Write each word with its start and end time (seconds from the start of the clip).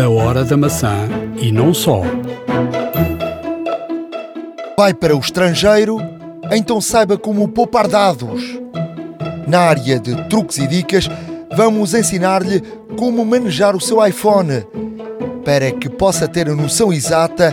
A 0.00 0.08
hora 0.08 0.44
da 0.46 0.56
maçã 0.56 1.06
e 1.36 1.52
não 1.52 1.74
só. 1.74 2.00
Vai 4.74 4.94
para 4.94 5.14
o 5.14 5.20
estrangeiro? 5.20 5.98
Então 6.50 6.80
saiba 6.80 7.18
como 7.18 7.46
poupar 7.48 7.86
dados. 7.86 8.58
Na 9.46 9.60
área 9.60 10.00
de 10.00 10.16
truques 10.30 10.56
e 10.56 10.66
dicas, 10.66 11.06
vamos 11.54 11.92
ensinar-lhe 11.92 12.62
como 12.96 13.22
manejar 13.26 13.76
o 13.76 13.80
seu 13.80 14.02
iPhone 14.06 14.64
para 15.44 15.70
que 15.70 15.90
possa 15.90 16.26
ter 16.26 16.48
a 16.48 16.54
noção 16.54 16.90
exata 16.90 17.52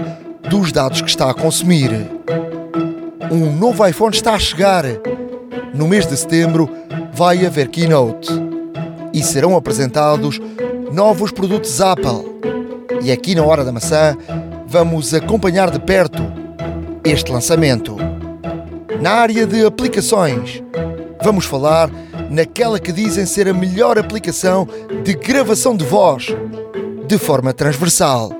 dos 0.50 0.71
dados 0.71 1.02
que 1.02 1.09
está 1.09 1.29
a 1.29 1.34
consumir. 1.34 1.91
Um 3.29 3.52
novo 3.57 3.86
iPhone 3.86 4.16
está 4.16 4.36
a 4.36 4.39
chegar. 4.39 4.86
No 5.73 5.86
mês 5.86 6.07
de 6.07 6.16
setembro 6.16 6.70
vai 7.11 7.45
haver 7.45 7.68
keynote 7.68 8.32
e 9.14 9.21
serão 9.21 9.57
apresentados 9.57 10.39
novos 10.91 11.31
produtos 11.31 11.79
Apple. 11.81 12.38
E 13.01 13.11
aqui 13.11 13.35
na 13.35 13.43
Hora 13.43 13.63
da 13.63 13.71
Maçã 13.71 14.17
vamos 14.67 15.13
acompanhar 15.13 15.70
de 15.71 15.79
perto 15.79 16.21
este 17.03 17.31
lançamento. 17.31 17.95
Na 18.99 19.12
área 19.12 19.45
de 19.45 19.65
aplicações, 19.65 20.62
vamos 21.23 21.45
falar 21.45 21.89
naquela 22.29 22.79
que 22.79 22.91
dizem 22.91 23.26
ser 23.26 23.48
a 23.48 23.53
melhor 23.53 23.98
aplicação 23.98 24.67
de 25.03 25.13
gravação 25.13 25.76
de 25.76 25.85
voz, 25.85 26.27
de 27.07 27.17
forma 27.17 27.54
transversal. 27.54 28.31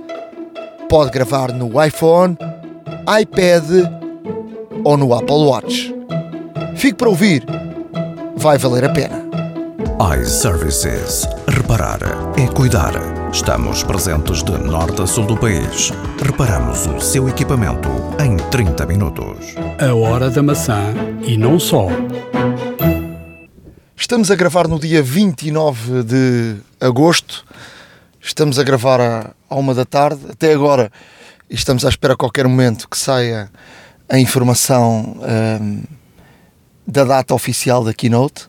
Pode 0.90 1.12
gravar 1.12 1.52
no 1.52 1.84
iPhone, 1.84 2.38
iPad 3.22 3.64
ou 4.84 4.98
no 4.98 5.14
Apple 5.14 5.36
Watch. 5.36 5.94
Fique 6.76 6.96
para 6.96 7.10
ouvir, 7.10 7.44
vai 8.36 8.58
valer 8.58 8.86
a 8.86 8.90
pena 8.90 9.28
iServices. 10.00 11.28
Reparar 11.68 12.00
é 12.40 12.48
cuidar. 12.48 12.94
Estamos 13.30 13.84
presentes 13.84 14.42
de 14.42 14.58
norte 14.58 15.02
a 15.02 15.06
sul 15.06 15.26
do 15.26 15.36
país. 15.36 15.92
Reparamos 16.24 16.88
o 16.88 17.02
seu 17.02 17.28
equipamento 17.28 17.90
em 18.24 18.38
30 18.38 18.86
minutos. 18.86 19.54
A 19.78 19.94
hora 19.94 20.30
da 20.30 20.42
maçã 20.42 20.94
e 21.28 21.36
não 21.36 21.60
só. 21.60 21.88
Estamos 23.98 24.32
a 24.32 24.36
gravar 24.36 24.70
no 24.70 24.80
dia 24.80 25.04
29 25.04 26.04
de 26.04 26.56
agosto. 26.80 27.44
Estamos 28.22 28.58
a 28.58 28.64
gravar 28.64 29.34
à 29.50 29.56
uma 29.56 29.74
da 29.74 29.84
tarde. 29.84 30.22
Até 30.30 30.54
agora 30.54 30.90
estamos 31.50 31.84
à 31.84 31.90
espera 31.90 32.14
a 32.14 32.18
qualquer 32.18 32.48
momento 32.48 32.88
que 32.88 32.98
saia 32.98 33.52
a 34.08 34.18
informação 34.18 35.18
um, 35.62 35.84
da 36.88 37.04
data 37.04 37.34
oficial 37.34 37.84
da 37.84 37.94
keynote. 37.94 38.48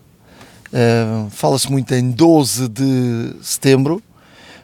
Uh, 0.71 1.29
Fala-se 1.31 1.71
muito 1.71 1.93
em 1.93 2.11
12 2.11 2.67
de 2.69 3.35
setembro, 3.41 4.01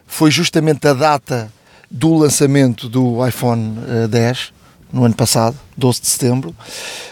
foi 0.06 0.30
justamente 0.30 0.86
a 0.86 0.94
data 0.94 1.52
do 1.90 2.14
lançamento 2.14 2.88
do 2.88 3.26
iPhone 3.26 3.78
uh, 3.78 4.04
eh, 4.04 4.08
10 4.08 4.52
no 4.92 5.04
ano 5.04 5.14
passado, 5.14 5.56
12 5.76 6.00
de 6.00 6.06
setembro. 6.06 6.54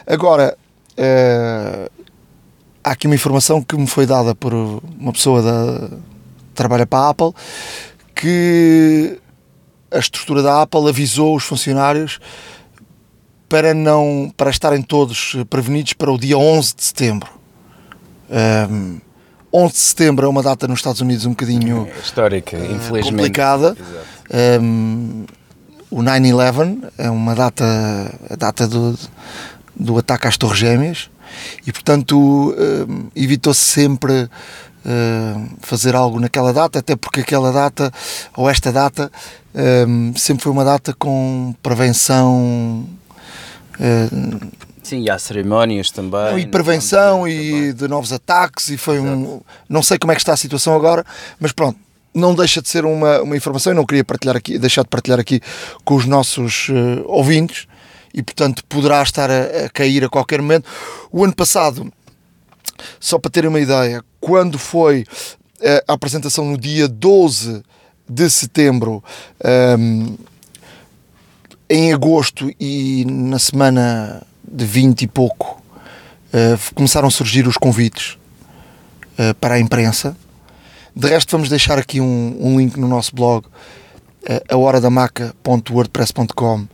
Agora, 0.06 0.56
uh, 0.92 1.90
há 2.82 2.90
aqui 2.90 3.06
uma 3.06 3.16
informação 3.16 3.62
que 3.62 3.76
me 3.76 3.86
foi 3.86 4.06
dada 4.06 4.34
por 4.34 4.52
uma 4.54 5.12
pessoa 5.12 5.42
da, 5.42 5.88
que 5.88 6.54
trabalha 6.54 6.86
para 6.86 7.06
a 7.06 7.08
Apple 7.10 7.32
que 8.14 9.18
a 9.90 9.98
estrutura 9.98 10.42
da 10.42 10.62
Apple 10.62 10.88
avisou 10.88 11.36
os 11.36 11.44
funcionários 11.44 12.20
para 13.48 13.74
não 13.74 14.32
para 14.36 14.50
estarem 14.50 14.82
todos 14.82 15.36
prevenidos 15.50 15.92
para 15.92 16.12
o 16.12 16.18
dia 16.18 16.38
11 16.38 16.76
de 16.76 16.84
setembro. 16.84 17.43
Um, 18.30 19.00
11 19.52 19.72
de 19.72 19.78
setembro 19.78 20.26
é 20.26 20.28
uma 20.28 20.42
data 20.42 20.66
nos 20.66 20.80
Estados 20.80 21.00
Unidos 21.00 21.26
um 21.26 21.30
bocadinho 21.30 21.88
é 21.88 22.00
histórica, 22.00 22.56
uh, 22.56 22.64
infelizmente 22.74 23.10
complicada. 23.10 23.76
Um, 24.60 25.24
o 25.90 26.02
9-11 26.02 26.90
é 26.98 27.08
uma 27.08 27.36
data, 27.36 27.64
a 28.28 28.34
data 28.34 28.66
do, 28.66 28.98
do 29.76 29.96
ataque 29.96 30.26
às 30.26 30.36
Torres 30.36 30.58
Gêmeas 30.58 31.08
e, 31.64 31.72
portanto, 31.72 32.16
um, 32.18 33.06
evitou-se 33.14 33.60
sempre 33.60 34.28
fazer 35.62 35.94
algo 35.94 36.20
naquela 36.20 36.52
data, 36.52 36.80
até 36.80 36.94
porque 36.94 37.20
aquela 37.20 37.50
data, 37.50 37.90
ou 38.36 38.50
esta 38.50 38.70
data, 38.70 39.10
sempre 40.14 40.42
foi 40.42 40.52
uma 40.52 40.62
data 40.62 40.92
com 40.92 41.54
prevenção. 41.62 42.86
Sim, 44.84 45.02
e 45.02 45.10
há 45.10 45.18
cerimónias 45.18 45.90
também. 45.90 46.40
E 46.40 46.46
prevenção 46.46 47.26
e 47.26 47.72
de 47.72 47.88
novos 47.88 48.12
ataques 48.12 48.68
e 48.68 48.76
foi 48.76 48.98
Exato. 48.98 49.10
um... 49.10 49.40
Não 49.66 49.82
sei 49.82 49.98
como 49.98 50.12
é 50.12 50.14
que 50.14 50.20
está 50.20 50.34
a 50.34 50.36
situação 50.36 50.76
agora, 50.76 51.04
mas 51.40 51.52
pronto, 51.52 51.78
não 52.14 52.34
deixa 52.34 52.60
de 52.60 52.68
ser 52.68 52.84
uma, 52.84 53.22
uma 53.22 53.34
informação 53.34 53.72
e 53.72 53.76
não 53.76 53.86
queria 53.86 54.04
partilhar 54.04 54.36
aqui, 54.36 54.58
deixar 54.58 54.82
de 54.82 54.88
partilhar 54.88 55.18
aqui 55.18 55.40
com 55.84 55.94
os 55.94 56.04
nossos 56.04 56.68
uh, 56.68 57.02
ouvintes 57.06 57.66
e 58.12 58.22
portanto 58.22 58.62
poderá 58.66 59.02
estar 59.02 59.30
a, 59.30 59.64
a, 59.64 59.68
cair 59.70 60.04
a 60.04 60.08
qualquer 60.10 60.42
momento. 60.42 60.68
O 61.10 61.24
ano 61.24 61.34
passado, 61.34 61.90
só 63.00 63.18
para 63.18 63.30
terem 63.30 63.48
uma 63.48 63.60
ideia, 63.60 64.04
quando 64.20 64.58
foi 64.58 65.06
uh, 65.60 65.84
a 65.88 65.94
apresentação 65.94 66.44
no 66.44 66.58
dia 66.58 66.86
12 66.86 67.62
de 68.06 68.28
setembro, 68.28 69.02
um, 69.42 69.48
ehm, 69.48 70.16
em 71.70 71.90
agosto 71.90 72.52
e 72.60 73.06
na 73.06 73.38
semana 73.38 74.22
de 74.54 74.64
20 74.64 75.02
e 75.02 75.08
pouco, 75.08 75.60
uh, 76.32 76.56
começaram 76.74 77.08
a 77.08 77.10
surgir 77.10 77.48
os 77.48 77.56
convites 77.56 78.16
uh, 79.18 79.34
para 79.40 79.56
a 79.56 79.58
imprensa. 79.58 80.16
De 80.94 81.08
resto, 81.08 81.32
vamos 81.32 81.48
deixar 81.48 81.76
aqui 81.76 82.00
um, 82.00 82.36
um 82.38 82.56
link 82.58 82.78
no 82.78 82.86
nosso 82.86 83.16
blog, 83.16 83.46
uh, 83.46 83.50
ahoradamaca.wordpress.com, 84.48 86.68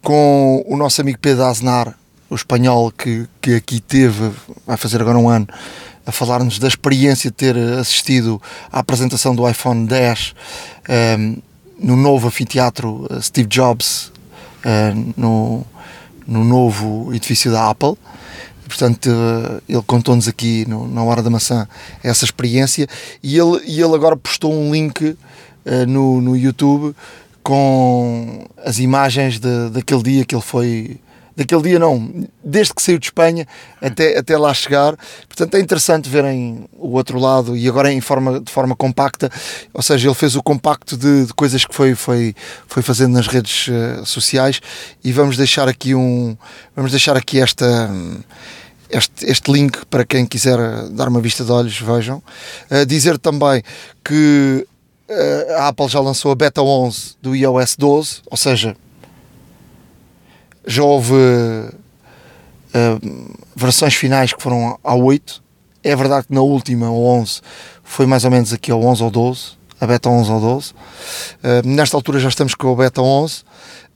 com 0.00 0.64
o 0.68 0.76
nosso 0.76 1.00
amigo 1.00 1.18
Pedro 1.18 1.42
Aznar, 1.44 1.98
o 2.30 2.36
espanhol 2.36 2.92
que, 2.92 3.26
que 3.40 3.56
aqui 3.56 3.80
teve, 3.80 4.30
vai 4.64 4.76
fazer 4.76 5.00
agora 5.00 5.18
um 5.18 5.28
ano, 5.28 5.48
a 6.06 6.12
falar-nos 6.12 6.60
da 6.60 6.68
experiência 6.68 7.30
de 7.30 7.36
ter 7.36 7.56
assistido 7.56 8.40
à 8.72 8.78
apresentação 8.78 9.34
do 9.34 9.48
iPhone 9.48 9.86
10 9.86 10.34
um, 11.18 11.36
no 11.80 11.96
novo 11.96 12.28
anfiteatro 12.28 13.08
Steve 13.20 13.48
Jobs, 13.48 14.12
uh, 14.64 14.94
no, 15.16 15.66
no 16.28 16.44
novo 16.44 17.12
edifício 17.14 17.50
da 17.50 17.70
Apple. 17.70 17.94
Portanto, 18.68 19.08
eh, 19.08 19.62
ele 19.66 19.82
contou-nos 19.86 20.28
aqui 20.28 20.66
no, 20.68 20.86
na 20.86 21.02
Hora 21.02 21.22
da 21.22 21.30
Maçã 21.30 21.66
essa 22.04 22.26
experiência 22.26 22.86
e 23.22 23.38
ele, 23.38 23.62
e 23.64 23.80
ele 23.80 23.94
agora 23.94 24.14
postou 24.14 24.52
um 24.52 24.70
link 24.70 25.02
uh, 25.02 25.16
no, 25.88 26.20
no 26.20 26.36
YouTube 26.36 26.94
com 27.42 28.46
as 28.62 28.78
imagens 28.78 29.38
de, 29.38 29.70
daquele 29.70 30.02
dia 30.02 30.24
que 30.26 30.34
ele 30.34 30.42
foi 30.42 31.00
daquele 31.38 31.62
dia 31.62 31.78
não, 31.78 32.26
desde 32.42 32.74
que 32.74 32.82
saiu 32.82 32.98
de 32.98 33.06
Espanha 33.06 33.46
até, 33.80 34.18
até 34.18 34.36
lá 34.36 34.52
chegar. 34.52 34.96
Portanto, 35.28 35.54
é 35.54 35.60
interessante 35.60 36.08
verem 36.08 36.68
o 36.76 36.88
outro 36.88 37.16
lado 37.16 37.56
e 37.56 37.68
agora 37.68 37.92
em 37.92 38.00
forma, 38.00 38.40
de 38.40 38.50
forma 38.50 38.74
compacta, 38.74 39.30
ou 39.72 39.80
seja, 39.80 40.08
ele 40.08 40.14
fez 40.16 40.34
o 40.34 40.42
compacto 40.42 40.96
de, 40.96 41.26
de 41.26 41.34
coisas 41.34 41.64
que 41.64 41.72
foi, 41.72 41.94
foi, 41.94 42.34
foi 42.66 42.82
fazendo 42.82 43.12
nas 43.12 43.28
redes 43.28 43.68
uh, 43.68 44.04
sociais 44.04 44.60
e 45.04 45.12
vamos 45.12 45.36
deixar 45.36 45.68
aqui 45.68 45.94
um 45.94 46.36
vamos 46.74 46.90
deixar 46.90 47.16
aqui 47.16 47.40
esta 47.40 47.88
este, 48.90 49.24
este 49.24 49.52
link 49.52 49.86
para 49.86 50.04
quem 50.04 50.26
quiser 50.26 50.58
dar 50.90 51.06
uma 51.06 51.20
vista 51.20 51.44
de 51.44 51.52
olhos, 51.52 51.78
vejam. 51.78 52.20
Uh, 52.68 52.84
dizer 52.84 53.16
também 53.16 53.62
que 54.04 54.66
uh, 55.08 55.52
a 55.58 55.68
Apple 55.68 55.86
já 55.86 56.00
lançou 56.00 56.32
a 56.32 56.34
beta 56.34 56.62
11 56.62 57.14
do 57.22 57.36
iOS 57.36 57.76
12, 57.76 58.22
ou 58.28 58.36
seja, 58.36 58.74
já 60.68 60.82
houve 60.82 61.14
uh, 61.14 61.74
versões 63.56 63.94
finais 63.94 64.32
que 64.32 64.42
foram 64.42 64.78
ao 64.84 65.02
8. 65.02 65.42
É 65.82 65.96
verdade 65.96 66.26
que 66.26 66.34
na 66.34 66.42
última, 66.42 66.90
o 66.90 67.06
11, 67.06 67.40
foi 67.82 68.04
mais 68.04 68.24
ou 68.24 68.30
menos 68.30 68.52
aqui 68.52 68.70
ao 68.70 68.82
11 68.84 69.02
ou 69.02 69.10
12, 69.10 69.40
a 69.80 69.86
beta 69.86 70.10
11 70.10 70.30
ou 70.30 70.40
12. 70.40 70.72
Uh, 70.72 70.74
nesta 71.64 71.96
altura 71.96 72.20
já 72.20 72.28
estamos 72.28 72.54
com 72.54 72.70
a 72.70 72.76
beta 72.76 73.00
11. 73.00 73.42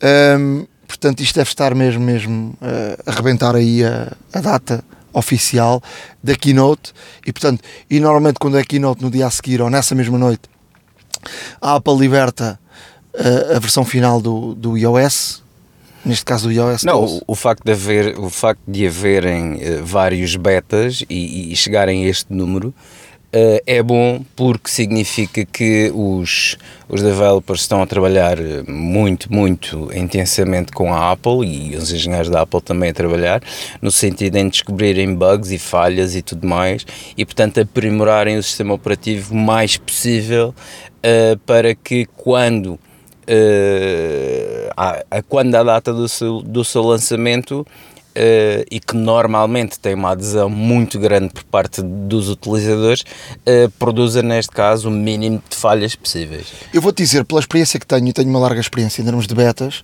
Um, 0.02 0.06
ehm, 0.06 0.66
portanto, 0.88 1.20
isto 1.20 1.34
deve 1.34 1.50
estar 1.50 1.74
mesmo, 1.74 2.02
mesmo 2.02 2.54
uh, 2.62 3.02
a 3.06 3.12
arrebentar 3.12 3.54
aí 3.54 3.84
a, 3.84 4.10
a 4.32 4.40
data 4.40 4.82
oficial 5.12 5.82
da 6.24 6.34
keynote 6.34 6.94
e 7.26 7.30
portanto 7.34 7.62
e 7.90 8.00
normalmente 8.00 8.38
quando 8.38 8.56
é 8.56 8.64
keynote 8.64 9.02
no 9.02 9.10
dia 9.10 9.26
a 9.26 9.30
seguir 9.30 9.60
ou 9.60 9.68
nessa 9.68 9.94
mesma 9.94 10.16
noite 10.16 10.48
a 11.60 11.74
Apple 11.74 11.98
liberta 11.98 12.58
uh, 13.12 13.56
a 13.56 13.58
versão 13.58 13.84
final 13.84 14.22
do, 14.22 14.54
do 14.54 14.78
iOS 14.78 15.42
neste 16.04 16.24
caso 16.24 16.48
do 16.48 16.52
iOS 16.52 16.84
Não, 16.84 17.04
o, 17.04 17.22
o, 17.28 17.34
facto 17.34 17.64
de 17.64 17.72
haver, 17.72 18.18
o 18.18 18.30
facto 18.30 18.60
de 18.66 18.86
haverem 18.86 19.54
uh, 19.54 19.84
vários 19.84 20.36
betas 20.36 21.04
e, 21.08 21.52
e, 21.52 21.56
chegarem 21.56 22.04
a 22.04 22.08
este 22.08 22.32
número 22.32 22.74
Uh, 23.34 23.64
é 23.66 23.82
bom 23.82 24.22
porque 24.36 24.68
significa 24.70 25.42
que 25.42 25.90
os, 25.94 26.58
os 26.86 27.00
developers 27.00 27.62
estão 27.62 27.80
a 27.80 27.86
trabalhar 27.86 28.36
muito, 28.68 29.32
muito 29.32 29.90
intensamente 29.94 30.70
com 30.70 30.92
a 30.92 31.12
Apple 31.12 31.42
e 31.46 31.74
os 31.74 31.90
engenheiros 31.90 32.28
da 32.28 32.42
Apple 32.42 32.60
também 32.60 32.90
a 32.90 32.92
trabalhar, 32.92 33.42
no 33.80 33.90
sentido 33.90 34.36
em 34.36 34.50
descobrirem 34.50 35.14
bugs 35.14 35.50
e 35.50 35.56
falhas 35.56 36.14
e 36.14 36.20
tudo 36.20 36.46
mais, 36.46 36.84
e 37.16 37.24
portanto 37.24 37.58
aprimorarem 37.58 38.36
o 38.36 38.42
sistema 38.42 38.74
operativo 38.74 39.32
o 39.32 39.38
mais 39.38 39.78
possível 39.78 40.54
uh, 40.98 41.38
para 41.46 41.74
que 41.74 42.04
quando. 42.14 42.78
Uh, 43.28 44.70
a, 44.76 45.04
a, 45.10 45.22
quando 45.22 45.54
a 45.54 45.62
data 45.62 45.92
do 45.92 46.08
seu, 46.08 46.42
do 46.42 46.64
seu 46.64 46.82
lançamento 46.82 47.66
Uh, 48.14 48.60
e 48.70 48.78
que 48.78 48.94
normalmente 48.94 49.80
tem 49.80 49.94
uma 49.94 50.10
adesão 50.10 50.50
muito 50.50 50.98
grande 50.98 51.32
por 51.32 51.44
parte 51.44 51.80
dos 51.80 52.28
utilizadores, 52.28 53.00
uh, 53.00 53.70
produza 53.78 54.22
neste 54.22 54.52
caso 54.52 54.90
o 54.90 54.90
mínimo 54.90 55.42
de 55.48 55.56
falhas 55.56 55.96
possíveis. 55.96 56.48
Eu 56.74 56.82
vou-te 56.82 57.02
dizer, 57.02 57.24
pela 57.24 57.40
experiência 57.40 57.80
que 57.80 57.86
tenho, 57.86 58.06
e 58.06 58.12
tenho 58.12 58.28
uma 58.28 58.38
larga 58.38 58.60
experiência 58.60 59.00
em 59.00 59.06
termos 59.06 59.26
de 59.26 59.34
betas, 59.34 59.82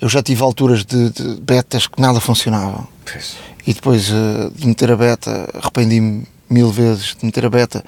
eu 0.00 0.08
já 0.08 0.22
tive 0.22 0.42
alturas 0.42 0.86
de, 0.86 1.10
de 1.10 1.34
betas 1.42 1.86
que 1.86 2.00
nada 2.00 2.18
funcionavam. 2.18 2.88
Pois. 3.04 3.36
E 3.66 3.74
depois 3.74 4.08
uh, 4.08 4.50
de 4.54 4.66
meter 4.66 4.90
a 4.90 4.96
beta, 4.96 5.50
arrependi-me 5.52 6.24
mil 6.48 6.70
vezes 6.70 7.14
de 7.14 7.26
meter 7.26 7.44
a 7.44 7.50
beta, 7.50 7.84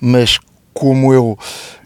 mas 0.00 0.38
como 0.72 1.12
eu 1.12 1.36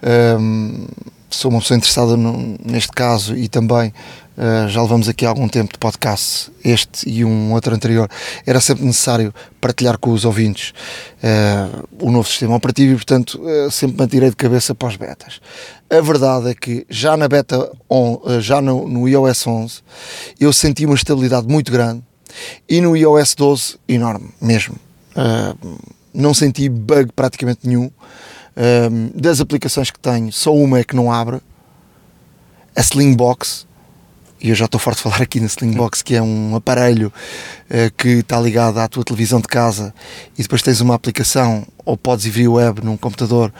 um, 0.02 0.06
ehm, 0.06 0.86
sou 1.31 1.50
uma 1.50 1.61
pessoa 1.61 1.76
interessada 1.76 2.17
no, 2.17 2.56
neste 2.64 2.93
caso 2.93 3.37
e 3.37 3.49
também 3.49 3.93
Uh, 4.37 4.69
já 4.69 4.82
levamos 4.82 5.08
aqui 5.08 5.25
algum 5.25 5.49
tempo 5.49 5.73
de 5.73 5.78
podcast, 5.78 6.52
este 6.62 7.08
e 7.08 7.25
um 7.25 7.55
outro 7.55 7.75
anterior, 7.75 8.06
era 8.44 8.61
sempre 8.61 8.84
necessário 8.84 9.32
partilhar 9.62 9.96
com 9.96 10.11
os 10.11 10.26
ouvintes 10.26 10.75
uh, 11.23 11.88
o 11.99 12.11
novo 12.11 12.28
sistema 12.28 12.55
operativo 12.55 12.93
e, 12.93 12.96
portanto, 12.96 13.40
uh, 13.40 13.70
sempre 13.70 14.02
me 14.02 14.06
tirei 14.06 14.28
de 14.28 14.37
cabeça 14.37 14.75
para 14.75 14.88
os 14.88 14.96
betas. 14.96 15.40
A 15.88 16.02
verdade 16.02 16.50
é 16.50 16.55
que 16.55 16.84
já 16.90 17.17
na 17.17 17.28
beta, 17.28 17.73
on, 17.88 18.20
já 18.40 18.61
no, 18.61 18.87
no, 18.87 19.08
iOS 19.08 19.46
11, 19.46 19.81
eu 20.38 20.52
senti 20.52 20.84
uma 20.84 20.96
estabilidade 20.96 21.49
muito 21.49 21.73
grande 21.73 22.02
e 22.69 22.82
no 22.82 22.94
iOS 22.94 23.34
12, 23.34 23.76
enorme 23.88 24.28
mesmo. 24.38 24.76
não 26.12 26.34
senti 26.34 26.69
bug 26.69 27.11
praticamente 27.17 27.61
nenhum. 27.67 27.90
Das 29.14 29.40
aplicações 29.40 29.90
que 29.90 29.98
tenho, 29.98 30.32
só 30.32 30.54
uma 30.54 30.78
é 30.78 30.84
que 30.84 30.96
não 30.96 31.12
abre, 31.12 31.40
a 32.76 32.80
Slingbox. 32.80 33.66
E 34.38 34.50
eu 34.50 34.54
já 34.54 34.66
estou 34.66 34.78
forte 34.78 34.98
de 34.98 35.02
falar 35.04 35.22
aqui 35.22 35.40
na 35.40 35.46
Slingbox, 35.46 36.02
que 36.02 36.14
é 36.14 36.22
um 36.22 36.54
aparelho 36.54 37.10
uh, 37.70 37.92
que 37.96 38.08
está 38.08 38.38
ligado 38.38 38.78
à 38.78 38.86
tua 38.86 39.02
televisão 39.02 39.40
de 39.40 39.48
casa. 39.48 39.94
E 40.38 40.42
depois 40.42 40.60
tens 40.60 40.80
uma 40.82 40.94
aplicação 40.94 41.66
ou 41.84 41.96
podes 41.96 42.26
ir 42.26 42.30
via 42.30 42.50
web 42.50 42.84
num 42.84 42.96
computador 42.96 43.52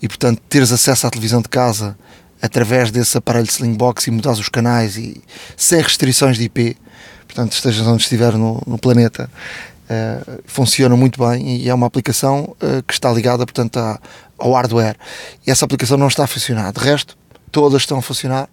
e 0.00 0.08
portanto 0.08 0.40
teres 0.48 0.72
acesso 0.72 1.06
à 1.06 1.10
televisão 1.10 1.42
de 1.42 1.48
casa 1.48 1.96
através 2.40 2.90
desse 2.90 3.16
aparelho 3.16 3.46
de 3.46 3.52
Slingbox 3.52 4.06
e 4.06 4.10
mudares 4.10 4.40
os 4.40 4.48
canais 4.48 4.96
e 4.96 5.22
sem 5.56 5.80
restrições 5.80 6.36
de 6.36 6.44
IP, 6.44 6.76
portanto 7.26 7.52
estejas 7.52 7.86
onde 7.86 8.02
estiver 8.02 8.32
no, 8.32 8.60
no 8.66 8.78
planeta, 8.78 9.30
uh, 9.84 10.42
funciona 10.46 10.96
muito 10.96 11.20
bem. 11.24 11.58
E 11.58 11.68
é 11.68 11.74
uma 11.74 11.86
aplicação 11.86 12.56
uh, 12.62 12.82
que 12.84 12.94
está 12.94 13.12
ligada 13.12 13.44
portanto 13.44 13.76
à, 13.76 14.00
ao 14.42 14.52
hardware 14.52 14.96
e 15.46 15.50
essa 15.50 15.64
aplicação 15.64 15.96
não 15.96 16.08
está 16.08 16.24
a 16.24 16.26
funcionar. 16.26 16.72
De 16.72 16.80
resto, 16.80 17.16
todas 17.52 17.82
estão 17.82 17.98
a 17.98 18.02
funcionar. 18.02 18.48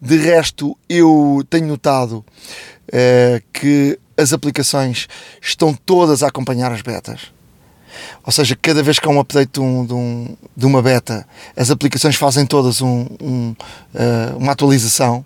De 0.00 0.16
resto, 0.16 0.76
eu 0.88 1.44
tenho 1.50 1.66
notado 1.66 2.24
uh, 2.88 3.42
que 3.52 3.98
as 4.16 4.32
aplicações 4.32 5.06
estão 5.42 5.74
todas 5.74 6.22
a 6.22 6.28
acompanhar 6.28 6.72
as 6.72 6.80
betas. 6.80 7.32
Ou 8.24 8.32
seja, 8.32 8.56
cada 8.60 8.82
vez 8.82 8.98
que 8.98 9.06
há 9.06 9.10
um 9.10 9.20
update 9.20 9.52
de, 9.52 9.60
um, 9.60 9.84
de, 9.84 9.92
um, 9.92 10.36
de 10.56 10.66
uma 10.66 10.82
beta, 10.82 11.26
as 11.54 11.70
aplicações 11.70 12.16
fazem 12.16 12.46
todas 12.46 12.80
um, 12.80 13.02
uh, 13.02 14.36
uma 14.38 14.52
atualização. 14.52 15.24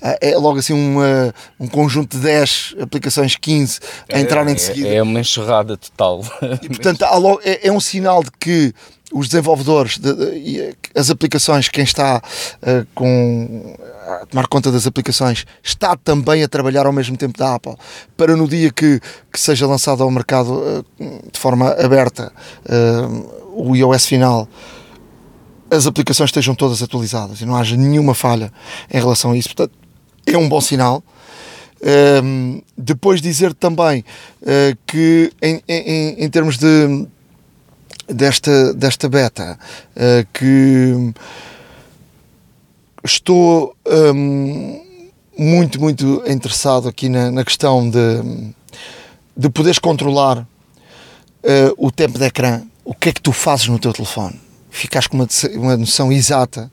Uh, 0.00 0.16
é 0.20 0.36
logo 0.36 0.58
assim 0.58 0.72
uma, 0.72 1.34
um 1.58 1.66
conjunto 1.66 2.16
de 2.16 2.22
10 2.22 2.76
aplicações, 2.80 3.36
15 3.36 3.80
a 4.12 4.20
entrarem 4.20 4.54
de 4.54 4.62
é, 4.62 4.64
seguida. 4.64 4.88
É 4.88 5.02
uma 5.02 5.20
enxurrada 5.20 5.76
total. 5.76 6.22
E 6.62 6.68
portanto, 6.68 7.02
logo, 7.18 7.40
é, 7.44 7.68
é 7.68 7.72
um 7.72 7.80
sinal 7.80 8.22
de 8.22 8.30
que 8.38 8.74
os 9.12 9.28
desenvolvedores, 9.28 9.98
de, 9.98 10.14
de, 10.14 10.76
as 10.94 11.10
aplicações, 11.10 11.68
quem 11.68 11.84
está 11.84 12.22
uh, 12.62 12.86
com, 12.94 13.76
a 14.22 14.26
tomar 14.26 14.46
conta 14.48 14.72
das 14.72 14.86
aplicações, 14.86 15.44
está 15.62 15.96
também 15.96 16.42
a 16.42 16.48
trabalhar 16.48 16.86
ao 16.86 16.92
mesmo 16.92 17.16
tempo 17.16 17.38
da 17.38 17.54
Apple, 17.54 17.76
para 18.16 18.34
no 18.34 18.48
dia 18.48 18.72
que, 18.72 19.00
que 19.30 19.38
seja 19.38 19.66
lançado 19.66 20.02
ao 20.02 20.10
mercado 20.10 20.54
uh, 20.54 20.84
de 21.30 21.38
forma 21.38 21.70
aberta 21.72 22.32
uh, 22.64 23.42
o 23.54 23.76
iOS 23.76 24.06
final, 24.06 24.48
as 25.72 25.86
aplicações 25.86 26.28
estejam 26.28 26.54
todas 26.54 26.82
atualizadas 26.82 27.40
e 27.40 27.46
não 27.46 27.56
haja 27.56 27.76
nenhuma 27.76 28.14
falha 28.14 28.52
em 28.92 28.98
relação 28.98 29.32
a 29.32 29.36
isso. 29.36 29.48
Portanto, 29.48 29.72
é 30.26 30.36
um 30.36 30.48
bom 30.48 30.60
sinal. 30.60 31.02
Um, 32.22 32.62
depois 32.78 33.20
dizer 33.20 33.52
também 33.54 34.04
que 34.86 35.32
em, 35.42 35.60
em, 35.66 36.24
em 36.24 36.30
termos 36.30 36.56
de 36.56 37.08
desta, 38.08 38.72
desta 38.74 39.08
beta 39.08 39.58
uh, 39.96 40.26
que 40.32 41.12
estou 43.04 43.74
um, 44.14 44.80
muito, 45.36 45.80
muito 45.80 46.22
interessado 46.26 46.88
aqui 46.88 47.08
na, 47.08 47.30
na 47.30 47.44
questão 47.44 47.88
de, 47.88 48.54
de 49.36 49.48
poderes 49.50 49.78
controlar 49.78 50.38
uh, 50.38 50.46
o 51.76 51.90
tempo 51.90 52.18
de 52.18 52.26
ecrã, 52.26 52.62
o 52.84 52.94
que 52.94 53.08
é 53.08 53.12
que 53.12 53.20
tu 53.20 53.32
fazes 53.32 53.66
no 53.68 53.78
teu 53.78 53.92
telefone. 53.92 54.38
Ficas 54.72 55.06
com 55.06 55.18
uma, 55.18 55.28
uma 55.54 55.76
noção 55.76 56.10
exata. 56.10 56.72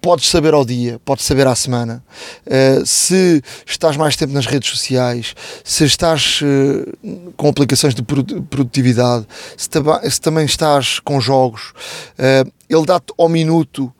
Podes 0.00 0.28
saber 0.28 0.54
ao 0.54 0.64
dia, 0.64 1.00
podes 1.04 1.24
saber 1.24 1.46
à 1.46 1.54
semana, 1.54 2.04
uh, 2.46 2.86
se 2.86 3.42
estás 3.66 3.96
mais 3.96 4.14
tempo 4.14 4.34
nas 4.34 4.44
redes 4.44 4.68
sociais, 4.68 5.34
se 5.64 5.82
estás 5.84 6.42
uh, 6.42 7.32
com 7.38 7.48
aplicações 7.48 7.94
de 7.94 8.02
produtividade, 8.02 9.26
se, 9.56 9.66
se, 10.10 10.20
também 10.20 10.44
estás 10.44 11.00
com 11.00 11.18
jogos, 11.22 11.72
uh, 12.18 12.52
ele 12.68 12.84
dá-te 12.84 13.14
ao 13.18 13.30
minuto 13.30 13.90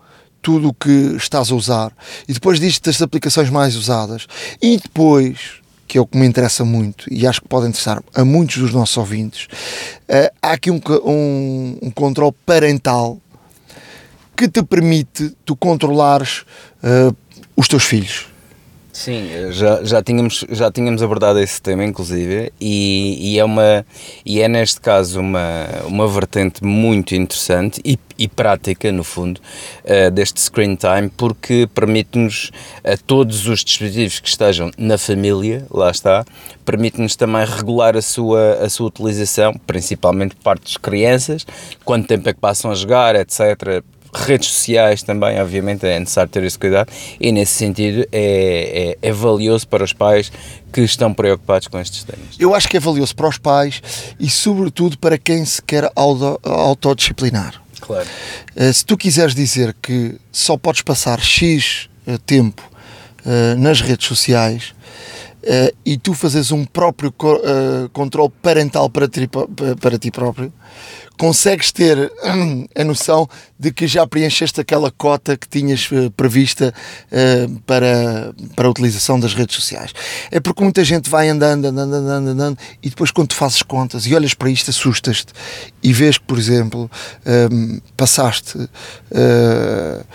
tudo 0.42 0.68
o 0.68 0.74
que 0.74 1.16
estás 1.16 1.50
a 1.50 1.54
usar. 1.54 1.90
E 2.28 2.34
depois 2.34 2.60
diz-te 2.60 2.82
das 2.82 3.00
aplicações 3.00 3.48
mais 3.48 3.74
usadas. 3.74 4.26
E 4.60 4.76
depois 4.76 5.64
que 5.88 5.98
é 5.98 6.00
o 6.00 6.06
que 6.06 6.18
me 6.18 6.26
interessa 6.26 6.64
muito 6.64 7.06
e 7.10 7.26
acho 7.26 7.40
que 7.40 7.48
pode 7.48 7.68
interessar 7.68 8.02
a 8.14 8.24
muitos 8.24 8.58
dos 8.58 8.72
nossos 8.72 8.96
ouvintes, 8.96 9.46
há 10.42 10.52
aqui 10.52 10.70
um, 10.70 10.80
um, 11.04 11.78
um 11.82 11.90
controle 11.90 12.34
parental 12.44 13.20
que 14.36 14.48
te 14.48 14.62
permite 14.62 15.34
tu 15.44 15.56
controlares 15.56 16.44
uh, 16.82 17.14
os 17.56 17.68
teus 17.68 17.84
filhos. 17.84 18.34
Sim, 18.94 19.28
já, 19.50 19.82
já, 19.82 20.00
tínhamos, 20.00 20.44
já 20.48 20.70
tínhamos 20.70 21.02
abordado 21.02 21.40
esse 21.40 21.60
tema, 21.60 21.84
inclusive, 21.84 22.52
e, 22.60 23.32
e, 23.32 23.38
é, 23.40 23.44
uma, 23.44 23.84
e 24.24 24.40
é 24.40 24.46
neste 24.46 24.80
caso 24.80 25.18
uma, 25.18 25.66
uma 25.84 26.06
vertente 26.06 26.62
muito 26.62 27.12
interessante 27.12 27.80
e, 27.84 27.98
e 28.16 28.28
prática, 28.28 28.92
no 28.92 29.02
fundo, 29.02 29.40
uh, 29.84 30.12
deste 30.12 30.40
screen 30.40 30.76
time, 30.76 31.10
porque 31.16 31.68
permite-nos 31.74 32.52
a 32.84 32.96
todos 32.96 33.48
os 33.48 33.64
dispositivos 33.64 34.20
que 34.20 34.28
estejam 34.28 34.70
na 34.78 34.96
família, 34.96 35.66
lá 35.72 35.90
está, 35.90 36.24
permite-nos 36.64 37.16
também 37.16 37.44
regular 37.44 37.96
a 37.96 38.02
sua, 38.02 38.60
a 38.62 38.70
sua 38.70 38.86
utilização, 38.86 39.54
principalmente 39.66 40.36
por 40.36 40.44
parte 40.44 40.62
das 40.66 40.76
crianças, 40.76 41.44
quanto 41.84 42.06
tempo 42.06 42.28
é 42.28 42.32
que 42.32 42.38
passam 42.38 42.70
a 42.70 42.76
jogar, 42.76 43.16
etc 43.16 43.82
redes 44.14 44.48
sociais 44.48 45.02
também, 45.02 45.40
obviamente, 45.40 45.86
é 45.86 45.98
necessário 45.98 46.30
ter 46.30 46.42
esse 46.44 46.58
cuidado 46.58 46.90
e, 47.20 47.32
nesse 47.32 47.52
sentido, 47.52 48.06
é, 48.12 48.96
é, 49.02 49.08
é 49.08 49.12
valioso 49.12 49.66
para 49.68 49.84
os 49.84 49.92
pais 49.92 50.30
que 50.72 50.80
estão 50.82 51.12
preocupados 51.12 51.68
com 51.68 51.78
estes 51.78 52.04
temas. 52.04 52.36
Eu 52.38 52.54
acho 52.54 52.68
que 52.68 52.76
é 52.76 52.80
valioso 52.80 53.14
para 53.14 53.28
os 53.28 53.38
pais 53.38 53.82
e, 54.18 54.28
sobretudo, 54.28 54.98
para 54.98 55.18
quem 55.18 55.44
se 55.44 55.62
quer 55.62 55.90
auto, 55.94 56.40
autodisciplinar. 56.42 57.62
Claro. 57.80 58.06
Uh, 58.56 58.72
se 58.72 58.84
tu 58.84 58.96
quiseres 58.96 59.34
dizer 59.34 59.76
que 59.82 60.16
só 60.32 60.56
podes 60.56 60.82
passar 60.82 61.20
X 61.20 61.88
uh, 62.06 62.18
tempo 62.18 62.62
uh, 63.24 63.58
nas 63.58 63.80
redes 63.80 64.06
sociais, 64.06 64.74
Uh, 65.44 65.76
e 65.84 65.98
tu 65.98 66.14
fazes 66.14 66.50
um 66.50 66.64
próprio 66.64 67.10
uh, 67.10 67.88
controle 67.92 68.32
parental 68.40 68.88
para 68.88 69.06
ti, 69.06 69.28
para 69.78 69.98
ti 69.98 70.10
próprio, 70.10 70.50
consegues 71.18 71.70
ter 71.70 72.10
a 72.74 72.82
noção 72.82 73.28
de 73.58 73.70
que 73.70 73.86
já 73.86 74.06
preencheste 74.06 74.58
aquela 74.58 74.90
cota 74.90 75.36
que 75.36 75.46
tinhas 75.46 75.90
uh, 75.90 76.10
prevista 76.12 76.72
uh, 77.12 77.60
para, 77.66 78.32
para 78.56 78.66
a 78.66 78.70
utilização 78.70 79.20
das 79.20 79.34
redes 79.34 79.54
sociais. 79.54 79.92
É 80.30 80.40
porque 80.40 80.62
muita 80.62 80.82
gente 80.82 81.10
vai 81.10 81.28
andando, 81.28 81.66
andando, 81.66 81.94
andando, 81.94 82.28
andando 82.28 82.58
e 82.82 82.88
depois 82.88 83.10
quando 83.10 83.28
tu 83.28 83.34
fazes 83.34 83.60
contas 83.60 84.06
e 84.06 84.14
olhas 84.14 84.32
para 84.32 84.48
isto, 84.48 84.70
assustas-te 84.70 85.34
e 85.82 85.92
vês 85.92 86.16
que, 86.16 86.24
por 86.24 86.38
exemplo, 86.38 86.90
passaste 87.98 88.56
uh, 88.56 90.06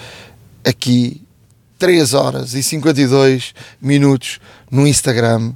aqui 0.65 1.21
3 1.79 2.13
horas 2.13 2.53
e 2.53 2.61
52 2.61 3.53
minutos 3.81 4.39
no 4.69 4.85
Instagram, 4.85 5.53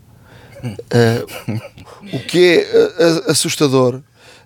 o 2.11 2.19
que 2.19 2.65
é 2.65 3.29
assustador. 3.29 4.01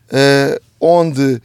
Uh, 0.10 0.60
onde 0.80 1.42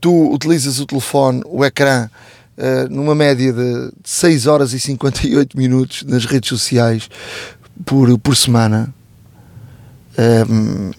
tu 0.00 0.32
utilizas 0.32 0.78
o 0.80 0.86
telefone, 0.86 1.42
o 1.46 1.64
ecrã, 1.64 2.08
uh, 2.56 2.92
numa 2.92 3.14
média 3.14 3.52
de 3.52 3.92
6 4.04 4.46
horas 4.46 4.72
e 4.72 4.80
58 4.80 5.56
minutos 5.56 6.02
nas 6.04 6.24
redes 6.24 6.48
sociais 6.48 7.08
por, 7.84 8.18
por 8.18 8.36
semana. 8.36 8.92
Um, 10.18 10.90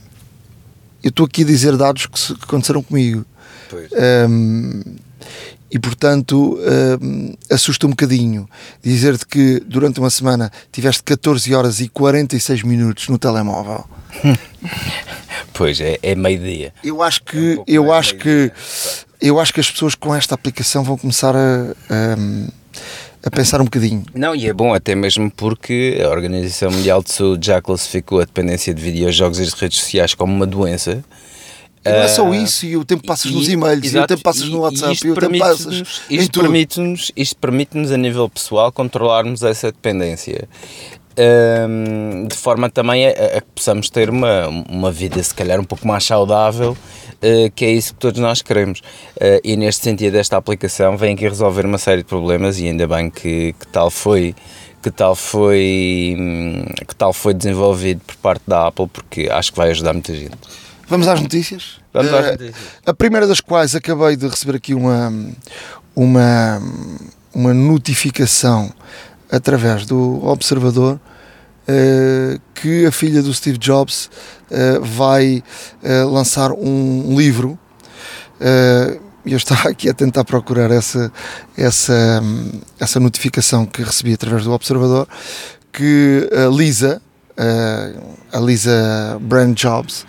eu 1.03 1.09
estou 1.09 1.25
aqui 1.25 1.43
a 1.43 1.45
dizer 1.45 1.75
dados 1.75 2.05
que, 2.05 2.35
que 2.35 2.43
aconteceram 2.43 2.83
comigo. 2.83 3.25
Um, 4.29 4.81
e 5.71 5.77
portanto 5.77 6.59
um, 7.01 7.33
assusta 7.49 7.85
um 7.85 7.91
bocadinho 7.91 8.49
dizer-te 8.81 9.25
que 9.25 9.59
durante 9.65 9.99
uma 9.99 10.09
semana 10.09 10.51
tiveste 10.71 11.03
14 11.03 11.53
horas 11.53 11.79
e 11.79 11.87
46 11.89 12.63
minutos 12.63 13.07
no 13.07 13.17
telemóvel. 13.17 13.85
Pois 15.53 15.81
é, 15.81 15.99
é 16.01 16.15
meio-dia. 16.15 16.73
Eu 16.81 17.03
acho 17.03 17.21
que 17.23 17.55
é 17.55 17.59
um 17.59 17.63
eu 17.67 17.91
acho 17.91 18.15
que 18.15 18.51
eu 19.21 19.39
acho 19.39 19.53
que 19.53 19.59
as 19.59 19.69
pessoas 19.69 19.95
com 19.95 20.15
esta 20.15 20.33
aplicação 20.33 20.83
vão 20.83 20.97
começar 20.97 21.35
a, 21.35 21.75
a, 21.89 22.15
a, 23.25 23.29
pensar 23.29 23.59
um 23.59 23.65
bocadinho. 23.65 24.05
Não, 24.13 24.33
e 24.33 24.47
é 24.47 24.53
bom 24.53 24.73
até 24.73 24.95
mesmo 24.95 25.29
porque 25.29 25.99
a 26.01 26.07
Organização 26.07 26.71
Mundial 26.71 27.03
de 27.03 27.11
Saúde 27.11 27.47
já 27.47 27.61
classificou 27.61 28.21
a 28.21 28.25
dependência 28.25 28.73
de 28.73 28.81
videojogos 28.81 29.39
e 29.39 29.45
de 29.45 29.51
redes 29.53 29.79
sociais 29.79 30.13
como 30.13 30.33
uma 30.33 30.47
doença. 30.47 31.03
E 31.85 31.89
não 31.89 31.99
é 31.99 32.07
só 32.09 32.33
isso, 32.33 32.65
e 32.65 32.75
o 32.75 32.83
tempo 32.83 33.05
passas 33.05 33.31
e, 33.31 33.33
nos 33.33 33.47
e-mails, 33.47 33.85
exato, 33.85 33.97
e 33.97 34.03
o 34.03 34.07
tempo 34.07 34.23
passas 34.23 34.49
no 34.49 34.59
WhatsApp, 34.59 34.99
e, 35.01 35.07
e 35.07 35.11
o 35.11 35.15
tempo 35.15 35.39
passas 35.39 36.01
isto 36.09 36.39
permite-nos 36.41 37.11
Isto 37.15 37.37
permite-nos, 37.37 37.91
a 37.91 37.97
nível 37.97 38.27
pessoal, 38.29 38.71
controlarmos 38.71 39.43
essa 39.43 39.71
dependência. 39.71 40.47
Um, 41.17 42.27
de 42.27 42.35
forma 42.35 42.69
também 42.69 43.07
a, 43.07 43.09
a, 43.09 43.41
que 43.41 43.47
possamos 43.53 43.89
ter 43.89 44.09
uma, 44.09 44.47
uma 44.47 44.91
vida, 44.91 45.21
se 45.21 45.33
calhar, 45.33 45.59
um 45.59 45.65
pouco 45.65 45.85
mais 45.87 46.05
saudável, 46.05 46.71
uh, 46.71 47.51
que 47.55 47.65
é 47.65 47.71
isso 47.71 47.93
que 47.93 47.99
todos 47.99 48.21
nós 48.21 48.41
queremos. 48.41 48.79
Uh, 49.15 49.39
e 49.43 49.55
neste 49.57 49.83
sentido, 49.83 50.15
esta 50.15 50.37
aplicação 50.37 50.97
vem 50.97 51.13
aqui 51.13 51.27
resolver 51.27 51.65
uma 51.65 51.77
série 51.77 52.03
de 52.03 52.07
problemas, 52.07 52.59
e 52.59 52.67
ainda 52.67 52.87
bem 52.87 53.09
que, 53.09 53.53
que 53.59 53.67
tal 53.67 53.89
foi 53.89 54.35
que 54.81 54.89
tal 54.89 55.13
foi 55.13 56.15
que 56.87 56.95
tal 56.95 57.11
foi 57.11 57.33
desenvolvido 57.33 58.01
por 58.07 58.15
parte 58.15 58.43
da 58.47 58.67
Apple 58.67 58.87
porque 58.87 59.27
acho 59.29 59.51
que 59.51 59.57
vai 59.57 59.71
ajudar 59.71 59.91
muita 59.91 60.13
gente. 60.13 60.37
Vamos 60.89 61.07
às 61.07 61.21
notícias? 61.21 61.79
Vamos 61.93 62.11
às 62.11 62.25
eh, 62.25 62.31
notícias. 62.31 62.55
A 62.83 62.93
primeira 62.95 63.27
das 63.27 63.39
quais 63.39 63.75
acabei 63.75 64.15
de 64.15 64.27
receber 64.27 64.57
aqui 64.57 64.73
uma, 64.73 65.13
uma, 65.95 66.59
uma 67.31 67.53
notificação 67.53 68.73
através 69.31 69.85
do 69.85 70.25
Observador 70.25 70.95
uh, 70.95 72.41
que 72.55 72.87
a 72.87 72.91
filha 72.91 73.21
do 73.21 73.31
Steve 73.31 73.59
Jobs 73.59 74.09
uh, 74.49 74.83
vai 74.83 75.43
lançar 76.11 76.51
um 76.51 77.15
livro. 77.15 77.57
eu 79.23 79.37
estava 79.37 79.69
aqui 79.69 79.89
a 79.89 79.93
tentar 79.93 80.25
procurar 80.25 80.71
essa, 80.71 81.11
essa, 81.55 82.23
essa 82.79 82.99
notificação 82.99 83.63
que 83.63 83.83
recebi 83.83 84.13
através 84.13 84.43
do 84.43 84.51
Observador 84.51 85.07
que 85.71 86.27
a 86.33 86.49
Lisa, 86.49 86.99
a 88.33 88.39
Lisa 88.39 89.19
Brand 89.21 89.55
Jobs, 89.55 90.05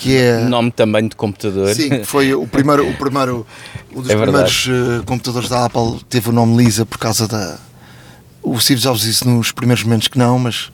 que 0.00 0.16
é 0.16 0.40
nome 0.48 0.70
também 0.70 1.06
de 1.06 1.14
computador. 1.14 1.74
Sim, 1.74 2.02
foi 2.04 2.34
o 2.34 2.46
primeiro, 2.46 2.88
o 2.88 2.94
primeiro, 2.96 3.46
um 3.94 4.00
dos 4.00 4.10
é 4.10 4.16
primeiros 4.16 4.66
uh, 4.66 5.04
computadores 5.04 5.48
da 5.48 5.66
Apple 5.66 6.00
teve 6.08 6.30
o 6.30 6.32
nome 6.32 6.56
Lisa 6.56 6.86
por 6.86 6.98
causa 6.98 7.28
da. 7.28 7.58
O 8.42 8.58
Steve 8.58 8.80
Jobs 8.80 9.02
disse 9.02 9.28
nos 9.28 9.52
primeiros 9.52 9.84
momentos 9.84 10.08
que 10.08 10.18
não, 10.18 10.38
mas, 10.38 10.72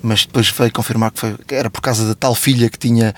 mas 0.00 0.24
depois 0.24 0.48
veio 0.50 0.72
confirmar 0.72 1.10
que, 1.10 1.18
foi, 1.18 1.34
que 1.44 1.54
era 1.56 1.68
por 1.68 1.80
causa 1.80 2.06
da 2.06 2.14
tal 2.14 2.36
filha 2.36 2.70
que 2.70 2.78
tinha 2.78 3.12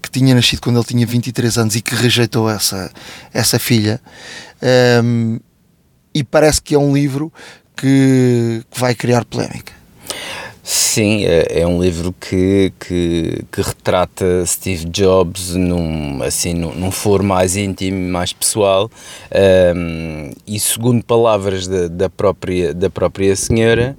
que 0.00 0.10
tinha 0.10 0.34
nascido 0.34 0.60
quando 0.60 0.76
ele 0.76 0.84
tinha 0.86 1.06
23 1.06 1.58
anos 1.58 1.76
e 1.76 1.82
que 1.82 1.94
rejeitou 1.94 2.48
essa, 2.48 2.90
essa 3.32 3.58
filha. 3.58 4.00
Um, 5.02 5.38
e 6.14 6.22
parece 6.22 6.60
que 6.62 6.74
é 6.74 6.78
um 6.78 6.94
livro 6.94 7.32
que, 7.76 8.62
que 8.70 8.80
vai 8.80 8.94
criar 8.94 9.24
polémica. 9.24 9.72
Sim, 10.66 11.26
é, 11.26 11.60
é 11.60 11.66
um 11.66 11.78
livro 11.78 12.10
que, 12.18 12.72
que, 12.80 13.44
que, 13.52 13.60
retrata 13.60 14.46
Steve 14.46 14.86
Jobs 14.86 15.54
num, 15.54 16.22
assim, 16.22 16.54
num, 16.54 16.72
num 16.72 16.90
foro 16.90 17.22
mais 17.22 17.54
íntimo, 17.54 18.10
mais 18.10 18.32
pessoal 18.32 18.90
um, 19.76 20.30
e 20.46 20.58
segundo 20.58 21.04
palavras 21.04 21.68
da, 21.68 21.86
da, 21.88 22.08
própria, 22.08 22.72
da 22.72 22.88
própria 22.88 23.36
senhora, 23.36 23.94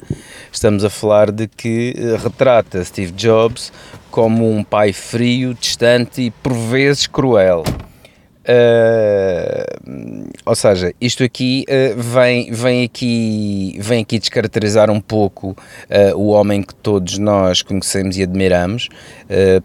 estamos 0.52 0.84
a 0.84 0.90
falar 0.90 1.32
de 1.32 1.48
que 1.48 1.94
retrata 2.24 2.84
Steve 2.84 3.12
Jobs 3.12 3.72
como 4.10 4.50
um 4.50 4.64
pai 4.64 4.92
frio, 4.92 5.54
distante 5.54 6.24
e 6.24 6.32
por 6.32 6.54
vezes 6.54 7.06
cruel. 7.06 7.64
Uh, 8.48 10.30
ou 10.46 10.56
seja, 10.56 10.94
isto 11.02 11.24
aqui 11.24 11.66
uh, 11.68 12.00
vem, 12.00 12.52
vem 12.52 12.84
aqui 12.84 13.76
vem 13.80 14.04
aqui 14.04 14.20
descaracterizar 14.20 14.92
um 14.92 15.02
pouco 15.02 15.50
uh, 15.50 16.16
o 16.16 16.28
homem 16.28 16.62
que 16.62 16.76
todos 16.76 17.18
nós 17.18 17.64
conhecemos 17.64 18.18
e 18.18 18.24
admiramos 18.24 18.88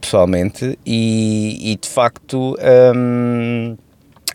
pessoalmente 0.00 0.78
e, 0.86 1.72
e, 1.72 1.76
de 1.76 1.86
facto 1.86 2.56
um, 2.96 3.76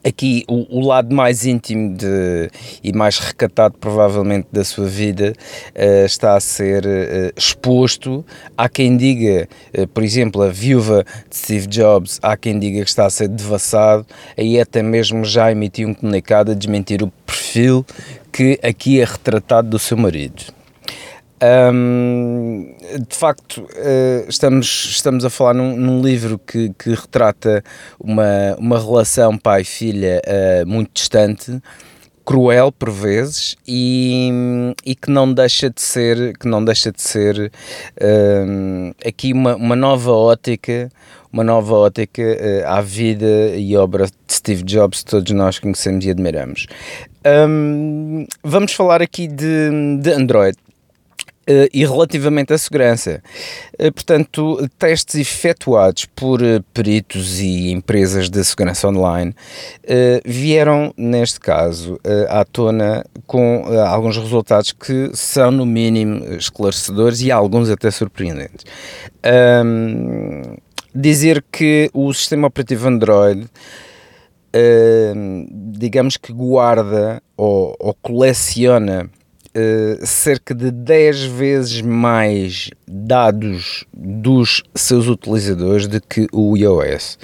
aqui 0.06 0.46
o, 0.48 0.80
o, 0.80 0.86
lado 0.86 1.14
mais 1.14 1.46
íntimo 1.46 1.96
de, 1.96 2.50
e 2.84 2.94
mais 2.94 3.18
recatado 3.18 3.76
provavelmente 3.80 4.48
da 4.52 4.64
sua 4.64 4.86
vida 4.86 5.34
uh, 5.76 6.06
está 6.06 6.36
a 6.36 6.40
ser 6.40 6.86
uh, 6.86 7.34
exposto. 7.36 8.24
Há 8.56 8.70
quem 8.70 8.96
diga, 8.96 9.50
uh, 9.78 9.88
por 9.88 10.04
exemplo, 10.04 10.44
a 10.44 10.50
viúva 10.50 11.04
de 11.30 11.36
Steve 11.36 11.68
Jobs, 11.68 12.20
há 12.22 12.38
quem 12.38 12.60
diga 12.60 12.84
que 12.84 12.90
está 12.90 13.08
a 13.08 13.10
ser 13.10 13.28
devassado, 13.28 14.06
aí 14.38 14.60
até 14.60 14.84
mesmo 14.84 15.26
já 15.26 15.52
emitiu 15.52 15.88
um 15.88 15.94
comunicado 15.94 16.52
a 16.52 16.56
desmentir 16.56 17.02
o 17.02 17.08
perfil 17.26 17.84
que 18.32 18.60
aqui 18.62 19.02
é 19.02 19.06
retratado 19.06 19.70
do 19.70 19.80
seu 19.80 19.98
marido. 19.98 20.54
Um, 21.44 22.76
de 23.08 23.16
facto, 23.16 23.62
uh, 23.64 24.30
estamos, 24.30 24.66
estamos 24.92 25.26
a 25.26 25.30
falar 25.30 25.54
num, 25.54 25.76
num 25.76 26.02
livro 26.02 26.40
que, 26.40 26.72
que, 26.80 26.92
retrata 26.92 27.62
uma, 28.00 28.56
uma 28.58 28.80
relação 28.80 29.38
pai-filha 29.38 30.22
uh, 30.26 30.66
muito 30.66 30.92
distante, 30.94 31.62
cruel 32.26 32.72
por 32.72 32.90
vezes 32.90 33.56
e, 33.68 34.30
e 34.86 34.96
que 34.96 35.12
não 35.12 35.32
deixa 35.32 35.70
de 35.70 35.82
ser 35.82 36.36
que 36.38 36.48
não 36.48 36.64
deixa 36.64 36.92
de 36.92 37.00
ser 37.00 37.52
aqui 39.06 39.32
uma, 39.32 39.56
uma 39.56 39.76
nova 39.76 40.12
ótica 40.12 40.90
uma 41.36 41.44
nova 41.44 41.76
ótica 41.76 42.22
uh, 42.22 42.66
à 42.66 42.80
vida 42.80 43.50
e 43.58 43.76
obra 43.76 44.06
de 44.06 44.34
Steve 44.34 44.64
Jobs 44.64 45.04
que 45.04 45.12
todos 45.12 45.30
nós 45.34 45.60
conhecemos 45.60 46.06
e 46.06 46.10
admiramos. 46.10 46.66
Um, 47.26 48.26
vamos 48.42 48.72
falar 48.72 49.02
aqui 49.02 49.28
de, 49.28 49.98
de 50.00 50.14
Android. 50.14 50.58
Uh, 51.48 51.70
e 51.72 51.86
relativamente 51.86 52.52
à 52.54 52.58
segurança. 52.58 53.22
Uh, 53.80 53.92
portanto, 53.92 54.68
testes 54.80 55.14
efetuados 55.14 56.06
por 56.06 56.42
uh, 56.42 56.64
peritos 56.74 57.40
e 57.40 57.70
empresas 57.72 58.32
de 58.32 58.44
segurança 58.44 58.88
online 58.88 59.32
vieram, 60.26 60.92
neste 60.98 61.40
caso, 61.40 62.00
à 62.30 62.44
tona 62.44 63.06
com 63.28 63.64
alguns 63.88 64.18
resultados 64.18 64.72
que 64.72 65.12
são, 65.14 65.52
no 65.52 65.66
mínimo, 65.66 66.26
esclarecedores 66.34 67.22
e 67.22 67.32
alguns 67.32 67.70
até 67.70 67.92
surpreendentes. 67.92 68.66
Um, 69.64 70.56
dizer 70.94 71.46
que 71.52 71.92
o 71.94 72.12
sistema 72.12 72.48
operativo 72.48 72.88
Android. 72.88 73.48
digamos 75.78 76.18
que 76.18 76.34
guarda 76.34 77.22
ou, 77.38 77.76
ou 77.78 77.94
coleciona 78.02 79.10
uh, 79.56 80.06
cerca 80.06 80.54
de 80.54 80.72
10 80.72 81.24
vezes 81.24 81.82
mais 81.82 82.70
dados 82.88 83.86
dos 83.94 84.64
seus 84.76 85.08
utilizadores 85.08 85.88
do 85.88 86.02
que 86.02 86.28
o 86.32 86.58
iOS. 86.58 87.18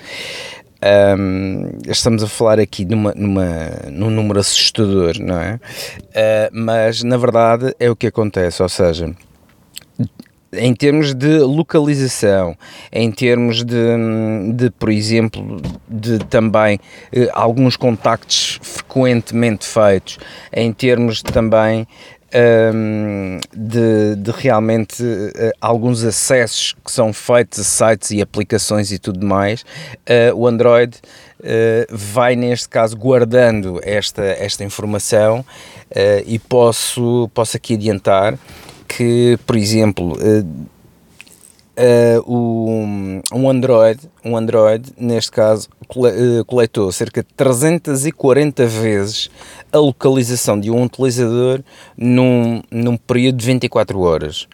Um, 0.83 1.77
estamos 1.88 2.23
a 2.23 2.27
falar 2.27 2.59
aqui 2.59 2.85
numa, 2.85 3.13
numa, 3.13 3.45
num 3.91 4.09
número 4.09 4.39
assustador, 4.39 5.13
não 5.19 5.39
é? 5.39 5.55
Uh, 5.55 6.50
mas 6.51 7.03
na 7.03 7.17
verdade 7.17 7.75
é 7.79 7.89
o 7.89 7.95
que 7.95 8.07
acontece, 8.07 8.63
ou 8.63 8.69
seja, 8.69 9.13
em 10.53 10.73
termos 10.73 11.13
de 11.13 11.39
localização, 11.39 12.57
em 12.91 13.11
termos 13.11 13.63
de, 13.63 13.75
de 14.53 14.69
por 14.71 14.89
exemplo, 14.89 15.61
de 15.88 16.19
também 16.19 16.79
eh, 17.13 17.29
alguns 17.33 17.77
contactos 17.77 18.59
frequentemente 18.61 19.65
feitos, 19.65 20.17
em 20.51 20.73
termos 20.73 21.17
de, 21.17 21.31
também 21.31 21.88
um, 22.33 23.39
de, 23.55 24.15
de, 24.15 24.31
realmente 24.31 25.03
uh, 25.03 25.51
alguns 25.59 26.03
acessos 26.03 26.75
que 26.83 26.91
são 26.91 27.11
feitos 27.11 27.59
a 27.59 27.63
sites 27.63 28.11
e 28.11 28.21
aplicações 28.21 28.91
e 28.91 29.00
tudo 29.00 29.25
mais, 29.25 29.61
uh, 29.61 30.35
o 30.35 30.47
Android 30.47 30.97
uh, 31.39 31.43
vai 31.89 32.35
neste 32.35 32.69
caso 32.69 32.95
guardando 32.95 33.79
esta, 33.83 34.23
esta 34.23 34.63
informação 34.63 35.45
e 36.25 36.39
posso, 36.39 37.29
posso 37.33 37.57
aqui 37.57 37.73
adiantar 37.73 38.39
que, 38.88 39.38
por 39.45 39.57
exemplo, 39.57 40.17
Uh, 41.81 42.21
o, 42.31 43.23
um 43.33 43.50
Android, 43.50 44.00
um 44.23 44.38
Android, 44.38 44.93
neste 44.95 45.31
caso, 45.31 45.67
cole, 45.88 46.11
uh, 46.11 46.45
coletou 46.45 46.91
cerca 46.91 47.23
de 47.23 47.29
340 47.35 48.67
vezes 48.67 49.31
a 49.71 49.79
localização 49.79 50.59
de 50.59 50.69
um 50.69 50.83
utilizador 50.83 51.63
num, 51.97 52.61
num 52.69 52.95
período 52.95 53.38
de 53.38 53.45
24 53.47 54.00
horas. 54.00 54.47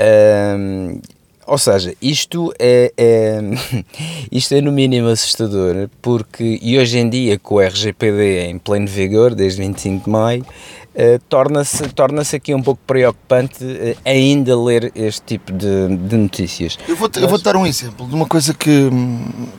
Uh, 0.00 0.98
ou 1.46 1.58
seja, 1.58 1.94
isto 2.00 2.50
é, 2.58 2.90
é, 2.96 3.40
isto 4.32 4.54
é 4.54 4.62
no 4.62 4.72
mínimo 4.72 5.08
assustador, 5.08 5.90
porque 6.00 6.58
e 6.62 6.78
hoje 6.78 6.98
em 6.98 7.10
dia, 7.10 7.38
com 7.38 7.56
o 7.56 7.60
RGPD 7.60 8.46
em 8.46 8.58
pleno 8.58 8.86
vigor, 8.86 9.34
desde 9.34 9.60
25 9.60 10.04
de 10.04 10.10
maio, 10.10 10.46
eh, 10.94 11.18
torna-se 11.28 11.88
torna 11.88 12.22
aqui 12.22 12.54
um 12.54 12.62
pouco 12.62 12.80
preocupante 12.86 13.64
uh, 13.64 13.96
ainda 14.04 14.58
ler 14.58 14.92
este 14.94 15.22
tipo 15.22 15.52
de, 15.52 15.96
de 15.96 16.16
notícias. 16.16 16.78
Eu 16.88 16.96
vou, 16.96 17.10
eu 17.16 17.28
vou 17.28 17.40
dar 17.40 17.56
um 17.56 17.66
exemplo 17.66 18.06
de 18.06 18.14
uma 18.14 18.26
coisa 18.26 18.54
que, 18.54 18.90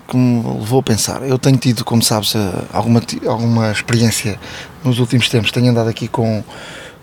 que 0.08 0.18
me 0.18 0.44
levou 0.60 0.80
a 0.80 0.84
pensar. 0.84 1.22
Eu 1.24 1.38
tenho 1.38 1.58
tido, 1.58 1.84
como 1.84 2.02
sabes, 2.02 2.36
eh, 2.36 2.40
alguma, 2.72 3.02
alguma 3.28 3.72
experiência 3.72 4.40
nos 4.84 5.00
últimos 5.00 5.30
tempos. 5.30 5.52
Tenho 5.52 5.70
andado 5.72 5.90
aqui 5.90 6.08
com, 6.08 6.44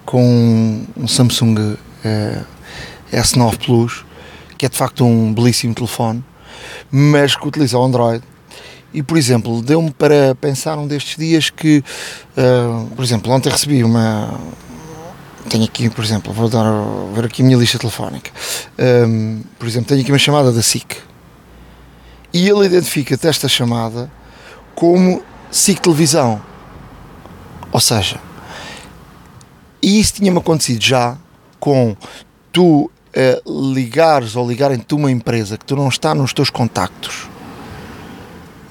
com 0.04 0.84
um 0.96 1.08
Samsung 1.08 1.76
S9 3.12 3.58
Plus 3.58 4.12
que 4.62 4.66
é 4.66 4.68
de 4.68 4.76
facto 4.76 5.04
um 5.04 5.34
belíssimo 5.34 5.74
telefone, 5.74 6.22
mas 6.88 7.34
que 7.34 7.48
utiliza 7.48 7.76
o 7.76 7.82
Android. 7.82 8.22
E, 8.94 9.02
por 9.02 9.16
exemplo, 9.16 9.62
deu-me 9.62 9.90
para 9.90 10.34
pensar 10.34 10.76
um 10.78 10.86
destes 10.86 11.16
dias 11.16 11.50
que, 11.50 11.82
uh, 12.36 12.86
por 12.94 13.04
exemplo, 13.04 13.32
ontem 13.32 13.50
recebi 13.50 13.82
uma. 13.82 14.38
Tenho 15.48 15.64
aqui, 15.64 15.90
por 15.90 16.04
exemplo, 16.04 16.32
vou 16.32 16.48
dar, 16.48 16.64
ver 17.14 17.24
aqui 17.24 17.42
a 17.42 17.44
minha 17.44 17.58
lista 17.58 17.78
telefónica. 17.78 18.30
Um, 18.78 19.40
ah, 19.42 19.46
por 19.58 19.66
exemplo, 19.66 19.88
tenho 19.88 20.00
aqui 20.02 20.12
uma 20.12 20.18
chamada 20.18 20.52
da 20.52 20.62
SIC. 20.62 20.96
E 22.32 22.48
ele 22.48 22.64
identifica-te 22.64 23.26
esta 23.26 23.48
chamada 23.48 24.10
como 24.74 25.22
SIC 25.50 25.80
Televisão. 25.80 26.40
Ou 27.72 27.80
seja, 27.80 28.20
e 29.82 29.98
isso 29.98 30.14
tinha-me 30.14 30.38
acontecido 30.38 30.82
já 30.82 31.16
com 31.58 31.96
tu 32.52 32.84
uh, 32.84 33.72
ligares 33.72 34.36
ou 34.36 34.48
ligarem-te 34.48 34.94
uma 34.94 35.10
empresa 35.10 35.58
que 35.58 35.64
tu 35.64 35.74
não 35.74 35.88
está 35.88 36.14
nos 36.14 36.32
teus 36.32 36.50
contactos, 36.50 37.28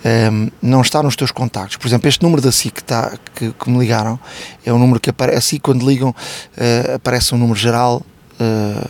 um, 0.03 0.08
ehm, 0.08 0.50
não 0.62 0.81
está 0.81 1.01
nos 1.01 1.15
teus 1.15 1.31
contactos. 1.31 1.77
Por 1.77 1.88
exemplo, 1.88 2.08
este 2.08 2.24
número 2.24 2.41
da 2.41 2.51
SIC 2.51 2.74
que, 2.74 2.81
está, 2.81 3.17
que, 3.36 3.51
que 3.51 3.70
me 3.70 3.79
ligaram 3.79 4.20
é 4.65 4.74
um 4.74 4.79
número 4.79 5.00
que 5.00 5.10
aparece 5.10 5.55
e 5.55 5.60
quando 5.60 5.88
ligam 5.88 6.10
uh, 6.10 6.96
aparece 6.96 7.34
um 7.36 7.38
número 7.38 7.60
geral, 7.60 8.01
uh, 8.39 8.89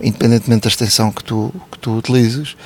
independentemente 0.00 0.62
da 0.62 0.68
extensão 0.68 1.10
que 1.10 1.24
tu, 1.24 1.52
que 1.70 1.78
tu 1.78 1.96
utilizes. 1.96 2.56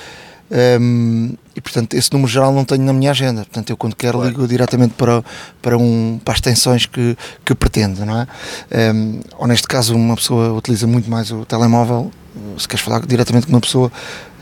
Um, 0.49 0.55
ehm, 0.57 1.35
e 1.57 1.61
portanto 1.61 1.95
esse 1.95 2.13
número 2.13 2.31
geral 2.31 2.53
não 2.53 2.65
tenho 2.65 2.85
na 2.85 2.93
minha 2.93 3.11
agenda 3.11 3.41
portanto 3.41 3.71
eu 3.71 3.77
quando 3.77 3.97
quero 3.97 4.19
claro. 4.19 4.31
ligo 4.31 4.47
diretamente 4.47 4.95
para, 4.95 5.25
para, 5.61 5.77
um, 5.77 6.21
para 6.25 6.35
as 6.35 6.39
extensões 6.39 6.87
que, 6.87 7.19
que 7.45 7.53
pretendo 7.53 8.07
não 8.07 8.21
é? 8.21 8.23
Um, 8.23 8.29
ehm, 8.71 9.21
ou 9.39 9.49
neste 9.49 9.67
caso 9.67 9.97
uma 9.97 10.15
pessoa 10.15 10.53
utiliza 10.53 10.87
muito 10.87 11.11
mais 11.11 11.33
o 11.33 11.45
telemóvel 11.45 12.13
se 12.59 12.69
queres 12.69 12.85
falar 12.85 13.05
diretamente 13.07 13.47
com 13.47 13.53
uma 13.53 13.61
pessoa 13.61 13.91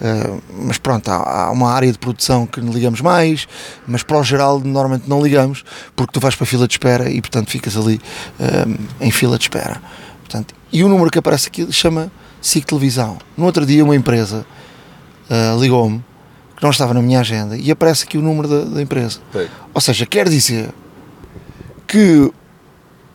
uh, 0.01 0.43
mas 0.67 0.79
pronto, 0.79 1.09
há, 1.09 1.47
há, 1.47 1.51
uma 1.51 1.73
área 1.73 1.91
de 1.91 1.99
produção 1.99 2.47
que 2.47 2.61
ligamos 2.61 3.01
mais 3.01 3.47
mas 3.87 4.03
para 4.03 4.19
o 4.19 4.23
geral 4.23 4.61
normalmente 4.61 5.09
não 5.09 5.23
ligamos 5.23 5.65
porque 5.95 6.13
tu 6.13 6.21
vais 6.21 6.35
para 6.35 6.45
a 6.45 6.47
fila 6.47 6.67
de 6.67 6.75
espera 6.75 7.11
e 7.11 7.21
portanto 7.21 7.51
ficas 7.51 7.77
ali 7.77 8.01
ehm, 8.41 8.77
em 9.01 9.11
fila 9.11 9.39
de 9.39 9.45
espera 9.45 9.81
portanto, 10.21 10.55
e 10.73 10.83
o 10.83 10.89
número 10.89 11.11
que 11.11 11.19
aparece 11.19 11.49
aqui 11.49 11.71
chama 11.73 12.11
SIC 12.41 12.67
Televisão 12.67 13.19
no 13.37 13.45
outro 13.45 13.65
dia 13.65 13.85
uma 13.85 13.97
empresa 13.97 14.45
uh, 15.31 15.61
ligou-me 15.61 16.05
que 16.57 16.63
não 16.63 16.71
estava 16.71 16.95
na 16.95 17.03
minha 17.03 17.21
agenda 17.21 17.57
e 17.57 17.71
aparece 17.71 18.05
aqui 18.05 18.17
o 18.17 18.23
número 18.23 18.49
da, 18.49 18.61
da 18.77 18.83
empresa. 18.83 19.21
Sim. 19.33 19.49
Ou 19.73 19.81
seja, 19.81 20.07
quer 20.07 20.29
dizer 20.29 20.73
que 21.87 22.33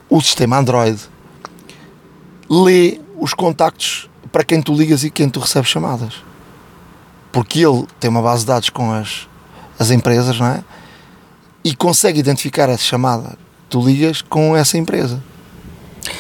o 0.10 0.22
sistema 0.22 0.58
Android 0.58 1.00
lê 2.50 3.00
os 3.18 3.34
contactos 3.34 4.09
para 4.32 4.44
quem 4.44 4.62
tu 4.62 4.74
ligas 4.74 5.04
e 5.04 5.10
quem 5.10 5.30
tu 5.30 5.40
recebes 5.40 5.70
chamadas. 5.70 6.16
Porque 7.32 7.60
ele 7.60 7.86
tem 8.00 8.10
uma 8.10 8.22
base 8.22 8.42
de 8.42 8.48
dados 8.48 8.70
com 8.70 8.92
as, 8.92 9.28
as 9.78 9.92
empresas, 9.92 10.40
não 10.40 10.48
é? 10.48 10.64
E 11.64 11.76
consegue 11.76 12.20
identificar 12.20 12.70
essa 12.70 12.84
chamada 12.84 13.30
que 13.30 13.70
tu 13.70 13.82
ligas 13.82 14.22
com 14.22 14.56
essa 14.56 14.78
empresa. 14.78 15.22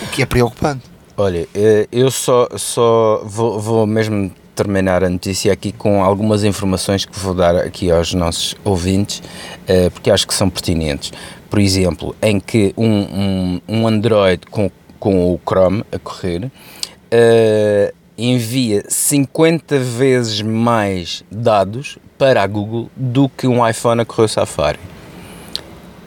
O 0.03 0.07
que 0.07 0.21
é 0.21 0.25
preocupante. 0.25 0.83
Olha, 1.17 1.47
eh, 1.53 1.87
eu 1.91 2.11
só, 2.11 2.47
só 2.55 3.21
vou, 3.25 3.59
vou 3.59 3.87
mesmo 3.87 4.31
terminar 4.55 5.05
a 5.05 5.09
notícia 5.09 5.53
aqui 5.53 5.71
com 5.71 6.03
algumas 6.03 6.43
informações 6.43 7.05
que 7.05 7.17
vou 7.17 7.33
dar 7.33 7.55
aqui 7.55 7.89
aos 7.89 8.13
nossos 8.13 8.55
ouvintes, 8.65 9.19
uh, 9.19 9.89
porque 9.91 10.11
acho 10.11 10.27
que 10.27 10.33
são 10.33 10.49
pertinentes. 10.49 11.13
Por 11.49 11.59
exemplo, 11.59 12.13
em 12.21 12.41
que 12.41 12.73
um, 12.77 12.85
um, 12.85 13.61
um 13.69 13.87
Android 13.87 14.45
com, 14.47 14.69
com 14.99 15.33
o 15.33 15.39
Chrome 15.47 15.85
a 15.93 15.97
correr 15.97 16.43
uh, 16.45 17.93
envia 18.25 18.83
50 18.87 19.79
vezes 19.79 20.41
mais 20.41 21.23
dados 21.31 21.97
para 22.17 22.43
a 22.43 22.47
Google 22.47 22.89
do 22.95 23.29
que 23.29 23.47
um 23.47 23.67
iPhone 23.67 24.01
a 24.01 24.05
correr 24.05 24.25
o 24.25 24.27
Safari. 24.27 24.79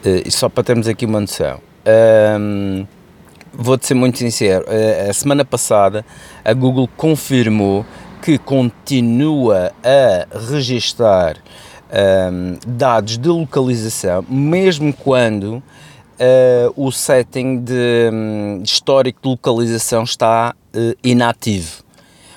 Uh, 0.05 0.29
só 0.31 0.49
para 0.49 0.63
termos 0.63 0.87
aqui 0.87 1.05
uma 1.05 1.19
noção. 1.19 1.59
Um, 2.39 2.85
Vou-te 3.55 3.85
ser 3.85 3.93
muito 3.93 4.17
sincero, 4.17 4.65
a 5.07 5.13
semana 5.13 5.45
passada 5.45 6.03
a 6.43 6.51
Google 6.53 6.89
confirmou 6.97 7.85
que 8.19 8.39
continua 8.39 9.71
a 9.83 10.25
registar 10.49 11.37
um, 12.31 12.57
dados 12.65 13.17
de 13.17 13.29
localização, 13.29 14.25
mesmo 14.27 14.91
quando 14.91 15.57
uh, 15.57 15.63
o 16.75 16.91
setting 16.91 17.59
de, 17.59 18.09
um, 18.11 18.61
histórico 18.63 19.19
de 19.21 19.29
localização 19.29 20.03
está 20.03 20.55
uh, 20.75 20.97
inativo. 21.03 21.82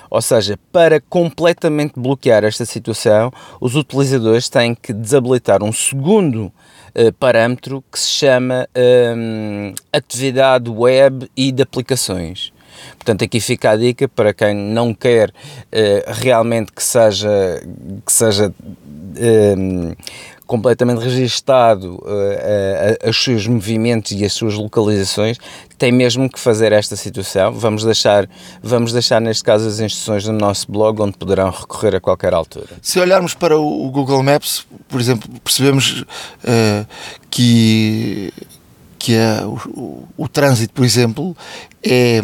Ou 0.09 0.21
seja, 0.21 0.57
para 0.71 1.01
completamente 1.01 1.93
bloquear 1.97 2.43
esta 2.43 2.65
situação, 2.65 3.31
os 3.59 3.75
utilizadores 3.75 4.49
têm 4.49 4.73
que 4.75 4.93
desabilitar 4.93 5.63
um 5.63 5.71
segundo 5.71 6.45
uh, 6.45 7.13
parâmetro 7.19 7.83
que 7.91 7.99
se 7.99 8.09
chama 8.09 8.67
um, 9.15 9.73
atividade 9.91 10.69
web 10.69 11.29
e 11.35 11.51
de 11.51 11.63
aplicações. 11.63 12.51
Portanto, 12.95 13.23
aqui 13.23 13.39
fica 13.39 13.71
a 13.71 13.75
dica 13.75 14.07
para 14.07 14.33
quem 14.33 14.53
não 14.53 14.93
quer 14.93 15.29
uh, 15.29 15.33
realmente 16.13 16.71
que 16.71 16.83
seja, 16.83 17.61
que 18.05 18.11
seja 18.11 18.49
uh, 18.49 19.95
completamente 20.47 20.99
registado 20.99 21.95
uh, 21.95 23.09
os 23.09 23.23
seus 23.23 23.45
movimentos 23.45 24.13
e 24.13 24.25
as 24.25 24.33
suas 24.33 24.55
localizações, 24.55 25.37
tem 25.77 25.91
mesmo 25.91 26.29
que 26.29 26.39
fazer 26.39 26.71
esta 26.71 26.95
situação. 26.95 27.53
Vamos 27.53 27.83
deixar, 27.83 28.27
vamos 28.63 28.93
deixar 28.93 29.19
neste 29.19 29.43
caso 29.43 29.67
as 29.67 29.79
instruções 29.79 30.25
no 30.25 30.33
nosso 30.33 30.71
blog, 30.71 31.01
onde 31.01 31.17
poderão 31.17 31.51
recorrer 31.51 31.95
a 31.95 31.99
qualquer 31.99 32.33
altura. 32.33 32.67
Se 32.81 32.99
olharmos 32.99 33.33
para 33.33 33.57
o 33.57 33.91
Google 33.91 34.23
Maps, 34.23 34.65
por 34.87 34.99
exemplo, 34.99 35.29
percebemos 35.43 36.01
uh, 36.01 36.87
que, 37.29 38.33
que 38.97 39.13
é 39.13 39.45
o, 39.45 39.59
o, 39.69 40.07
o 40.17 40.27
trânsito, 40.29 40.73
por 40.73 40.85
exemplo, 40.85 41.35
é 41.83 42.21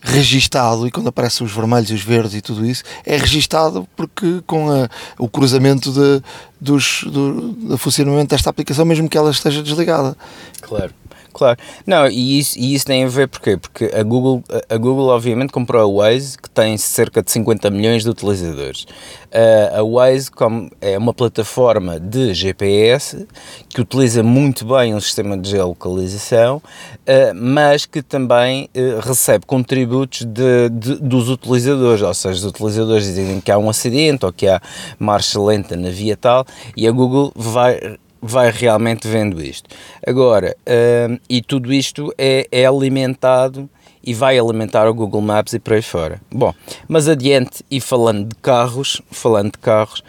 registado 0.00 0.86
e 0.86 0.90
quando 0.90 1.08
aparecem 1.08 1.46
os 1.46 1.52
vermelhos 1.52 1.90
e 1.90 1.94
os 1.94 2.02
verdes 2.02 2.34
e 2.34 2.40
tudo 2.40 2.64
isso, 2.64 2.82
é 3.04 3.16
registado 3.16 3.86
porque 3.96 4.42
com 4.46 4.70
a, 4.70 4.88
o 5.18 5.28
cruzamento 5.28 5.90
de, 5.90 6.22
dos, 6.60 7.04
do, 7.04 7.52
do 7.52 7.78
funcionamento 7.78 8.30
desta 8.30 8.50
aplicação, 8.50 8.84
mesmo 8.84 9.08
que 9.08 9.18
ela 9.18 9.30
esteja 9.30 9.62
desligada. 9.62 10.16
Claro. 10.60 10.92
Claro, 11.38 11.56
não, 11.86 12.08
e 12.08 12.40
isso, 12.40 12.58
e 12.58 12.74
isso 12.74 12.84
tem 12.84 13.04
a 13.04 13.06
ver 13.06 13.28
porquê? 13.28 13.56
Porque 13.56 13.84
a 13.94 14.02
Google, 14.02 14.42
a 14.68 14.76
Google 14.76 15.06
obviamente 15.06 15.52
comprou 15.52 15.80
a 15.80 16.02
Waze, 16.02 16.36
que 16.36 16.50
tem 16.50 16.76
cerca 16.76 17.22
de 17.22 17.30
50 17.30 17.70
milhões 17.70 18.02
de 18.02 18.10
utilizadores. 18.10 18.82
Uh, 18.82 19.78
a 19.78 19.82
Waze 19.84 20.32
como 20.32 20.68
é 20.80 20.98
uma 20.98 21.14
plataforma 21.14 22.00
de 22.00 22.34
GPS 22.34 23.24
que 23.68 23.80
utiliza 23.80 24.20
muito 24.20 24.64
bem 24.64 24.96
um 24.96 25.00
sistema 25.00 25.38
de 25.38 25.50
geolocalização, 25.50 26.56
uh, 26.56 27.34
mas 27.36 27.86
que 27.86 28.02
também 28.02 28.68
uh, 28.74 28.98
recebe 28.98 29.46
contributos 29.46 30.24
de, 30.24 30.68
de, 30.70 30.96
dos 30.96 31.28
utilizadores, 31.28 32.02
ou 32.02 32.14
seja, 32.14 32.34
os 32.34 32.44
utilizadores 32.46 33.04
dizem 33.04 33.40
que 33.40 33.52
há 33.52 33.58
um 33.58 33.70
acidente 33.70 34.26
ou 34.26 34.32
que 34.32 34.48
há 34.48 34.60
marcha 34.98 35.40
lenta 35.40 35.76
na 35.76 35.90
via 35.90 36.16
tal, 36.16 36.44
e 36.76 36.88
a 36.88 36.90
Google 36.90 37.32
vai 37.36 37.96
vai 38.20 38.50
realmente 38.50 39.06
vendo 39.06 39.42
isto. 39.42 39.68
Agora, 40.06 40.56
uh, 40.66 41.20
e 41.28 41.40
tudo 41.40 41.72
isto 41.72 42.12
é, 42.18 42.46
é, 42.50 42.66
alimentado 42.66 43.68
e 44.04 44.14
vai 44.14 44.38
alimentar 44.38 44.88
o 44.88 44.94
Google 44.94 45.20
Maps 45.20 45.52
e 45.52 45.58
por 45.58 45.74
aí 45.74 45.82
fora. 45.82 46.20
Bom, 46.30 46.54
mas 46.88 47.08
adiante 47.08 47.64
e 47.70 47.80
falando 47.80 48.28
de 48.28 48.34
carros, 48.36 49.02
falando 49.10 49.52
de 49.52 49.58
carros, 49.58 50.02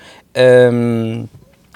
um, 0.71 1.27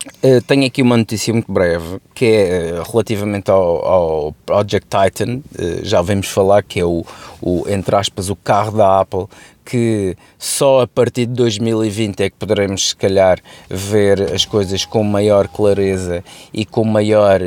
Uh, 0.06 0.42
tenho 0.46 0.66
aqui 0.66 0.82
uma 0.82 0.98
notícia 0.98 1.34
muito 1.34 1.50
breve 1.50 1.98
que 2.14 2.26
é 2.26 2.74
uh, 2.74 2.92
relativamente 2.92 3.50
ao, 3.50 3.86
ao, 3.86 4.36
Project 4.46 4.88
Titan. 4.90 5.38
Uh, 5.58 5.84
já 5.84 6.02
vamos 6.02 6.28
falar 6.28 6.62
que 6.62 6.82
é 6.82 6.86
o, 6.86 7.06
o, 7.42 7.64
entre 7.70 7.96
aspas, 7.96 8.30
o 8.30 8.36
carro 8.36 8.78
da 8.78 9.00
Apple 9.00 9.28
que 9.66 10.18
só 10.38 10.82
a 10.82 10.88
partir 10.88 11.26
de 11.26 11.34
2020 11.36 12.20
é 12.22 12.30
que 12.30 12.36
poderemos, 12.36 12.90
se 12.90 12.96
calhar, 12.98 13.40
ver 13.70 14.34
as 14.34 14.44
coisas 14.44 14.84
com 14.84 15.02
maior 15.06 15.48
clareza 15.48 16.22
e 16.54 16.66
com 16.66 16.84
maior, 16.84 17.40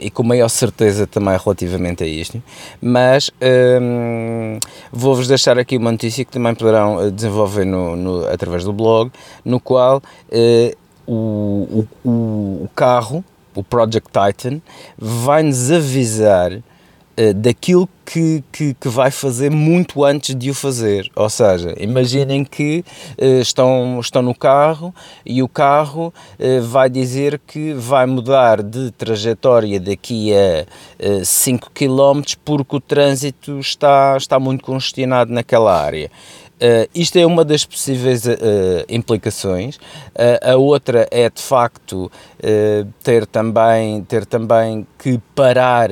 e 0.00 0.10
com 0.10 0.22
maior 0.22 0.48
certeza 0.48 1.06
também 1.06 1.36
relativamente 1.36 2.02
a 2.02 2.06
isto. 2.06 2.42
Mas 2.80 3.30
um, 3.82 4.58
vou-vos 4.90 5.28
deixar 5.28 5.58
aqui 5.58 5.76
uma 5.76 5.92
notícia 5.92 6.24
que 6.24 6.32
também 6.32 6.54
poderão 6.54 6.98
eh, 6.98 7.10
desenvolver 7.10 7.66
no, 7.66 7.94
no 7.94 8.26
através 8.26 8.64
do 8.64 8.72
blog, 8.72 9.10
no 9.44 9.60
qual 9.60 9.98
uh, 9.98 10.76
o, 11.12 11.86
o, 12.04 12.10
o 12.64 12.70
carro, 12.74 13.24
o 13.54 13.62
Project 13.62 14.08
Titan, 14.10 14.60
vai-nos 14.96 15.70
avisar 15.70 16.52
eh, 17.16 17.34
daquilo 17.34 17.86
que, 18.06 18.42
que, 18.50 18.72
que, 18.72 18.88
vai 18.88 19.10
fazer 19.10 19.50
muito 19.50 20.04
antes 20.04 20.34
de 20.34 20.50
o 20.50 20.54
fazer. 20.54 21.10
Ou 21.14 21.28
seja, 21.28 21.74
imaginem 21.78 22.44
que 22.44 22.82
uh, 23.20 23.40
estão, 23.40 24.00
estão 24.00 24.22
no 24.22 24.34
carro 24.34 24.94
e 25.26 25.42
o 25.42 25.48
carro 25.48 26.14
uh, 26.38 26.62
vai 26.62 26.88
dizer 26.88 27.38
que 27.46 27.74
vai 27.74 28.06
mudar 28.06 28.62
de 28.62 28.90
trajetória 28.92 29.78
daqui 29.78 30.32
a 30.34 30.64
uh, 31.20 31.24
5 31.24 31.70
km 31.74 32.22
porque 32.44 32.76
o 32.76 32.80
trânsito 32.80 33.58
está, 33.58 34.16
está 34.16 34.40
muito 34.40 34.64
congestionado 34.64 35.30
naquela 35.30 35.78
área. 35.78 36.10
Uh, 36.60 36.88
isto 36.94 37.18
é 37.18 37.24
uma 37.24 37.44
das 37.44 37.64
possíveis 37.64 38.26
uh, 38.26 38.30
implicações. 38.88 39.76
Uh, 39.76 40.52
a 40.52 40.56
outra 40.56 41.08
é 41.10 41.30
de 41.30 41.40
facto 41.40 42.10
ter, 43.02 43.26
também, 43.26 44.02
ter 44.04 44.24
também 44.24 44.86
que 44.98 45.18
parar 45.34 45.90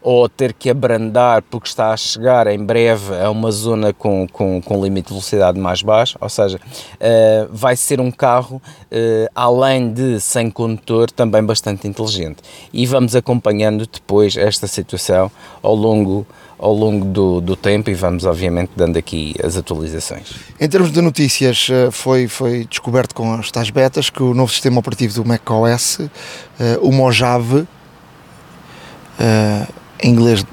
ou 0.00 0.28
ter 0.28 0.52
que 0.52 0.70
abrandar 0.70 1.42
porque 1.42 1.68
está 1.68 1.92
a 1.92 1.96
chegar 1.96 2.46
em 2.46 2.58
breve 2.58 3.14
a 3.14 3.30
uma 3.30 3.50
zona 3.50 3.92
com, 3.92 4.26
com, 4.28 4.60
com 4.62 4.82
limite 4.82 5.08
de 5.08 5.14
velocidade 5.14 5.58
mais 5.58 5.82
baixo, 5.82 6.16
ou 6.20 6.28
seja, 6.28 6.58
uh, 6.58 7.48
vai 7.50 7.76
ser 7.76 8.00
um 8.00 8.10
carro, 8.10 8.56
uh, 8.56 9.28
além 9.34 9.92
de 9.92 10.20
sem 10.20 10.50
condutor, 10.50 11.10
também 11.10 11.42
bastante 11.44 11.86
inteligente. 11.86 12.38
E 12.72 12.86
vamos 12.86 13.14
acompanhando 13.14 13.86
depois 13.86 14.36
esta 14.36 14.66
situação 14.66 15.30
ao 15.62 15.74
longo 15.74 16.26
ao 16.58 16.72
longo 16.72 17.04
do, 17.04 17.40
do 17.40 17.54
tempo 17.54 17.88
e 17.88 17.94
vamos 17.94 18.24
obviamente 18.24 18.72
dando 18.76 18.98
aqui 18.98 19.34
as 19.42 19.56
atualizações. 19.56 20.34
Em 20.60 20.68
termos 20.68 20.90
de 20.90 21.00
notícias, 21.00 21.68
eh, 21.70 21.90
foi, 21.90 22.26
foi 22.26 22.64
descoberto 22.64 23.14
com 23.14 23.32
as 23.34 23.50
tais 23.50 23.70
betas 23.70 24.10
que 24.10 24.22
o 24.22 24.34
novo 24.34 24.52
sistema 24.52 24.80
operativo 24.80 25.14
do 25.14 25.24
macOS, 25.24 25.98
o 26.80 26.90
Mojave, 26.90 27.66
em 30.02 30.10
inglês 30.10 30.44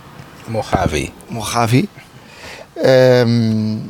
Mojave. 0.48 1.14
Mojave. 1.30 1.90
Um, 3.28 3.82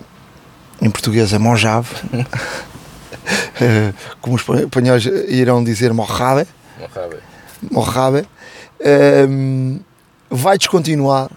em 0.82 0.90
português 0.90 1.32
é 1.34 1.38
Mojave. 1.38 1.90
Como 4.22 4.36
os 4.36 4.44
espanhóis 4.60 5.06
irão 5.28 5.64
dizer 5.64 5.94
Mojave. 5.94 6.48
Mojave. 6.80 7.18
Mojave. 7.72 8.26
Um, 9.30 9.80
vai 10.30 10.58
descontinuar 10.58 11.30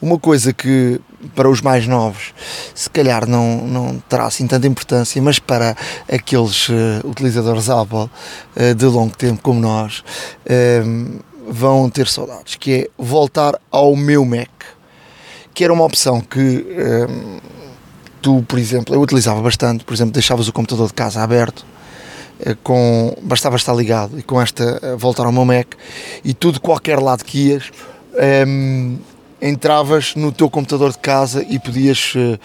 uma 0.00 0.18
coisa 0.18 0.52
que 0.52 1.00
para 1.34 1.48
os 1.48 1.60
mais 1.60 1.86
novos 1.86 2.32
se 2.74 2.88
calhar 2.88 3.28
não, 3.28 3.66
não 3.66 4.02
terá 4.08 4.26
assim 4.26 4.46
tanta 4.46 4.66
importância, 4.66 5.20
mas 5.20 5.38
para 5.38 5.76
aqueles 6.10 6.68
uh, 6.68 6.74
utilizadores 7.04 7.68
Apple 7.68 7.98
uh, 7.98 8.74
de 8.76 8.86
longo 8.86 9.16
tempo 9.16 9.42
como 9.42 9.60
nós, 9.60 10.04
uh, 10.46 11.22
vão 11.50 11.88
ter 11.88 12.06
saudades, 12.06 12.54
que 12.54 12.72
é 12.72 12.88
voltar 12.96 13.58
ao 13.70 13.96
meu 13.96 14.24
Mac, 14.24 14.50
que 15.54 15.64
era 15.64 15.72
uma 15.72 15.84
opção 15.84 16.20
que 16.20 16.38
hum, 16.38 17.38
tu, 18.20 18.44
por 18.46 18.58
exemplo, 18.58 18.94
eu 18.94 19.00
utilizava 19.00 19.40
bastante, 19.40 19.82
por 19.82 19.94
exemplo, 19.94 20.12
deixavas 20.12 20.46
o 20.46 20.52
computador 20.52 20.86
de 20.88 20.92
casa 20.92 21.22
aberto, 21.22 21.64
eh, 22.40 22.54
com, 22.62 23.16
bastava 23.22 23.56
estar 23.56 23.74
ligado 23.74 24.18
e 24.18 24.22
com 24.22 24.40
esta 24.40 24.96
voltar 24.96 25.24
ao 25.24 25.32
meu 25.32 25.44
Mac 25.44 25.74
e 26.24 26.34
tudo 26.34 26.60
qualquer 26.60 27.00
lado 27.00 27.24
que 27.24 27.48
ias 27.48 27.70
hum, 28.46 28.98
entravas 29.40 30.14
no 30.14 30.32
teu 30.32 30.50
computador 30.50 30.92
de 30.92 30.98
casa 30.98 31.44
e 31.48 31.58
podias 31.58 32.14
uh, 32.14 32.38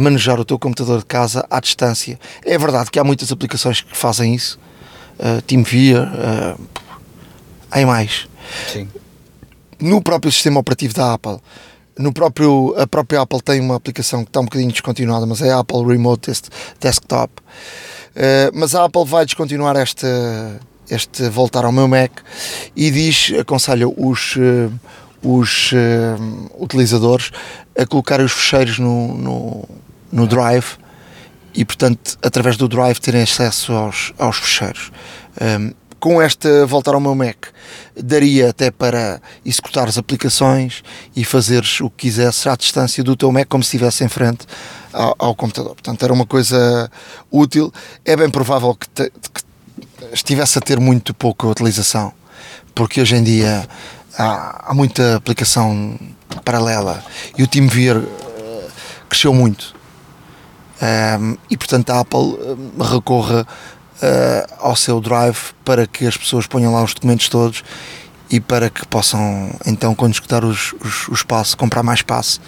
manejar 0.00 0.38
o 0.38 0.44
teu 0.44 0.58
computador 0.58 1.00
de 1.00 1.06
casa 1.06 1.46
à 1.50 1.60
distância. 1.60 2.18
É 2.44 2.56
verdade 2.56 2.90
que 2.90 2.98
há 2.98 3.04
muitas 3.04 3.32
aplicações 3.32 3.80
que 3.80 3.96
fazem 3.96 4.34
isso, 4.34 4.58
uh, 5.18 5.42
TeamViewer, 5.42 6.06
uh, 6.06 6.60
há 7.70 7.86
mais. 7.86 8.28
Sim. 8.72 8.88
No 9.80 10.02
próprio 10.02 10.32
sistema 10.32 10.60
operativo 10.60 10.94
da 10.94 11.14
Apple, 11.14 11.38
no 11.98 12.12
próprio, 12.12 12.74
a 12.78 12.86
própria 12.86 13.20
Apple 13.20 13.42
tem 13.42 13.60
uma 13.60 13.76
aplicação 13.76 14.24
que 14.24 14.30
está 14.30 14.40
um 14.40 14.44
bocadinho 14.44 14.70
descontinuada, 14.70 15.26
mas 15.26 15.42
é 15.42 15.50
a 15.50 15.58
Apple 15.58 15.84
Remote 15.84 16.30
Desktop. 16.80 17.32
Mas 18.54 18.74
a 18.74 18.84
Apple 18.84 19.04
vai 19.04 19.24
descontinuar 19.24 19.76
este, 19.76 20.06
este 20.88 21.28
voltar 21.28 21.64
ao 21.64 21.72
meu 21.72 21.88
Mac 21.88 22.10
e 22.74 22.90
diz, 22.90 23.32
aconselha 23.40 23.88
os, 23.88 24.36
os 25.22 25.72
uh, 25.72 26.62
utilizadores 26.62 27.30
a 27.76 27.86
colocarem 27.86 28.24
os 28.24 28.32
fecheiros 28.32 28.78
no, 28.78 29.14
no, 29.14 29.68
no 30.12 30.26
Drive 30.26 30.76
e, 31.54 31.64
portanto, 31.64 32.16
através 32.22 32.56
do 32.56 32.68
Drive 32.68 32.98
terem 32.98 33.22
acesso 33.22 33.72
aos, 33.72 34.12
aos 34.18 34.36
fecheiros. 34.36 34.92
Um, 35.40 35.72
com 35.98 36.22
esta 36.22 36.64
voltar 36.66 36.94
ao 36.94 37.00
meu 37.00 37.14
Mac, 37.14 37.46
daria 37.96 38.50
até 38.50 38.70
para 38.70 39.20
executar 39.44 39.88
as 39.88 39.98
aplicações 39.98 40.82
e 41.14 41.24
fazeres 41.24 41.80
o 41.80 41.90
que 41.90 42.06
quisesses 42.06 42.46
à 42.46 42.54
distância 42.54 43.02
do 43.02 43.16
teu 43.16 43.32
Mac, 43.32 43.48
como 43.48 43.64
se 43.64 43.68
estivesse 43.68 44.04
em 44.04 44.08
frente 44.08 44.46
ao, 44.92 45.14
ao 45.18 45.34
computador. 45.34 45.74
Portanto, 45.74 46.02
era 46.04 46.12
uma 46.12 46.26
coisa 46.26 46.90
útil. 47.30 47.72
É 48.04 48.16
bem 48.16 48.30
provável 48.30 48.74
que, 48.74 48.88
te, 48.88 49.10
que 49.10 49.42
estivesse 50.12 50.58
a 50.58 50.60
ter 50.60 50.78
muito 50.78 51.12
pouca 51.12 51.46
utilização, 51.48 52.12
porque 52.74 53.00
hoje 53.00 53.16
em 53.16 53.24
dia 53.24 53.68
há, 54.18 54.70
há 54.70 54.74
muita 54.74 55.16
aplicação 55.16 55.98
paralela 56.44 57.02
e 57.36 57.42
o 57.42 57.46
TeamViewer 57.46 58.02
uh, 58.02 58.70
cresceu 59.08 59.32
muito. 59.32 59.76
Um, 60.80 61.36
e 61.50 61.56
portanto 61.56 61.90
a 61.90 62.00
Apple 62.00 62.18
uh, 62.18 62.82
recorre 62.82 63.40
uh, 63.40 63.46
ao 64.58 64.76
seu 64.76 65.00
drive 65.00 65.52
para 65.64 65.86
que 65.86 66.06
as 66.06 66.16
pessoas 66.16 66.46
ponham 66.46 66.72
lá 66.72 66.82
os 66.82 66.94
documentos 66.94 67.28
todos 67.28 67.64
e 68.30 68.38
para 68.38 68.70
que 68.70 68.86
possam 68.86 69.50
então 69.66 69.94
quando 69.94 70.12
escutar 70.12 70.44
os, 70.44 70.74
os, 70.80 71.08
o 71.08 71.14
espaço 71.14 71.56
comprar 71.56 71.82
mais 71.82 72.00
espaço 72.00 72.40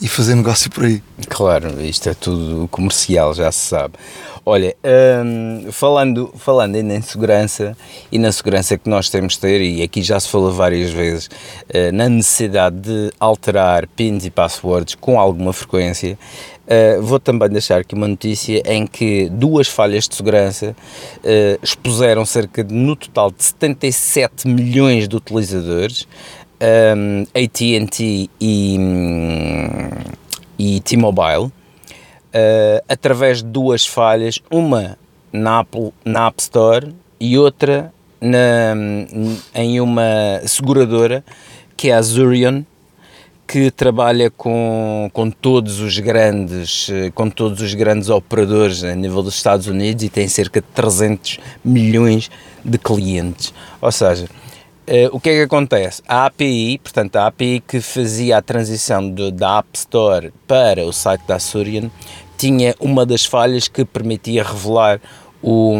e 0.00 0.08
fazer 0.08 0.34
negócio 0.34 0.70
por 0.70 0.84
aí. 0.84 1.02
Claro, 1.28 1.80
isto 1.82 2.08
é 2.08 2.14
tudo 2.14 2.68
comercial, 2.68 3.34
já 3.34 3.50
se 3.50 3.66
sabe. 3.66 3.94
Olha, 4.48 4.76
hum, 5.24 5.72
falando, 5.72 6.32
falando 6.36 6.76
ainda 6.76 6.94
em 6.94 7.02
segurança 7.02 7.76
e 8.12 8.18
na 8.18 8.30
segurança 8.30 8.78
que 8.78 8.88
nós 8.88 9.10
temos 9.10 9.32
de 9.32 9.40
ter, 9.40 9.60
e 9.60 9.82
aqui 9.82 10.02
já 10.02 10.20
se 10.20 10.28
falou 10.28 10.52
várias 10.52 10.90
vezes, 10.90 11.26
uh, 11.26 11.92
na 11.92 12.08
necessidade 12.08 12.76
de 12.76 13.10
alterar 13.18 13.88
pins 13.88 14.24
e 14.24 14.30
passwords 14.30 14.94
com 14.94 15.18
alguma 15.18 15.52
frequência, 15.52 16.16
uh, 16.66 17.02
vou 17.02 17.18
também 17.18 17.48
deixar 17.48 17.80
aqui 17.80 17.96
uma 17.96 18.06
notícia 18.06 18.62
em 18.66 18.86
que 18.86 19.28
duas 19.30 19.66
falhas 19.66 20.06
de 20.06 20.14
segurança 20.14 20.76
uh, 21.24 21.58
expuseram 21.60 22.24
cerca 22.24 22.62
de, 22.62 22.72
no 22.72 22.94
total 22.94 23.32
de 23.32 23.42
77 23.42 24.46
milhões 24.46 25.08
de 25.08 25.16
utilizadores, 25.16 26.06
um, 26.60 27.22
AT&T 27.34 28.30
e, 28.40 28.78
e 30.58 30.80
T-Mobile, 30.80 31.44
uh, 31.46 31.52
através 32.88 33.38
de 33.38 33.48
duas 33.48 33.86
falhas, 33.86 34.40
uma 34.50 34.98
na, 35.32 35.60
Apple, 35.60 35.92
na 36.04 36.26
App 36.26 36.40
Store 36.40 36.94
e 37.20 37.38
outra 37.38 37.92
na, 38.20 38.74
em 39.54 39.80
uma 39.80 40.40
seguradora 40.46 41.24
que 41.76 41.90
é 41.90 41.94
a 41.94 42.00
Zurion, 42.00 42.62
que 43.46 43.70
trabalha 43.70 44.30
com, 44.30 45.10
com 45.12 45.30
todos 45.30 45.78
os 45.78 45.98
grandes 45.98 46.90
com 47.14 47.30
todos 47.30 47.60
os 47.60 47.74
grandes 47.74 48.08
operadores 48.08 48.82
a 48.82 48.94
nível 48.94 49.22
dos 49.22 49.36
Estados 49.36 49.66
Unidos 49.66 50.02
e 50.02 50.08
tem 50.08 50.26
cerca 50.26 50.60
de 50.60 50.66
300 50.74 51.38
milhões 51.64 52.28
de 52.64 52.78
clientes. 52.78 53.54
Ou 53.80 53.92
seja, 53.92 54.26
uh, 54.88 55.08
o 55.16 55.20
que 55.20 55.30
é 55.30 55.32
que 55.34 55.42
acontece? 55.42 56.02
A 56.06 56.26
API, 56.26 56.78
portanto 56.78 57.16
a 57.16 57.26
API 57.26 57.62
que 57.66 57.80
fazia 57.80 58.38
a 58.38 58.42
transição 58.42 59.10
de, 59.10 59.30
da 59.30 59.58
App 59.58 59.68
Store 59.74 60.32
para 60.46 60.84
o 60.84 60.92
site 60.92 61.22
da 61.26 61.38
Surian 61.38 61.90
tinha 62.36 62.74
uma 62.78 63.06
das 63.06 63.24
falhas 63.24 63.68
que 63.68 63.84
permitia 63.84 64.42
revelar 64.42 65.00
o 65.42 65.76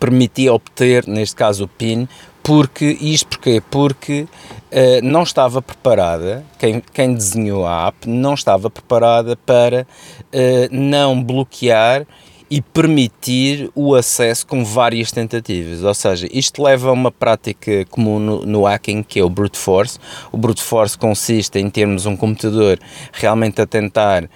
permitia 0.00 0.52
obter, 0.52 1.06
neste 1.06 1.36
caso 1.36 1.64
o 1.64 1.68
PIN, 1.68 2.08
porque 2.42 2.96
isto 3.00 3.28
porquê? 3.28 3.62
Porque 3.70 4.22
uh, 4.22 5.02
não 5.02 5.22
estava 5.22 5.60
preparada, 5.62 6.44
quem, 6.58 6.82
quem 6.92 7.14
desenhou 7.14 7.66
a 7.66 7.88
app 7.88 8.08
não 8.08 8.34
estava 8.34 8.70
preparada 8.70 9.36
para 9.36 9.86
uh, 10.32 10.68
não 10.70 11.22
bloquear 11.22 12.06
e 12.48 12.60
permitir 12.62 13.70
o 13.74 13.94
acesso 13.94 14.46
com 14.46 14.64
várias 14.64 15.10
tentativas. 15.10 15.82
Ou 15.82 15.94
seja, 15.94 16.28
isto 16.30 16.62
leva 16.62 16.90
a 16.90 16.92
uma 16.92 17.10
prática 17.10 17.84
comum 17.86 18.18
no, 18.18 18.46
no 18.46 18.66
hacking 18.66 19.02
que 19.02 19.18
é 19.18 19.24
o 19.24 19.28
brute 19.28 19.58
force. 19.58 19.98
O 20.30 20.36
brute 20.36 20.62
force 20.62 20.96
consiste 20.96 21.58
em 21.58 21.68
termos 21.68 22.06
um 22.06 22.16
computador 22.16 22.78
realmente 23.12 23.60
a 23.60 23.66
tentar 23.66 24.24
uh, 24.24 24.28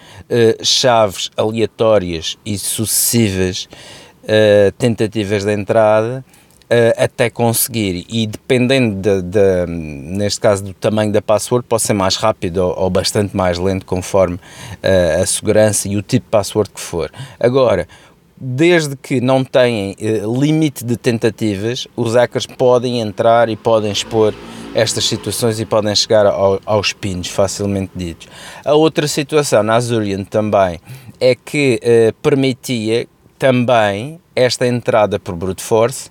chaves 0.65 1.31
aleatórias 1.37 2.37
e 2.45 2.59
sucessivas 2.59 3.69
uh, 4.25 4.73
tentativas 4.77 5.45
de 5.45 5.53
entrada 5.53 6.25
até 6.97 7.29
conseguir. 7.29 8.07
E 8.09 8.27
dependendo, 8.27 8.97
de, 9.01 9.23
de, 9.23 9.67
neste 9.67 10.41
caso, 10.41 10.63
do 10.63 10.73
tamanho 10.73 11.13
da 11.13 11.21
password, 11.21 11.67
pode 11.69 11.83
ser 11.83 11.95
mais 11.95 12.17
rápido 12.17 12.59
ou, 12.59 12.85
ou 12.85 12.91
bastante 12.91 13.37
mais 13.37 13.59
lento, 13.59 13.85
conforme 13.85 14.37
uh, 14.37 15.23
a 15.23 15.27
segurança 15.27 15.89
e 15.89 15.97
o 15.97 16.03
tipo 16.03 16.27
de 16.27 16.31
password 16.31 16.71
que 16.71 16.81
for. 16.81 17.11
Agora, 17.41 17.89
desde 18.37 18.97
que 18.97 19.21
não 19.21 19.43
tenham 19.45 19.93
uh, 19.93 20.41
limite 20.41 20.85
de 20.85 20.97
tentativas, 20.97 21.89
os 21.97 22.15
hackers 22.15 22.47
podem 22.47 23.01
entrar 23.01 23.49
e 23.49 23.57
podem 23.57 23.91
expor 23.91 24.33
estas 24.73 25.05
situações 25.05 25.59
e 25.59 25.67
podem 25.67 25.95
chegar 25.97 26.25
ao, 26.25 26.61
aos 26.65 26.93
pins 26.93 27.27
facilmente 27.27 27.91
ditos. 27.97 28.29
A 28.65 28.75
outra 28.75 29.09
situação 29.09 29.65
na 29.65 29.75
Azurian 29.75 30.23
também 30.23 30.79
é 31.19 31.35
que 31.35 31.81
permitia 32.23 33.07
também 33.37 34.21
esta 34.37 34.67
entrada 34.67 35.19
por 35.19 35.35
brute 35.35 35.63
force 35.63 36.09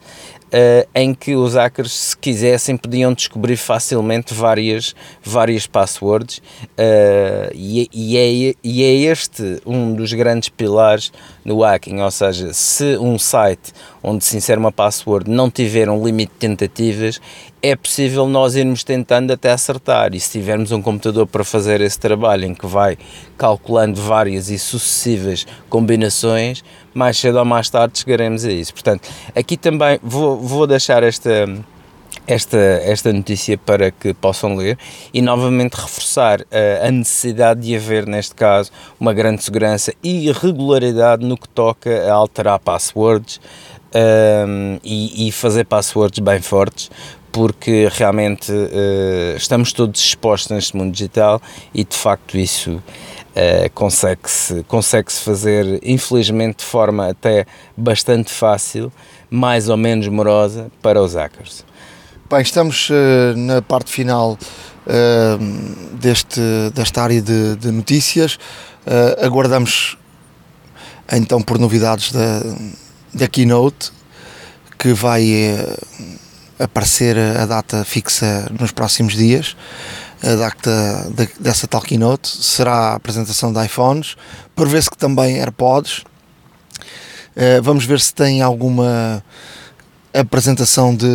uh, 0.49 0.89
em 0.93 1.13
que 1.13 1.35
os 1.35 1.55
hackers, 1.55 1.91
se 1.91 2.17
quisessem, 2.17 2.77
podiam 2.77 3.13
descobrir 3.13 3.57
facilmente 3.57 4.33
várias, 4.33 4.95
várias 5.23 5.67
passwords. 5.67 6.39
Uh, 6.77 7.51
e, 7.53 7.89
e, 7.93 8.17
é, 8.17 8.55
e 8.63 8.83
é 8.83 9.11
este 9.11 9.61
um 9.65 9.93
dos 9.93 10.13
grandes 10.13 10.49
pilares 10.49 11.11
no 11.49 11.63
hacking, 11.63 11.99
ou 11.99 12.11
seja, 12.11 12.53
se 12.53 12.95
um 12.97 13.17
site 13.17 13.73
onde 14.03 14.23
se 14.23 14.37
insere 14.37 14.59
uma 14.59 14.71
password 14.71 15.29
não 15.29 15.49
tiver 15.49 15.89
um 15.89 16.05
limite 16.05 16.31
de 16.33 16.39
tentativas, 16.39 17.19
é 17.61 17.75
possível 17.75 18.27
nós 18.27 18.55
irmos 18.55 18.83
tentando 18.83 19.33
até 19.33 19.51
acertar. 19.51 20.13
E 20.13 20.19
se 20.19 20.31
tivermos 20.31 20.71
um 20.71 20.79
computador 20.81 21.25
para 21.25 21.43
fazer 21.43 21.81
esse 21.81 21.99
trabalho 21.99 22.45
em 22.45 22.53
que 22.53 22.67
vai 22.67 22.97
calculando 23.35 23.99
várias 23.99 24.49
e 24.51 24.59
sucessivas 24.59 25.47
combinações, 25.69 26.63
mais 26.93 27.17
cedo 27.17 27.39
ou 27.39 27.45
mais 27.45 27.67
tarde 27.67 27.97
chegaremos 27.97 28.45
a 28.45 28.51
isso. 28.51 28.71
Portanto, 28.71 29.09
aqui 29.35 29.57
também 29.57 29.99
vou, 30.03 30.37
vou 30.37 30.67
deixar 30.67 31.01
esta 31.01 31.47
esta, 32.29 32.57
esta 32.57 33.11
notícia 33.11 33.57
para 33.57 33.89
que 33.89 34.13
possam 34.13 34.55
ler 34.55 34.77
e 35.11 35.19
novamente 35.19 35.73
reforçar 35.73 36.41
uh, 36.41 36.87
a 36.87 36.91
necessidade 36.91 37.61
de 37.61 37.75
haver, 37.75 38.05
neste 38.05 38.35
caso, 38.35 38.71
uma 38.99 39.13
grande 39.13 39.43
segurança 39.43 39.91
e 40.03 40.31
regularidade 40.31 41.25
no 41.25 41.35
que 41.35 41.49
toca 41.49 41.89
a 42.07 42.13
alterar 42.13 42.59
passwords 42.59 43.41
um, 43.95 43.97
ehm, 43.97 44.79
e, 44.83 45.27
e, 45.27 45.31
fazer 45.31 45.65
passwords 45.65 46.19
bem 46.19 46.39
fortes, 46.39 46.91
porque 47.31 47.89
realmente 47.91 48.51
uh, 48.51 49.35
estamos 49.35 49.73
todos 49.73 49.99
expostos 49.99 50.51
neste 50.51 50.77
mundo 50.77 50.91
digital 50.91 51.41
e 51.73 51.83
de 51.83 51.95
facto 51.95 52.37
isso 52.37 52.73
uh, 52.75 53.69
consegue-se 53.73 54.63
consegue 54.67 55.11
-se 55.11 55.21
fazer, 55.23 55.79
infelizmente, 55.81 56.57
de 56.57 56.65
forma 56.65 57.09
até 57.09 57.47
bastante 57.75 58.31
fácil, 58.31 58.91
mais 59.31 59.67
ou 59.67 59.77
menos 59.77 60.07
morosa, 60.07 60.69
para 60.79 61.01
os 61.01 61.15
hackers. 61.15 61.67
Bem, 62.29 62.43
estamos 62.43 62.91
uh, 62.91 63.35
na 63.35 63.59
parte 63.59 63.91
final 63.91 64.37
deste, 65.99 66.39
desta 66.75 67.01
área 67.01 67.19
de, 67.19 67.55
de 67.55 67.71
notícias. 67.71 68.37
aguardamos 69.19 69.97
então 71.11 71.41
por 71.41 71.57
novidades 71.57 72.11
da, 72.11 72.41
da 73.11 73.27
Keynote 73.27 73.91
que 74.77 74.93
vai 74.93 75.27
aparecer 76.59 77.17
a 77.17 77.47
data 77.47 77.83
fixa 77.83 78.47
nos 78.59 78.71
próximos 78.71 79.15
dias. 79.15 79.57
A 80.21 80.35
data 80.35 81.11
dessa 81.39 81.65
tal 81.65 81.81
keynote 81.81 82.29
será 82.29 82.91
a 82.91 82.95
apresentação 82.95 83.51
de 83.51 83.65
iPhones, 83.65 84.15
prevê-se 84.55 84.89
que 84.89 84.97
também 84.97 85.39
AirPods. 85.39 86.03
Vamos 87.63 87.85
ver 87.85 87.99
se 87.99 88.13
tem 88.13 88.43
alguma 88.43 89.23
apresentação 90.13 90.95
de, 90.95 91.07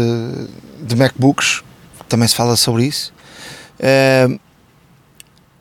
de 0.80 0.96
MacBooks, 0.96 1.62
também 2.08 2.28
se 2.28 2.34
fala 2.34 2.56
sobre 2.56 2.86
isso. 2.86 3.12
Eh, 3.78 4.38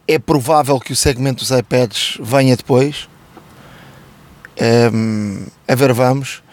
é 0.07 0.19
provável 0.19 0.79
que 0.79 0.93
o 0.93 0.95
segmento 0.95 1.39
dos 1.39 1.51
iPads 1.51 2.17
venha 2.21 2.55
depois. 2.55 3.07
Eh, 4.57 4.91
a 5.67 5.75
ver, 5.75 5.93
vamos 5.93 6.43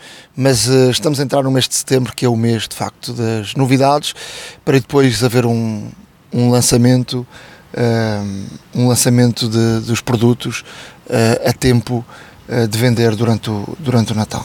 mas 0.42 0.68
uh, 0.68 0.90
estamos 0.90 1.20
a 1.20 1.22
entrar 1.22 1.42
no 1.42 1.50
mês 1.50 1.68
de 1.68 1.74
setembro, 1.74 2.14
que 2.14 2.24
é 2.24 2.28
o 2.28 2.34
mês 2.34 2.66
de 2.66 2.74
facto 2.74 3.12
das 3.12 3.54
novidades, 3.54 4.14
para 4.64 4.78
depois 4.78 5.22
haver 5.22 5.44
um, 5.44 5.90
um 6.32 6.50
lançamento, 6.50 7.26
uh, 7.74 8.46
um 8.74 8.88
lançamento 8.88 9.48
de, 9.48 9.80
dos 9.80 10.00
produtos 10.00 10.64
uh, 11.06 11.48
a 11.48 11.52
tempo 11.52 12.04
de 12.68 12.78
vender 12.78 13.14
durante 13.14 13.48
o, 13.48 13.76
durante 13.78 14.12
o 14.12 14.16
Natal. 14.16 14.44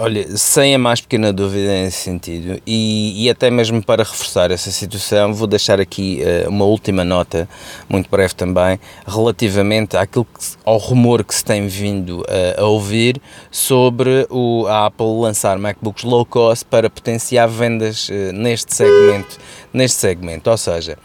Olha, 0.00 0.36
sem 0.36 0.76
a 0.76 0.78
mais 0.78 1.00
pequena 1.00 1.32
dúvida 1.32 1.72
nesse 1.72 2.04
sentido, 2.04 2.62
e, 2.64 3.24
e 3.24 3.28
até 3.28 3.50
mesmo 3.50 3.82
para 3.82 4.04
reforçar 4.04 4.52
essa 4.52 4.70
situação, 4.70 5.34
vou 5.34 5.48
deixar 5.48 5.80
aqui 5.80 6.22
uh, 6.22 6.48
uma 6.48 6.64
última 6.64 7.04
nota, 7.04 7.48
muito 7.88 8.08
breve 8.08 8.32
também, 8.32 8.78
relativamente 9.04 9.96
àquilo 9.96 10.24
que, 10.24 10.56
ao 10.64 10.76
rumor 10.78 11.24
que 11.24 11.34
se 11.34 11.44
tem 11.44 11.66
vindo 11.66 12.20
uh, 12.20 12.60
a 12.62 12.64
ouvir 12.66 13.20
sobre 13.50 14.24
o, 14.30 14.68
a 14.68 14.86
Apple 14.86 15.20
lançar 15.20 15.58
MacBooks 15.58 16.04
low 16.04 16.24
cost 16.24 16.64
para 16.66 16.88
potenciar 16.88 17.48
vendas 17.48 18.08
uh, 18.08 18.32
neste 18.32 18.76
segmento, 18.76 19.36
neste 19.72 19.98
segmento. 19.98 20.48
Ou 20.48 20.56
seja, 20.56 20.96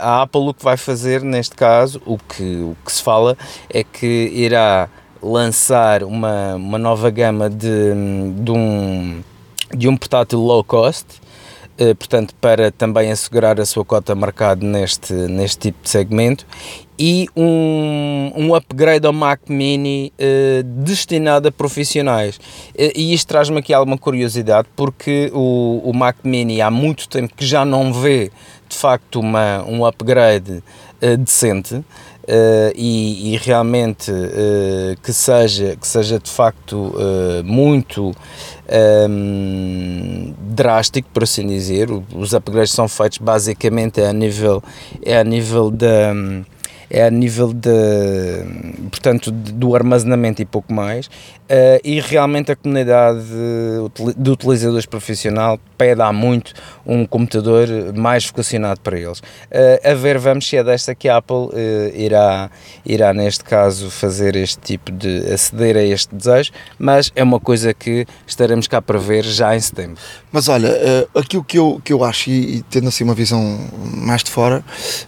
a 0.00 0.22
Apple 0.22 0.42
o 0.42 0.54
que 0.54 0.62
vai 0.62 0.76
fazer 0.76 1.22
neste 1.22 1.56
caso, 1.56 2.00
o 2.06 2.18
que, 2.18 2.42
o 2.42 2.76
que 2.84 2.92
se 2.92 3.02
fala 3.02 3.36
é 3.68 3.82
que 3.82 4.30
irá 4.32 4.88
lançar 5.22 6.02
uma, 6.02 6.54
uma 6.54 6.78
nova 6.78 7.10
gama 7.10 7.48
de, 7.48 7.92
de, 8.38 8.50
um, 8.50 9.22
de 9.74 9.88
um 9.88 9.96
portátil 9.96 10.40
low 10.40 10.62
cost, 10.62 11.06
eh, 11.78 11.92
portanto, 11.92 12.34
para 12.40 12.70
também 12.70 13.10
assegurar 13.10 13.60
a 13.60 13.66
sua 13.66 13.84
cota 13.84 14.14
mercado 14.14 14.64
neste, 14.64 15.12
neste 15.12 15.58
tipo 15.58 15.82
de 15.82 15.90
segmento, 15.90 16.46
e 16.98 17.28
um, 17.36 18.32
um 18.34 18.54
upgrade 18.54 19.06
ao 19.06 19.12
Mac 19.12 19.40
Mini 19.46 20.10
eh, 20.18 20.62
destinado 20.64 21.48
a 21.48 21.52
profissionais. 21.52 22.40
Eh, 22.74 22.92
e 22.96 23.12
isto 23.12 23.28
traz-me 23.28 23.58
aqui 23.58 23.74
alguma 23.74 23.98
curiosidade, 23.98 24.68
porque 24.74 25.30
o, 25.34 25.82
o 25.84 25.92
Mac 25.92 26.16
Mini 26.24 26.62
há 26.62 26.70
muito 26.70 27.06
tempo 27.08 27.34
que 27.36 27.44
já 27.44 27.62
não 27.62 27.92
vê 27.92 28.30
de 28.68 28.76
facto 28.76 29.20
uma, 29.20 29.62
um 29.64 29.84
upgrade 29.84 30.62
decente. 31.18 31.84
Uh, 32.28 32.74
e, 32.74 33.34
e, 33.34 33.36
realmente 33.36 34.10
uh, 34.10 35.00
que, 35.00 35.12
seja, 35.12 35.76
que 35.76 35.86
seja 35.86 36.18
de 36.18 36.28
facto 36.28 36.74
uh, 36.74 37.44
muito 37.44 38.12
um, 39.08 40.34
drástico, 40.40 41.08
por 41.14 41.22
assim 41.22 41.46
dizer. 41.46 41.88
Os 42.12 42.32
upgrades 42.34 42.72
são 42.72 42.88
feitos 42.88 43.18
basicamente 43.18 44.00
a 44.00 44.12
nível, 44.12 44.60
é 45.02 45.18
a 45.18 45.22
nível 45.22 45.70
da. 45.70 46.12
Um, 46.12 46.44
é 46.90 47.04
a 47.04 47.10
nível 47.10 47.52
de, 47.52 47.70
portanto, 48.90 49.30
do 49.30 49.74
armazenamento 49.74 50.42
e 50.42 50.44
pouco 50.44 50.72
mais, 50.72 51.06
uh, 51.06 51.80
e 51.84 52.00
realmente 52.00 52.52
a 52.52 52.56
comunidade 52.56 53.24
de 54.16 54.30
utilizadores 54.30 54.86
profissional 54.86 55.58
pede 55.76 56.00
há 56.00 56.12
muito 56.12 56.52
um 56.86 57.06
computador 57.06 57.68
mais 57.94 58.26
vocacionado 58.26 58.80
para 58.80 58.98
eles. 58.98 59.18
Uh, 59.18 59.90
a 59.90 59.94
ver, 59.94 60.18
vamos 60.18 60.48
se 60.48 60.56
é 60.56 60.64
desta 60.64 60.94
que 60.94 61.08
a 61.08 61.16
Apple 61.16 61.36
uh, 61.36 61.50
irá, 61.94 62.50
irá, 62.84 63.12
neste 63.12 63.44
caso, 63.44 63.90
fazer 63.90 64.36
este 64.36 64.60
tipo 64.60 64.90
de 64.92 65.32
aceder 65.32 65.76
a 65.76 65.82
este 65.82 66.14
desejo, 66.14 66.52
mas 66.78 67.12
é 67.14 67.22
uma 67.22 67.40
coisa 67.40 67.74
que 67.74 68.06
estaremos 68.26 68.66
cá 68.66 68.80
para 68.80 68.98
ver 68.98 69.24
já 69.24 69.54
em 69.54 69.60
setembro. 69.60 70.00
Mas 70.32 70.48
olha, 70.48 70.70
aquilo 71.14 71.42
que 71.42 71.58
eu, 71.58 71.80
que 71.82 71.92
eu 71.92 72.04
acho, 72.04 72.30
e, 72.30 72.58
e 72.58 72.62
tendo 72.62 72.88
assim 72.88 73.04
uma 73.04 73.14
visão 73.14 73.58
mais 73.94 74.22
de 74.22 74.30
fora, 74.30 74.62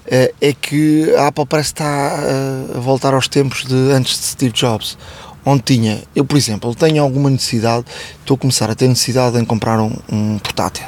é 0.06 0.52
que 0.54 1.14
a 1.16 1.26
Apple 1.28 1.44
parece 1.46 1.67
estar 1.68 2.18
a 2.74 2.78
voltar 2.78 3.14
aos 3.14 3.28
tempos 3.28 3.64
de 3.64 3.74
antes 3.92 4.18
de 4.18 4.24
Steve 4.24 4.52
Jobs 4.52 4.96
onde 5.44 5.62
tinha, 5.62 6.02
eu 6.14 6.24
por 6.24 6.36
exemplo, 6.36 6.74
tenho 6.74 7.02
alguma 7.02 7.30
necessidade, 7.30 7.86
estou 8.20 8.34
a 8.34 8.38
começar 8.38 8.70
a 8.70 8.74
ter 8.74 8.86
necessidade 8.86 9.38
em 9.38 9.44
comprar 9.44 9.80
um, 9.80 9.96
um 10.10 10.38
portátil. 10.38 10.86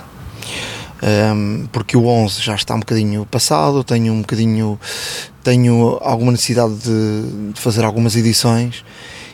Um, 1.03 1.66
porque 1.73 1.97
o 1.97 2.07
11 2.07 2.43
já 2.43 2.55
está 2.55 2.75
um 2.75 2.81
bocadinho 2.81 3.25
passado, 3.25 3.83
tenho 3.83 4.12
um 4.12 4.21
bocadinho, 4.21 4.79
tenho 5.43 5.99
alguma 6.03 6.33
necessidade 6.33 6.75
de, 6.75 7.53
de 7.55 7.61
fazer 7.61 7.87
algumas 7.87 8.16
edições 8.16 8.85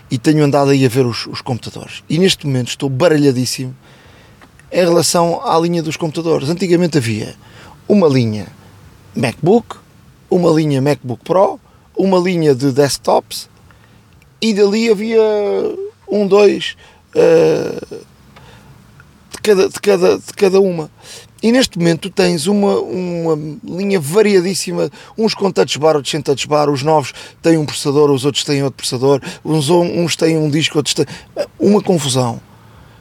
e 0.08 0.16
tenho 0.16 0.44
andado 0.44 0.70
aí 0.70 0.86
a 0.86 0.88
ver 0.88 1.04
os, 1.04 1.26
os, 1.26 1.40
computadores. 1.40 2.04
E 2.08 2.18
neste 2.18 2.46
momento 2.46 2.68
estou 2.68 2.88
baralhadíssimo 2.88 3.74
em 4.70 4.84
relação 4.84 5.44
à 5.44 5.58
linha 5.58 5.82
dos 5.82 5.96
computadores. 5.96 6.48
Antigamente 6.48 6.98
havia 6.98 7.34
uma 7.88 8.06
linha 8.06 8.46
MacBook, 9.16 9.76
uma 10.30 10.50
linha 10.50 10.80
MacBook 10.80 11.24
Pro, 11.24 11.60
uma 11.96 12.18
linha 12.18 12.54
de 12.54 12.72
desktops 12.72 13.48
e 14.40 14.52
dali 14.52 14.90
havia 14.90 15.22
um, 16.08 16.26
dois 16.26 16.76
uh, 17.14 17.96
de, 19.30 19.38
cada, 19.42 19.68
de, 19.68 19.80
cada, 19.80 20.18
de 20.18 20.32
cada 20.34 20.60
uma. 20.60 20.90
E 21.42 21.52
neste 21.52 21.78
momento 21.78 22.10
tens 22.10 22.46
uma, 22.46 22.78
uma 22.80 23.38
linha 23.62 24.00
variadíssima, 24.00 24.90
uns 25.16 25.34
com 25.34 25.50
touch 25.50 25.78
bar, 25.78 25.94
outros 25.96 26.10
sem 26.10 26.20
touch 26.20 26.48
bar, 26.48 26.68
os 26.70 26.82
novos 26.82 27.12
têm 27.42 27.58
um 27.58 27.66
processador, 27.66 28.10
os 28.10 28.24
outros 28.24 28.42
têm 28.44 28.62
outro 28.62 28.76
processador, 28.76 29.20
uns, 29.44 29.68
uns 29.70 30.16
têm 30.16 30.36
um 30.38 30.50
disco, 30.50 30.78
outros 30.78 30.94
têm. 30.94 31.06
Uma 31.58 31.82
confusão 31.82 32.40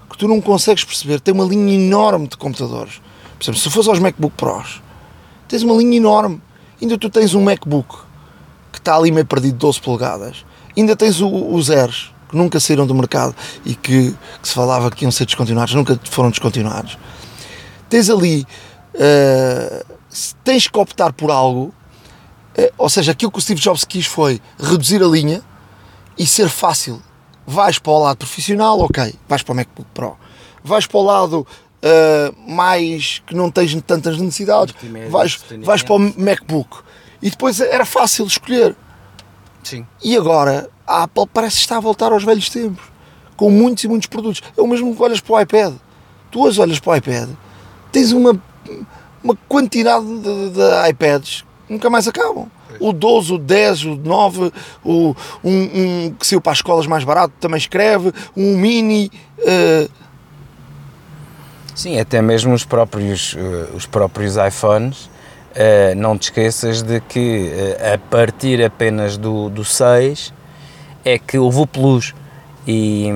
que 0.09 0.17
tu 0.17 0.27
não 0.27 0.39
consegues 0.39 0.83
perceber. 0.83 1.19
Tem 1.19 1.33
uma 1.33 1.45
linha 1.45 1.73
enorme 1.73 2.27
de 2.27 2.37
computadores. 2.37 3.01
Por 3.37 3.43
exemplo, 3.43 3.59
se 3.59 3.69
fores 3.69 3.87
aos 3.87 3.99
MacBook 3.99 4.35
Pros, 4.37 4.81
tens 5.47 5.61
uma 5.61 5.75
linha 5.75 5.97
enorme. 5.97 6.41
Ainda 6.85 6.97
tu 6.97 7.09
tens 7.09 7.33
um 7.33 7.43
MacBook 7.43 7.97
que 8.71 8.77
está 8.77 8.95
ali 8.95 9.11
meio 9.11 9.25
perdido 9.25 9.53
de 9.53 9.59
12 9.59 9.81
polegadas. 9.81 10.45
Ainda 10.77 10.95
tens 10.95 11.19
os 11.19 11.69
Airs, 11.69 12.11
que 12.29 12.37
nunca 12.37 12.59
saíram 12.59 12.85
do 12.85 12.93
mercado 12.93 13.35
e 13.65 13.73
que, 13.73 14.15
que 14.41 14.47
se 14.47 14.53
falava 14.53 14.91
que 14.91 15.03
iam 15.03 15.11
ser 15.11 15.25
descontinuados, 15.25 15.73
nunca 15.73 15.99
foram 16.09 16.29
descontinuados 16.29 16.97
tens 17.89 18.09
ali, 18.09 18.45
uh, 18.95 19.85
tens 20.43 20.67
que 20.67 20.77
optar 20.77 21.13
por 21.13 21.31
algo, 21.31 21.73
uh, 22.57 22.73
ou 22.77 22.89
seja, 22.89 23.11
aquilo 23.11 23.31
que 23.31 23.39
o 23.39 23.41
Steve 23.41 23.59
Jobs 23.59 23.83
quis 23.83 24.05
foi 24.05 24.41
reduzir 24.59 25.01
a 25.01 25.07
linha 25.07 25.41
e 26.17 26.25
ser 26.25 26.49
fácil. 26.49 27.01
Vais 27.47 27.77
para 27.77 27.91
o 27.91 28.03
lado 28.03 28.17
profissional, 28.17 28.79
ok, 28.79 29.13
vais 29.27 29.43
para 29.43 29.53
o 29.53 29.55
MacBook 29.55 29.87
Pro. 29.93 30.17
Vais 30.63 30.87
para 30.87 30.97
o 30.97 31.03
lado 31.03 31.47
uh, 31.83 32.51
mais 32.51 33.21
que 33.25 33.35
não 33.35 33.49
tens 33.49 33.79
tantas 33.81 34.17
necessidades, 34.17 34.75
vais, 35.09 35.39
vais 35.63 35.83
para 35.83 35.95
o 35.95 35.99
MacBook. 35.99 36.77
E 37.21 37.29
depois 37.29 37.59
era 37.59 37.85
fácil 37.85 38.25
escolher. 38.25 38.75
Sim. 39.63 39.85
E 40.03 40.15
agora 40.15 40.69
a 40.85 41.03
Apple 41.03 41.25
parece 41.33 41.57
estar 41.57 41.77
a 41.77 41.79
voltar 41.79 42.11
aos 42.11 42.23
velhos 42.23 42.49
tempos, 42.49 42.83
com 43.35 43.49
muitos 43.49 43.83
e 43.83 43.87
muitos 43.87 44.07
produtos. 44.07 44.41
É 44.55 44.61
o 44.61 44.67
mesmo 44.67 44.95
que 44.95 45.01
olhas 45.01 45.19
para 45.19 45.33
o 45.33 45.41
iPad. 45.41 45.73
Tu 46.29 46.39
olhas 46.39 46.79
para 46.79 46.91
o 46.91 46.95
iPad 46.95 47.29
tens 47.95 48.11
uma, 48.11 48.37
uma 49.23 49.37
quantidade 49.47 50.05
de, 50.05 50.49
de 50.49 50.89
iPads 50.89 51.45
nunca 51.69 51.89
mais 51.89 52.09
acabam. 52.09 52.51
O 52.77 52.91
12, 52.91 53.33
o 53.33 53.37
10, 53.37 53.85
o 53.85 53.95
9, 53.95 54.51
o, 54.83 55.15
um, 55.41 55.49
um 55.51 56.11
que 56.19 56.27
saiu 56.27 56.41
para 56.41 56.51
as 56.51 56.57
escolas 56.57 56.85
mais 56.85 57.05
barato 57.05 57.33
também 57.39 57.57
escreve, 57.57 58.11
um 58.35 58.57
mini. 58.57 59.09
Uh... 59.39 60.04
Sim, 61.75 61.99
até 61.99 62.21
mesmo 62.21 62.53
os 62.53 62.63
próprios, 62.65 63.33
uh, 63.33 63.75
os 63.75 63.85
próprios 63.85 64.35
iPhones. 64.37 65.05
Uh, 65.51 65.95
não 65.95 66.17
te 66.17 66.23
esqueças 66.23 66.81
de 66.81 66.99
que 67.01 67.51
a 67.93 67.97
partir 67.97 68.63
apenas 68.63 69.17
do, 69.17 69.49
do 69.49 69.63
6 69.63 70.33
é 71.03 71.19
que 71.19 71.37
houve 71.37 71.59
o 71.59 71.67
Plus. 71.67 72.15
E, 72.67 73.07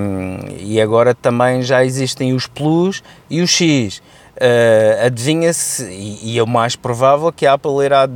e 0.58 0.80
agora 0.80 1.14
também 1.14 1.62
já 1.62 1.84
existem 1.84 2.32
os 2.32 2.46
Plus 2.46 3.02
e 3.28 3.40
os 3.40 3.50
X. 3.50 4.00
Uh, 4.36 5.04
Adivinha-se, 5.06 5.84
e, 5.84 6.34
e, 6.34 6.38
é 6.38 6.42
o 6.42 6.46
mais 6.46 6.74
provável, 6.76 7.30
que 7.30 7.44
a 7.44 7.54
Apple 7.54 7.84
irá, 7.84 8.08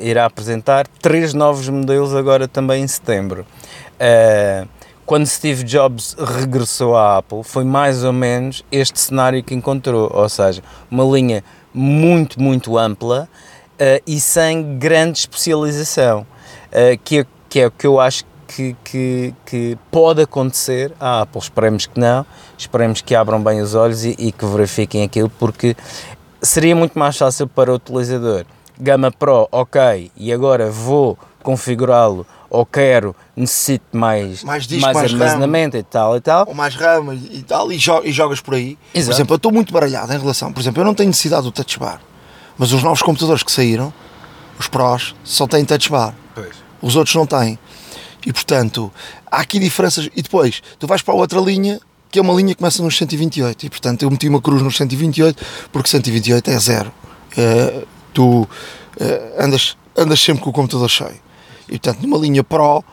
irá 0.00 0.26
apresentar 0.26 0.86
três 1.02 1.34
novos 1.34 1.68
modelos 1.68 2.14
agora 2.14 2.46
também 2.46 2.84
em 2.84 2.86
setembro. 2.86 3.44
Uh, 3.94 4.68
quando 5.08 5.26
Steve 5.26 5.64
Jobs 5.64 6.14
regressou 6.18 6.94
à 6.94 7.16
Apple, 7.16 7.42
foi 7.42 7.64
mais 7.64 8.04
ou 8.04 8.12
menos 8.12 8.62
este 8.70 9.00
cenário 9.00 9.42
que 9.42 9.54
encontrou, 9.54 10.10
ou 10.12 10.28
seja, 10.28 10.62
uma 10.90 11.02
linha 11.02 11.42
muito, 11.72 12.38
muito 12.38 12.76
ampla 12.76 13.26
e 14.06 14.20
sem 14.20 14.78
grande 14.78 15.20
especialização, 15.20 16.26
que, 17.04 17.20
é, 17.20 17.26
que 17.48 17.60
é 17.60 17.66
o 17.68 17.70
que 17.70 17.86
eu 17.86 17.98
acho 17.98 18.22
que, 18.46 18.76
que, 18.84 19.34
que, 19.46 19.78
pode 19.90 20.20
acontecer 20.20 20.92
à 21.00 21.22
Apple. 21.22 21.40
Esperemos 21.40 21.86
que 21.86 21.98
não, 21.98 22.26
esperemos 22.58 23.00
que 23.00 23.14
abram 23.14 23.42
bem 23.42 23.62
os 23.62 23.74
olhos 23.74 24.04
e, 24.04 24.14
e, 24.18 24.30
que 24.30 24.44
verifiquem 24.44 25.04
aquilo, 25.04 25.30
porque 25.38 25.74
seria 26.42 26.76
muito 26.76 26.98
mais 26.98 27.16
fácil 27.16 27.48
para 27.48 27.72
o 27.72 27.76
utilizador. 27.76 28.44
Gama 28.78 29.10
Pro, 29.10 29.48
ok, 29.50 30.12
e 30.14 30.30
agora 30.30 30.70
vou 30.70 31.16
configurá-lo 31.42 32.26
ou 32.50 32.64
quero, 32.64 33.14
necessito 33.36 33.96
mais, 33.96 34.42
mais, 34.42 34.66
disco, 34.66 34.82
mais, 34.82 34.96
mais 34.96 35.12
armazenamento 35.12 35.76
RAM, 35.76 35.80
e 35.80 35.82
tal 35.82 36.16
e 36.16 36.20
tal. 36.20 36.48
Ou 36.48 36.54
mais 36.54 36.74
RAM 36.74 37.14
e 37.14 37.42
tal, 37.42 37.70
e, 37.70 37.78
jo 37.78 38.00
e 38.04 38.12
jogas 38.12 38.40
por 38.40 38.54
aí. 38.54 38.78
Exato. 38.94 39.10
Por 39.10 39.16
exemplo, 39.16 39.34
eu 39.34 39.36
estou 39.36 39.52
muito 39.52 39.72
baralhado 39.72 40.12
em 40.12 40.18
relação, 40.18 40.52
por 40.52 40.60
exemplo, 40.60 40.80
eu 40.80 40.84
não 40.84 40.94
tenho 40.94 41.08
necessidade 41.08 41.42
do 41.42 41.52
touch 41.52 41.78
bar, 41.78 42.00
mas 42.56 42.72
os 42.72 42.82
novos 42.82 43.02
computadores 43.02 43.42
que 43.42 43.52
saíram, 43.52 43.92
os 44.58 44.66
Pros, 44.66 45.14
só 45.22 45.46
têm 45.46 45.64
touch 45.64 45.90
bar. 45.90 46.14
Pois. 46.34 46.56
Os 46.80 46.96
outros 46.96 47.14
não 47.14 47.26
têm. 47.26 47.58
E 48.26 48.32
portanto, 48.32 48.92
há 49.30 49.40
aqui 49.40 49.58
diferenças. 49.58 50.08
E 50.14 50.22
depois, 50.22 50.62
tu 50.78 50.86
vais 50.86 51.02
para 51.02 51.14
a 51.14 51.16
outra 51.16 51.40
linha, 51.40 51.80
que 52.10 52.18
é 52.18 52.22
uma 52.22 52.34
linha 52.34 52.54
que 52.54 52.58
começa 52.58 52.82
nos 52.82 52.96
128. 52.96 53.66
E 53.66 53.70
portanto, 53.70 54.02
eu 54.02 54.10
meti 54.10 54.28
uma 54.28 54.40
cruz 54.40 54.62
nos 54.62 54.76
128, 54.76 55.44
porque 55.72 55.88
128 55.88 56.50
é 56.50 56.58
zero. 56.58 56.92
É, 57.36 57.84
tu 58.12 58.48
é, 58.98 59.44
andas, 59.44 59.76
andas 59.96 60.20
sempre 60.20 60.42
com 60.42 60.50
o 60.50 60.52
computador 60.52 60.88
cheio. 60.88 61.27
E 61.68 61.78
portanto, 61.78 62.00
numa 62.02 62.18
linha 62.18 62.42
Pro, 62.42 62.84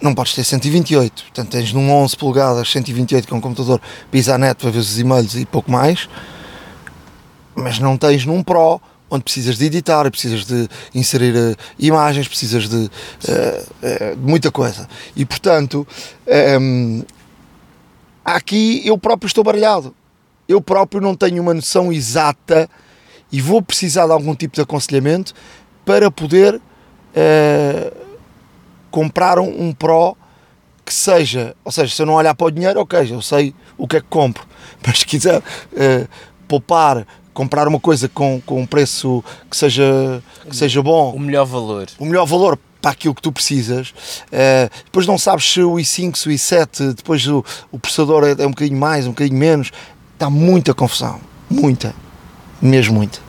não 0.00 0.14
podes 0.14 0.34
ter 0.34 0.44
128. 0.44 1.22
Portanto, 1.24 1.50
tens 1.50 1.72
num 1.72 1.90
11 1.90 2.16
polegadas 2.16 2.70
128 2.70 3.28
com 3.28 3.36
um 3.36 3.40
computador 3.40 3.80
pisa 4.10 4.34
a 4.34 4.38
net 4.38 4.60
para 4.60 4.70
ver 4.70 4.78
os 4.78 4.98
e-mails 4.98 5.34
e 5.34 5.46
pouco 5.46 5.70
mais. 5.70 6.08
Mas 7.54 7.78
não 7.78 7.96
tens 7.96 8.26
num 8.26 8.42
Pro 8.42 8.80
onde 9.10 9.22
precisas 9.22 9.56
de 9.56 9.66
editar, 9.66 10.10
precisas 10.10 10.44
de 10.44 10.68
inserir 10.94 11.34
uh, 11.36 11.56
imagens, 11.78 12.26
precisas 12.26 12.68
de, 12.68 12.76
uh, 12.76 12.88
uh, 12.88 14.18
muita 14.18 14.50
coisa. 14.50 14.88
E 15.14 15.24
portanto, 15.24 15.86
um, 16.60 17.02
aqui 18.24 18.82
eu 18.84 18.98
próprio 18.98 19.28
estou 19.28 19.44
baralhado. 19.44 19.94
Eu 20.48 20.60
próprio 20.60 21.00
não 21.00 21.14
tenho 21.14 21.40
uma 21.40 21.54
noção 21.54 21.92
exata 21.92 22.68
e 23.30 23.40
vou 23.40 23.62
precisar 23.62 24.06
de 24.06 24.12
algum 24.12 24.34
tipo 24.34 24.54
de 24.54 24.60
aconselhamento 24.60 25.32
para 25.84 26.10
poder 26.10 26.60
comprar 28.90 29.38
um, 29.38 29.68
um 29.68 29.72
Pro 29.72 30.16
que 30.84 30.92
seja, 30.92 31.56
ou 31.64 31.72
seja, 31.72 31.94
se 31.94 32.02
eu 32.02 32.06
não 32.06 32.14
olhar 32.14 32.34
para 32.34 32.46
o 32.46 32.50
dinheiro, 32.50 32.80
ok, 32.80 33.08
eu 33.10 33.22
sei 33.22 33.54
o 33.78 33.88
que 33.88 33.96
é 33.96 34.00
que 34.00 34.06
compro, 34.08 34.44
mas 34.86 34.98
se 34.98 35.06
quiser 35.06 35.42
poupar 36.46 37.06
comprar 37.34 37.66
uma 37.66 37.80
coisa 37.80 38.08
com, 38.08 38.40
com 38.46 38.62
um 38.62 38.66
preço 38.66 39.22
que 39.50 39.56
seja, 39.56 40.22
que 40.48 40.56
seja 40.56 40.80
bom. 40.80 41.12
O 41.12 41.18
melhor 41.18 41.44
valor. 41.44 41.88
O 41.98 42.06
melhor 42.06 42.24
valor 42.24 42.56
para 42.80 42.92
aquilo 42.92 43.14
que 43.14 43.20
tu 43.20 43.32
precisas. 43.32 43.90
Uh, 44.28 44.70
depois 44.84 45.06
não 45.06 45.18
sabes 45.18 45.50
se 45.50 45.60
o 45.60 45.74
i5, 45.74 46.16
se 46.16 46.28
o 46.28 46.32
i7, 46.32 46.94
depois 46.94 47.26
o, 47.26 47.44
o 47.72 47.78
processador 47.78 48.24
é, 48.24 48.42
é 48.42 48.46
um 48.46 48.50
bocadinho 48.50 48.78
mais, 48.78 49.06
um 49.06 49.10
bocadinho 49.10 49.38
menos. 49.38 49.72
Está 50.14 50.30
muita 50.30 50.72
confusão. 50.72 51.20
Muita. 51.50 51.94
Mesmo 52.62 52.94
muita. 52.94 53.23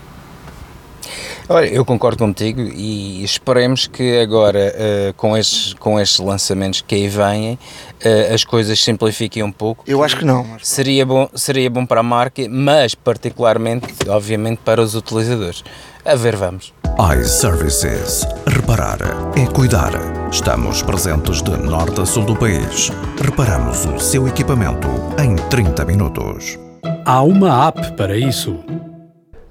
Olha, 1.47 1.67
eu 1.67 1.85
concordo 1.85 2.17
contigo 2.17 2.61
e 2.61 3.23
esperemos 3.23 3.85
que 3.85 4.19
agora, 4.19 4.73
uh, 4.75 5.13
com, 5.13 5.37
estes, 5.37 5.73
com 5.75 5.99
estes 5.99 6.19
lançamentos 6.19 6.81
que 6.81 6.95
aí 6.95 7.07
vêm, 7.07 7.53
uh, 7.53 8.33
as 8.33 8.43
coisas 8.43 8.79
simplifiquem 8.79 9.43
um 9.43 9.51
pouco. 9.51 9.83
Eu 9.87 10.03
acho 10.03 10.17
que 10.17 10.25
não. 10.25 10.45
Seria 10.61 11.05
bom, 11.05 11.29
seria 11.35 11.69
bom 11.69 11.85
para 11.85 11.99
a 11.99 12.03
marca, 12.03 12.43
mas 12.49 12.95
particularmente, 12.95 13.87
obviamente, 14.07 14.59
para 14.65 14.81
os 14.81 14.95
utilizadores. 14.95 15.63
A 16.03 16.15
ver, 16.15 16.35
vamos. 16.35 16.73
iServices. 17.19 18.25
Reparar 18.47 18.99
é 19.37 19.45
cuidar. 19.45 19.91
Estamos 20.31 20.81
presentes 20.81 21.41
de 21.41 21.51
norte 21.51 22.01
a 22.01 22.05
sul 22.05 22.25
do 22.25 22.35
país. 22.35 22.91
Reparamos 23.21 23.85
o 23.85 23.99
seu 23.99 24.27
equipamento 24.27 24.87
em 25.21 25.35
30 25.49 25.85
minutos. 25.85 26.57
Há 27.05 27.21
uma 27.21 27.67
app 27.67 27.91
para 27.95 28.17
isso. 28.17 28.59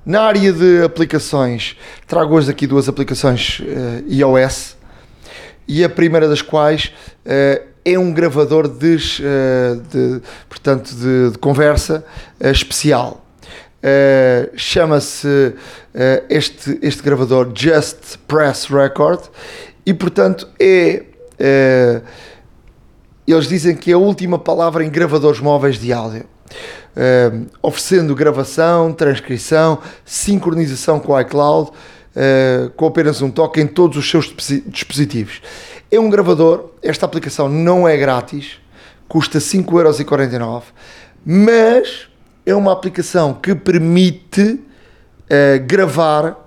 Na 0.06 0.20
área 0.20 0.52
de 0.52 0.82
aplicações, 0.82 1.78
trago 2.06 2.34
hoje 2.34 2.50
aqui 2.50 2.66
duas 2.66 2.90
aplicações 2.90 3.60
uh, 3.60 4.04
iOS 4.06 4.76
e 5.66 5.82
a 5.82 5.88
primeira 5.88 6.28
das 6.28 6.42
quais 6.42 6.92
uh, 7.24 7.66
é 7.82 7.98
um 7.98 8.12
gravador 8.12 8.68
de, 8.68 8.96
uh, 8.96 9.80
de 9.80 10.20
portanto, 10.46 10.94
de, 10.94 11.30
de 11.30 11.38
conversa 11.38 12.04
especial. 12.38 13.24
Chama-se 14.56 15.54
este, 16.30 16.78
este 16.80 17.02
gravador 17.02 17.52
Just 17.54 18.16
Press 18.26 18.64
Record 18.64 19.24
e, 19.84 19.92
portanto, 19.92 20.48
é. 20.58 21.02
eles 23.26 23.46
dizem 23.46 23.76
que 23.76 23.90
é 23.90 23.94
a 23.94 23.98
última 23.98 24.38
palavra 24.38 24.82
em 24.82 24.88
gravadores 24.88 25.38
móveis 25.38 25.78
de 25.78 25.92
áudio 25.92 26.24
uh, 26.94 27.46
oferecendo 27.62 28.14
gravação, 28.14 28.92
transcrição, 28.92 29.78
sincronização 30.04 30.98
com 30.98 31.12
o 31.12 31.20
iCloud, 31.20 31.70
uh, 31.70 32.70
com 32.70 32.86
apenas 32.86 33.20
um 33.22 33.30
toque 33.30 33.60
em 33.60 33.66
todos 33.66 33.96
os 33.96 34.08
seus 34.08 34.34
dispositivos. 34.66 35.40
É 35.90 35.98
um 35.98 36.08
gravador, 36.08 36.70
esta 36.82 37.06
aplicação 37.06 37.48
não 37.48 37.86
é 37.86 37.96
grátis, 37.96 38.58
custa 39.08 39.38
5,49€, 39.38 40.62
mas 41.24 42.08
é 42.46 42.54
uma 42.54 42.72
aplicação 42.72 43.34
que 43.34 43.54
permite 43.54 44.42
uh, 44.42 45.64
gravar 45.66 46.42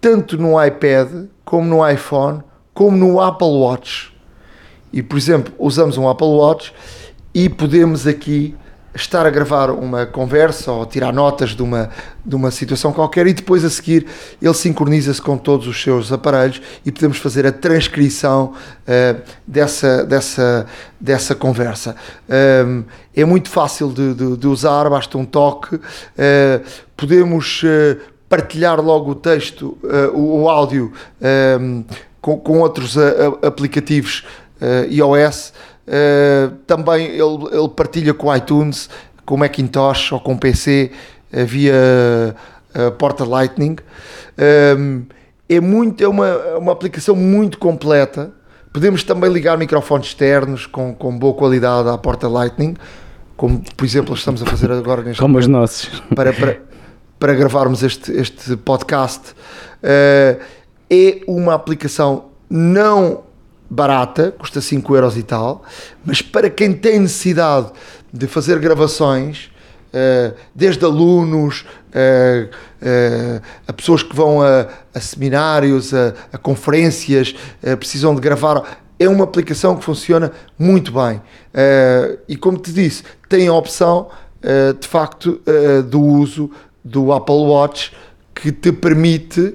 tanto 0.00 0.38
no 0.38 0.62
iPad, 0.62 1.26
como 1.44 1.68
no 1.68 1.88
iPhone, 1.88 2.42
como 2.72 2.96
no 2.96 3.20
Apple 3.20 3.48
Watch. 3.48 4.14
E, 4.92 5.02
por 5.02 5.18
exemplo, 5.18 5.52
usamos 5.58 5.98
um 5.98 6.08
Apple 6.08 6.28
Watch 6.28 6.72
e 7.34 7.48
podemos 7.48 8.06
aqui 8.06 8.54
estar 8.96 9.26
a 9.26 9.30
gravar 9.30 9.70
uma 9.70 10.06
conversa 10.06 10.72
ou 10.72 10.86
tirar 10.86 11.12
notas 11.12 11.50
de 11.50 11.62
uma, 11.62 11.90
de 12.24 12.34
uma 12.34 12.50
situação 12.50 12.92
qualquer 12.92 13.26
e 13.26 13.34
depois 13.34 13.64
a 13.64 13.70
seguir 13.70 14.06
ele 14.40 14.54
sincroniza-se 14.54 15.20
com 15.20 15.36
todos 15.36 15.66
os 15.66 15.80
seus 15.80 16.10
aparelhos 16.10 16.60
e 16.84 16.90
podemos 16.90 17.18
fazer 17.18 17.46
a 17.46 17.52
transcrição 17.52 18.54
uh, 18.54 19.22
dessa, 19.46 20.04
dessa, 20.04 20.66
dessa 20.98 21.34
conversa. 21.34 21.94
Um, 22.66 22.84
é 23.14 23.24
muito 23.24 23.50
fácil 23.50 23.92
de, 23.92 24.14
de, 24.14 24.36
de, 24.36 24.46
usar, 24.46 24.88
basta 24.88 25.16
um 25.18 25.24
toque. 25.24 25.76
Uh, 25.76 25.80
podemos 26.96 27.62
uh, 27.62 28.00
partilhar 28.28 28.80
logo 28.80 29.10
o 29.10 29.14
texto, 29.14 29.78
o, 30.14 30.42
o, 30.42 30.48
áudio 30.48 30.92
um, 31.60 31.84
com, 32.20 32.38
com 32.38 32.60
outros 32.60 32.96
aplicativos 33.42 34.24
iOS. 34.90 35.52
Uh, 35.86 36.50
também 36.66 37.06
ele, 37.06 37.46
ele, 37.52 37.68
partilha 37.68 38.12
com 38.12 38.26
o 38.26 38.34
iTunes, 38.34 38.90
com 39.24 39.36
o 39.36 39.38
Macintosh 39.38 40.12
ou 40.12 40.20
com 40.20 40.32
o 40.32 40.38
PC 40.38 40.90
uh, 41.32 41.46
via 41.46 41.74
uh, 42.74 42.90
porta 42.92 43.24
Lightning. 43.24 43.76
Um, 44.76 45.04
é, 45.48 45.60
muito, 45.60 46.02
é 46.02 46.08
uma, 46.08 46.36
uma 46.58 46.72
aplicação 46.72 47.14
muito 47.14 47.58
completa. 47.58 48.32
Podemos 48.72 49.04
também 49.04 49.32
ligar 49.32 49.56
microfones 49.56 50.08
externos 50.08 50.66
com, 50.66 50.92
com 50.92 51.16
boa 51.16 51.34
qualidade 51.34 51.88
à 51.88 51.96
porta 51.96 52.28
Lightning, 52.28 52.74
como 53.36 53.62
por 53.76 53.84
exemplo 53.84 54.14
estamos 54.14 54.42
a 54.42 54.46
fazer 54.46 54.70
agora 54.72 55.02
neste 55.02 55.20
Como 55.20 55.38
os 55.38 55.46
nossos. 55.46 56.02
Para, 56.14 56.32
para, 56.32 56.60
para 57.18 57.32
gravarmos 57.32 57.82
este, 57.82 58.12
este 58.12 58.56
podcast. 58.56 59.34
é 60.90 61.20
uma 61.26 61.54
aplicação 61.54 62.24
não 62.50 63.25
barata, 63.68 64.32
custa 64.38 64.60
5 64.60 64.94
euros 64.94 65.16
e 65.16 65.22
tal, 65.22 65.64
mas 66.04 66.22
para 66.22 66.48
quem 66.48 66.72
tem 66.72 67.00
necessidade 67.00 67.70
de 68.12 68.26
fazer 68.26 68.58
gravações, 68.58 69.50
uh, 69.92 70.34
desde 70.54 70.84
alunos 70.84 71.64
uh, 71.90 72.46
uh, 72.46 73.42
a 73.66 73.72
pessoas 73.72 74.02
que 74.02 74.14
vão 74.14 74.42
a, 74.42 74.68
a 74.94 75.00
seminários, 75.00 75.92
a, 75.94 76.14
a 76.32 76.38
conferências, 76.38 77.34
precisam 77.78 78.14
de 78.14 78.20
gravar. 78.20 78.78
É 78.98 79.08
uma 79.08 79.24
aplicação 79.24 79.76
que 79.76 79.84
funciona 79.84 80.32
muito 80.58 80.90
bem. 80.90 81.20
e 82.26 82.34
como 82.36 82.56
te 82.56 82.72
disse, 82.72 83.02
tem 83.28 83.46
a 83.46 83.52
opção 83.52 84.08
de 84.80 84.88
facto 84.88 85.40
do 85.90 86.00
uso 86.00 86.50
do 86.82 87.12
Apple 87.12 87.34
Watch 87.34 87.92
que 88.34 88.50
te 88.50 88.72
permite, 88.72 89.54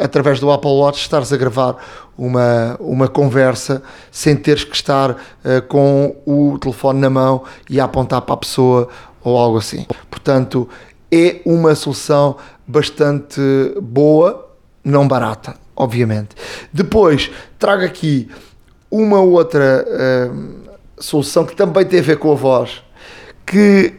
através 0.00 0.40
do 0.40 0.50
Apple 0.50 0.70
Watch, 0.70 1.02
estares 1.02 1.32
a 1.32 1.36
gravar 1.36 1.76
uma, 2.16 2.76
uma 2.78 3.08
conversa 3.08 3.82
sem 4.10 4.36
teres 4.36 4.64
que 4.64 4.74
estar 4.74 5.10
uh, 5.10 5.16
com 5.68 6.16
o 6.26 6.58
telefone 6.58 7.00
na 7.00 7.10
mão 7.10 7.44
e 7.68 7.80
a 7.80 7.84
apontar 7.84 8.22
para 8.22 8.34
a 8.34 8.38
pessoa 8.38 8.88
ou 9.22 9.36
algo 9.36 9.58
assim. 9.58 9.86
Portanto, 10.10 10.68
é 11.10 11.40
uma 11.44 11.74
solução 11.74 12.36
bastante 12.66 13.40
boa, 13.80 14.50
não 14.84 15.06
barata, 15.06 15.54
obviamente. 15.76 16.30
Depois, 16.72 17.30
trago 17.58 17.84
aqui 17.84 18.28
uma 18.90 19.20
outra 19.20 19.86
uh, 19.86 20.70
solução 20.98 21.44
que 21.44 21.56
também 21.56 21.84
tem 21.84 22.00
a 22.00 22.02
ver 22.02 22.18
com 22.18 22.32
a 22.32 22.34
voz, 22.34 22.82
que 23.46 23.94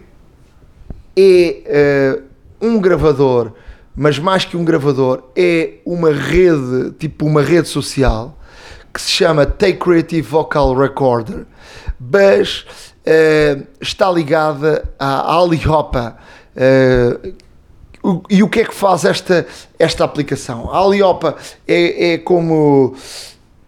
é 1.16 2.20
uh, 2.62 2.68
um 2.68 2.80
gravador 2.80 3.54
mas 3.96 4.18
mais 4.18 4.46
que 4.46 4.58
um 4.58 4.66
gravador, 4.66 5.24
é 5.36 5.76
uma 5.86 6.12
rede, 6.12 6.92
tipo 6.98 7.26
uma 7.26 7.42
rede 7.42 7.68
social, 7.68 8.38
que 8.94 9.02
se 9.02 9.10
chama 9.10 9.46
Take 9.46 9.78
Creative 9.80 10.22
Vocal 10.22 10.76
Recorder, 10.76 11.46
mas 12.00 12.66
uh, 13.06 13.66
está 13.82 14.12
ligada 14.12 14.84
à 15.00 15.36
Aliopa. 15.36 16.18
Uh, 16.56 17.34
e 18.30 18.44
o 18.44 18.50
que 18.50 18.60
é 18.62 18.66
que 18.66 18.76
faz 18.76 19.06
esta, 19.06 19.46
esta 19.80 20.04
aplicação? 20.04 20.70
A 20.72 20.80
Aliopa 20.80 21.38
é, 21.68 22.14
é 22.14 22.18
como 22.18 22.96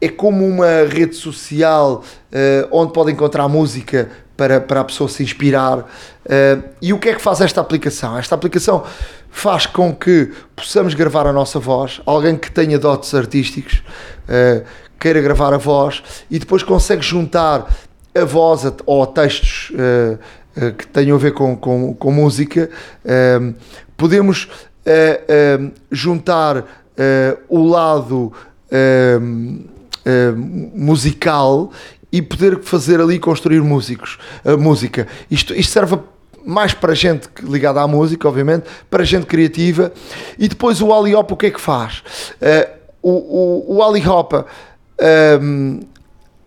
é 0.02 0.10
como 0.10 0.46
uma 0.46 0.84
rede 0.88 1.16
social 1.16 2.04
uh, 2.04 2.68
onde 2.72 2.92
pode 2.92 3.12
encontrar 3.12 3.48
música 3.48 4.12
para, 4.36 4.60
para 4.60 4.82
a 4.82 4.84
pessoa 4.84 5.10
se 5.10 5.24
inspirar. 5.24 5.80
Uh, 5.80 6.64
e 6.82 6.94
o 6.94 7.00
que 7.00 7.10
é 7.10 7.16
que 7.16 7.22
faz 7.22 7.42
esta 7.42 7.62
aplicação? 7.62 8.18
Esta 8.18 8.36
aplicação 8.36 8.84
faz 9.36 9.66
com 9.66 9.94
que 9.94 10.32
possamos 10.56 10.94
gravar 10.94 11.28
a 11.28 11.34
nossa 11.34 11.60
voz, 11.60 12.02
alguém 12.06 12.38
que 12.38 12.50
tenha 12.50 12.80
dotes 12.80 13.14
artísticos 13.14 13.84
uh, 14.30 14.66
queira 14.98 15.20
gravar 15.20 15.54
a 15.54 15.58
voz 15.58 16.02
e 16.32 16.40
depois 16.40 16.64
consegue 16.64 17.02
juntar 17.02 17.70
a 18.16 18.24
voz 18.24 18.62
ou 18.86 19.06
textos 19.06 19.72
uh, 19.72 20.18
uh, 20.58 20.74
que 20.74 20.88
tenham 20.88 21.18
a 21.18 21.20
ver 21.20 21.34
com, 21.34 21.54
com, 21.58 21.94
com 21.94 22.12
música. 22.12 22.70
podemos 23.98 24.48
juntar 25.92 26.64
o 27.50 27.68
lado 27.68 28.32
musical 30.74 31.72
e 32.10 32.22
poder 32.22 32.62
fazer 32.62 33.02
ali 33.02 33.20
construir 33.20 33.62
músicos, 33.62 34.18
a 34.46 34.56
música. 34.56 35.08
Isto, 35.30 35.54
isto 35.54 35.74
serve 35.74 35.96
a 35.96 36.15
mais 36.46 36.74
para 36.74 36.94
gente 36.94 37.28
ligada 37.42 37.82
à 37.82 37.88
música, 37.88 38.28
obviamente, 38.28 38.66
para 38.90 39.04
gente 39.04 39.26
criativa. 39.26 39.92
E 40.38 40.48
depois 40.48 40.82
o 40.82 40.94
Ali 40.94 41.16
Hop, 41.16 41.32
o 41.32 41.38
que 41.38 41.48
é 41.48 41.52
que 41.52 41.60
faz? 41.60 42.04
Uh, 42.42 42.76
o, 43.02 43.12
o, 43.12 43.78
o 43.78 43.84
Ali 43.84 44.08
Hop 44.08 44.34
ehm, 45.00 45.82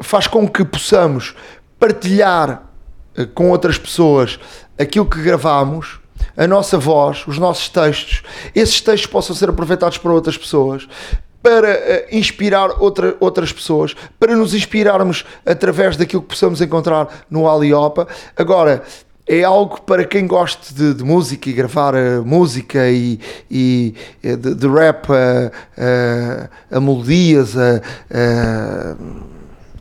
faz 0.01 0.27
com 0.27 0.49
que 0.49 0.65
possamos 0.65 1.35
partilhar 1.79 2.63
uh, 3.17 3.27
com 3.29 3.51
outras 3.51 3.79
pessoas 3.79 4.39
aquilo 4.79 5.07
que 5.07 5.21
gravamos, 5.23 6.01
a 6.37 6.47
nossa 6.47 6.79
voz, 6.79 7.27
os 7.27 7.39
nossos 7.39 7.69
textos, 7.69 8.23
esses 8.55 8.81
textos 8.81 9.11
possam 9.11 9.35
ser 9.35 9.49
aproveitados 9.51 9.99
por 9.99 10.11
outras 10.13 10.37
pessoas, 10.37 10.89
para 11.43 11.71
uh, 11.71 12.17
inspirar 12.17 12.71
outra, 12.81 13.17
outras 13.21 13.53
pessoas, 13.53 13.95
para 14.19 14.35
nos 14.35 14.55
inspirarmos 14.55 15.25
através 15.47 15.97
daquilo 15.97 16.23
que 16.23 16.29
possamos 16.29 16.61
encontrar 16.61 17.25
no 17.31 17.49
Aliopa. 17.49 18.07
Agora, 18.37 18.83
é 19.29 19.45
algo 19.45 19.81
para 19.83 20.05
quem 20.07 20.27
gosta 20.27 20.75
de, 20.75 20.95
de 20.95 21.05
música 21.05 21.51
e 21.51 21.53
gravar 21.53 21.95
uh, 21.95 22.25
música 22.25 22.89
e, 22.91 23.21
e 23.51 23.95
eh, 24.23 24.35
de, 24.35 24.55
de, 24.55 24.67
rap 24.67 25.07
a, 25.13 25.53
a, 26.73 26.77
a 26.79 26.81
melodias, 26.81 27.55
a, 27.55 27.83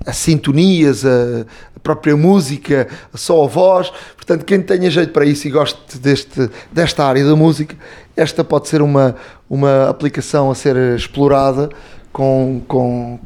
a, 0.06 0.12
sintonias, 0.12 1.06
a, 1.06 1.46
própria 1.82 2.18
música, 2.18 2.90
só 3.14 3.46
a 3.46 3.48
voz. 3.48 3.90
Portanto, 4.18 4.44
quem 4.44 4.62
tenha 4.62 4.90
jeito 4.90 5.14
para 5.14 5.24
isso 5.24 5.48
e 5.48 5.52
goste 5.52 5.98
deste, 5.98 6.50
desta 6.70 7.06
área 7.06 7.26
da 7.26 7.34
música, 7.34 7.78
esta 8.18 8.44
pode 8.44 8.68
ser 8.68 8.82
uma, 8.82 9.16
uma 9.50 9.90
aplicação 9.90 10.52
a 10.52 10.56
ser 10.56 10.76
explorada 10.94 11.70
com, 12.12 12.62
com, 12.68 13.18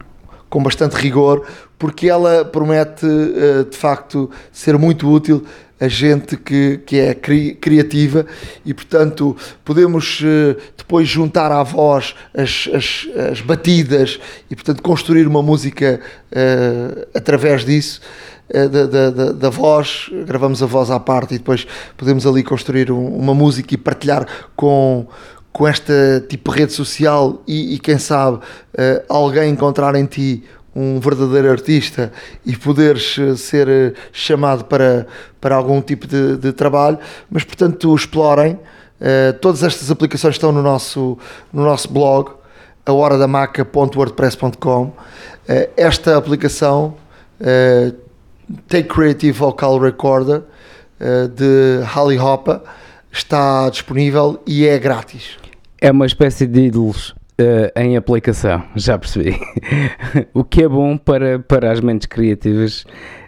com 0.48 0.62
bastante 0.62 0.94
rigor, 0.94 1.44
porque 1.80 2.08
ela 2.08 2.46
promete 2.46 3.08
de 3.68 3.76
facto 3.76 4.30
ser 4.52 4.78
muito 4.78 5.10
útil 5.10 5.44
a 5.82 5.88
gente 5.88 6.38
que, 6.38 6.78
que 6.86 7.00
é 7.00 7.16
cri, 7.16 7.56
criativa 7.56 8.28
e, 8.64 8.72
portanto, 8.72 9.36
podemos 9.66 10.22
uh, 10.22 10.56
depois 10.78 11.10
juntar 11.10 11.52
à 11.52 11.64
voz 11.64 12.14
as, 12.38 12.70
as, 12.72 13.08
as, 13.32 13.42
batidas 13.42 14.20
e, 14.48 14.56
portanto, 14.56 14.84
construir 14.84 15.26
uma 15.26 15.42
música 15.42 16.00
uh, 16.32 17.08
através 17.16 17.66
disso. 17.66 18.00
Uh, 18.48 18.70
da, 18.70 18.86
da, 18.86 19.32
da, 19.32 19.50
voz, 19.50 20.08
gravamos 20.28 20.62
a 20.62 20.68
voz 20.68 20.92
à 20.92 21.00
parte 21.00 21.34
e 21.34 21.38
depois 21.40 21.66
podemos 21.98 22.28
ali 22.28 22.44
construir 22.44 22.92
um, 22.92 23.08
uma 23.16 23.34
música 23.34 23.74
e 23.74 23.78
partilhar 23.78 24.28
com, 24.56 25.08
com 25.52 25.68
esta 25.68 26.24
tipo 26.30 26.52
de 26.52 26.60
rede 26.60 26.74
social 26.74 27.42
e, 27.48 27.74
e 27.74 27.80
quem 27.80 27.98
sabe 27.98 28.40
alguém 29.10 29.52
encontrar 29.52 29.96
em 29.96 30.06
ti 30.06 30.44
um 30.76 31.00
verdadeiro 31.00 31.50
artista 31.52 32.12
e 32.46 32.56
poderes 32.56 33.18
eh, 33.20 33.36
ser 33.36 33.68
eh, 33.68 33.94
chamado 34.12 34.66
para, 34.66 35.06
para 35.40 35.56
algum 35.56 35.82
tipo 35.82 36.08
de, 36.08 36.38
de 36.38 36.54
trabalho, 36.54 36.98
mas 37.30 37.44
portanto 37.44 37.94
explorem. 37.96 38.58
Uh, 39.02 39.34
todas 39.42 39.64
estas 39.64 39.90
aplicações 39.90 40.36
estão 40.36 40.52
no 40.52 40.62
nosso, 40.62 41.18
no 41.52 41.64
nosso 41.64 41.92
blog, 41.92 42.34
ahoradamaca.wordpress.com. 42.86 44.84
Uh, 44.84 44.94
esta 45.76 46.16
aplicação, 46.16 46.96
uh, 47.40 47.92
Take 48.68 48.88
Creative 48.90 49.32
Vocal 49.32 49.80
Recorder, 49.80 50.44
de 51.34 51.84
Holly 51.96 52.20
Hopper, 52.20 52.60
está 53.12 53.68
disponível 53.72 54.40
e 54.46 54.68
é 54.68 54.78
grátis. 54.78 55.36
É 55.80 55.90
uma 55.90 56.06
espécie 56.06 56.46
de 56.46 56.68
ídolos 56.68 57.16
Uh, 57.42 57.72
em 57.76 57.98
aplicação, 57.98 58.62
já 58.76 59.00
percebi. 59.00 59.36
o 60.32 60.44
que 60.44 60.62
é 60.62 60.68
bom 60.70 60.96
para, 60.96 61.40
para 61.40 61.72
as 61.72 61.82
mentes 61.82 62.06
criativas 62.06 62.86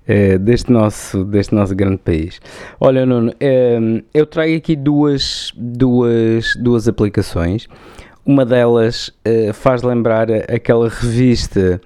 uh, 0.07 0.37
deste, 0.37 0.71
nosso, 0.71 1.25
deste 1.25 1.55
nosso 1.55 1.73
grande 1.73 1.97
país. 1.97 2.39
Olha, 2.79 3.07
Nuno, 3.07 3.31
uh, 3.31 4.03
eu 4.13 4.27
trago 4.27 4.55
aqui 4.55 4.75
duas, 4.75 5.51
duas, 5.55 6.55
duas 6.57 6.87
aplicações. 6.87 7.67
Uma 8.23 8.45
delas 8.45 9.11
faz 9.53 9.81
lembrar 9.81 10.31
aquela 10.31 10.87
revista 10.87 11.81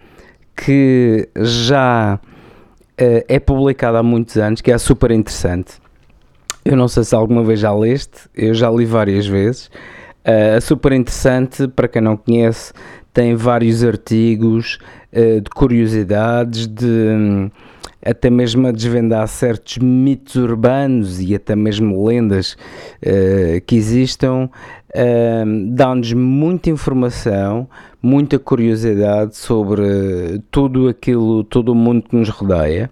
que 0.56 1.28
já 1.36 2.20
é 2.96 3.40
publicada 3.40 3.98
há 3.98 4.04
muitos 4.04 4.38
anos, 4.38 4.62
que 4.62 4.72
é 4.72 4.78
super 4.78 5.10
interessante. 5.10 5.82
Eu 6.64 6.76
não 6.76 6.88
sei 6.88 7.04
se 7.04 7.16
alguma 7.16 7.44
vez 7.44 7.60
já 7.60 7.74
leste, 7.74 8.30
eu 8.36 8.54
já 8.54 8.70
li 8.70 8.86
várias 8.86 9.26
vezes. 9.26 9.72
Uh, 10.28 10.60
super 10.60 10.92
interessante, 10.92 11.70
para 11.70 11.88
quem 11.88 12.02
não 12.02 12.18
conhece, 12.18 12.74
tem 13.14 13.34
vários 13.34 13.82
artigos 13.82 14.78
uh, 15.14 15.40
de 15.40 15.50
curiosidades, 15.50 16.68
de 16.68 16.86
um, 16.86 17.50
até 18.06 18.30
mesmo 18.30 18.68
a 18.68 18.72
desvendar 18.72 19.26
certos 19.30 19.78
mitos 19.78 20.36
urbanos 20.36 21.22
e 21.22 21.34
até 21.34 21.56
mesmo 21.56 22.06
lendas 22.06 22.58
uh, 23.02 23.62
que 23.66 23.78
existam, 23.78 24.50
uh, 24.90 25.74
dá-nos 25.74 26.12
muita 26.12 26.70
informação, 26.70 27.68
muita 28.04 28.38
curiosidade 28.38 29.38
sobre 29.38 30.42
tudo 30.52 30.90
aquilo, 30.90 31.46
todo 31.46 31.70
o 31.70 31.76
mundo 31.76 32.04
que 32.04 32.16
nos 32.18 32.28
rodeia. 32.28 32.92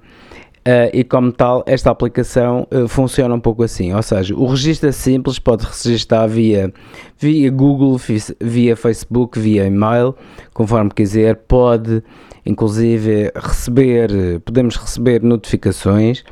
Uh, 0.67 0.89
e 0.91 1.03
como 1.03 1.31
tal, 1.31 1.63
esta 1.67 1.91
aplicação 1.91 2.67
uh, 2.71 2.87
funciona 2.87 3.35
um 3.35 3.39
pouco 3.39 3.61
assim, 3.61 3.93
ou 3.93 4.01
seja, 4.01 4.33
o 4.35 4.47
registro 4.47 4.89
é 4.89 4.91
simples, 4.91 5.37
pode 5.37 5.63
registrar 5.63 6.25
via, 6.25 6.73
via 7.19 7.51
Google, 7.51 8.01
via 8.41 8.75
Facebook, 8.75 9.37
via 9.37 9.65
e-mail, 9.65 10.15
conforme 10.55 10.89
quiser, 10.89 11.35
pode 11.35 12.01
inclusive 12.45 13.31
receber, 13.35 14.39
podemos 14.43 14.75
receber 14.75 15.21
notificações 15.21 16.23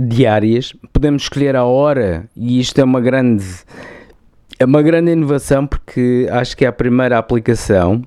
diárias, 0.00 0.72
podemos 0.92 1.22
escolher 1.22 1.54
a 1.54 1.64
hora 1.64 2.28
e 2.36 2.58
isto 2.58 2.80
é 2.80 2.84
uma 2.84 3.00
grande 3.00 3.44
é 4.58 4.64
uma 4.64 4.82
grande 4.82 5.12
inovação 5.12 5.66
porque 5.66 6.28
acho 6.30 6.56
que 6.56 6.64
é 6.64 6.68
a 6.68 6.72
primeira 6.72 7.18
aplicação 7.18 8.02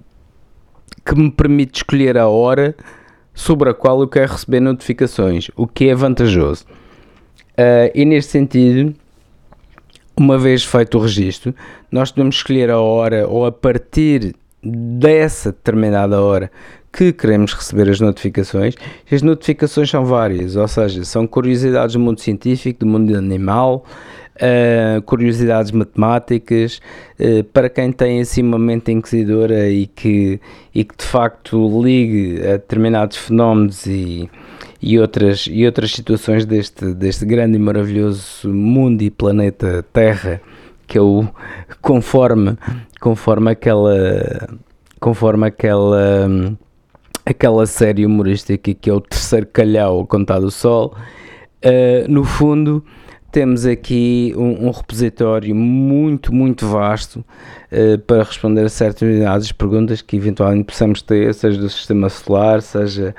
que 1.06 1.16
me 1.16 1.32
permite 1.32 1.78
escolher 1.78 2.18
a 2.18 2.28
hora 2.28 2.76
sobre 3.38 3.70
a 3.70 3.74
qual 3.74 4.02
eu 4.02 4.08
quero 4.08 4.32
receber 4.32 4.60
notificações, 4.60 5.52
o 5.56 5.68
que 5.68 5.88
é 5.88 5.94
vantajoso. 5.94 6.66
Uh, 7.54 7.94
e 7.94 8.04
neste 8.04 8.32
sentido, 8.32 8.96
uma 10.18 10.40
vez 10.40 10.66
feito 10.66 10.98
o 10.98 11.02
registro, 11.02 11.54
nós 11.92 12.12
podemos 12.12 12.38
escolher 12.38 12.72
a 12.72 12.80
hora 12.80 13.28
ou 13.28 13.46
a 13.46 13.52
partir 13.52 14.36
dessa 14.64 15.52
determinada 15.52 16.20
hora 16.20 16.52
que 16.92 17.14
queremos 17.14 17.54
receber 17.54 17.88
as 17.88 18.00
notificações. 18.00 18.74
As 19.10 19.22
notificações 19.22 19.88
são 19.88 20.04
várias, 20.04 20.56
ou 20.56 20.68
seja, 20.68 21.06
são 21.06 21.28
curiosidades 21.28 21.94
do 21.94 22.00
mundo 22.00 22.20
científico, 22.20 22.80
do 22.80 22.88
mundo 22.88 23.16
animal, 23.16 23.86
uh, 24.38 25.02
curiosidades 25.04 25.72
matemáticas, 25.72 26.80
uh, 27.20 27.44
para 27.46 27.70
quem 27.70 27.92
tem 27.92 28.22
assim 28.22 28.42
uma 28.42 28.60
mente 28.60 28.92
inquisidora 28.92 29.70
e 29.70 29.88
que, 29.88 30.40
e 30.74 30.84
que 30.84 30.96
de 30.98 31.04
facto 31.04 31.82
ligue 31.84 32.42
a 32.42 32.54
determinados 32.54 33.18
fenómenos 33.18 33.86
e, 33.86 34.30
e, 34.82 35.00
outras, 35.00 35.48
e 35.50 35.66
outras 35.66 35.92
situações 35.92 36.46
deste, 36.46 36.94
deste 36.94 37.26
grande 37.26 37.58
e 37.58 37.60
maravilhoso 37.60 38.48
mundo 38.48 39.02
e 39.02 39.10
planeta 39.10 39.84
Terra, 39.92 40.42
que 40.88 41.00
o 41.00 41.28
conforme, 41.82 42.58
conforme 43.00 43.52
aquela 43.52 44.48
conforme 45.00 45.46
aquela 45.48 46.28
aquela 47.26 47.66
série 47.66 48.06
humorística 48.06 48.74
que 48.74 48.90
é 48.90 48.94
o 48.94 49.02
terceiro 49.02 49.48
calhau 49.48 50.02
a 50.02 50.08
contar 50.08 50.40
do 50.40 50.50
sol. 50.50 50.96
Uh, 51.64 52.10
no 52.10 52.24
fundo, 52.24 52.84
temos 53.38 53.68
aqui 53.68 54.34
um, 54.36 54.66
um, 54.66 54.72
repositório 54.72 55.54
muito, 55.54 56.34
muito 56.34 56.66
vasto 56.66 57.24
uh, 57.72 58.00
para 58.00 58.24
responder 58.24 58.64
a 58.64 58.70
certas 58.70 59.04
unidades 59.04 59.52
perguntas 59.52 60.02
que 60.02 60.16
eventualmente 60.16 60.64
possamos 60.64 61.04
ter, 61.04 61.32
seja 61.36 61.56
do 61.60 61.70
sistema 61.70 62.10
solar, 62.10 62.64
seja 62.64 63.14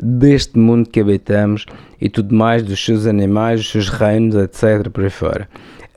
deste 0.00 0.56
mundo 0.56 0.88
que 0.88 1.00
habitamos 1.00 1.66
e 2.00 2.08
tudo 2.08 2.32
mais, 2.32 2.62
dos 2.62 2.84
seus 2.84 3.04
animais, 3.04 3.62
dos 3.62 3.72
seus 3.72 3.88
reinos, 3.88 4.36
etc. 4.36 4.88
por 4.92 5.02
aí 5.02 5.10
fora. 5.10 5.48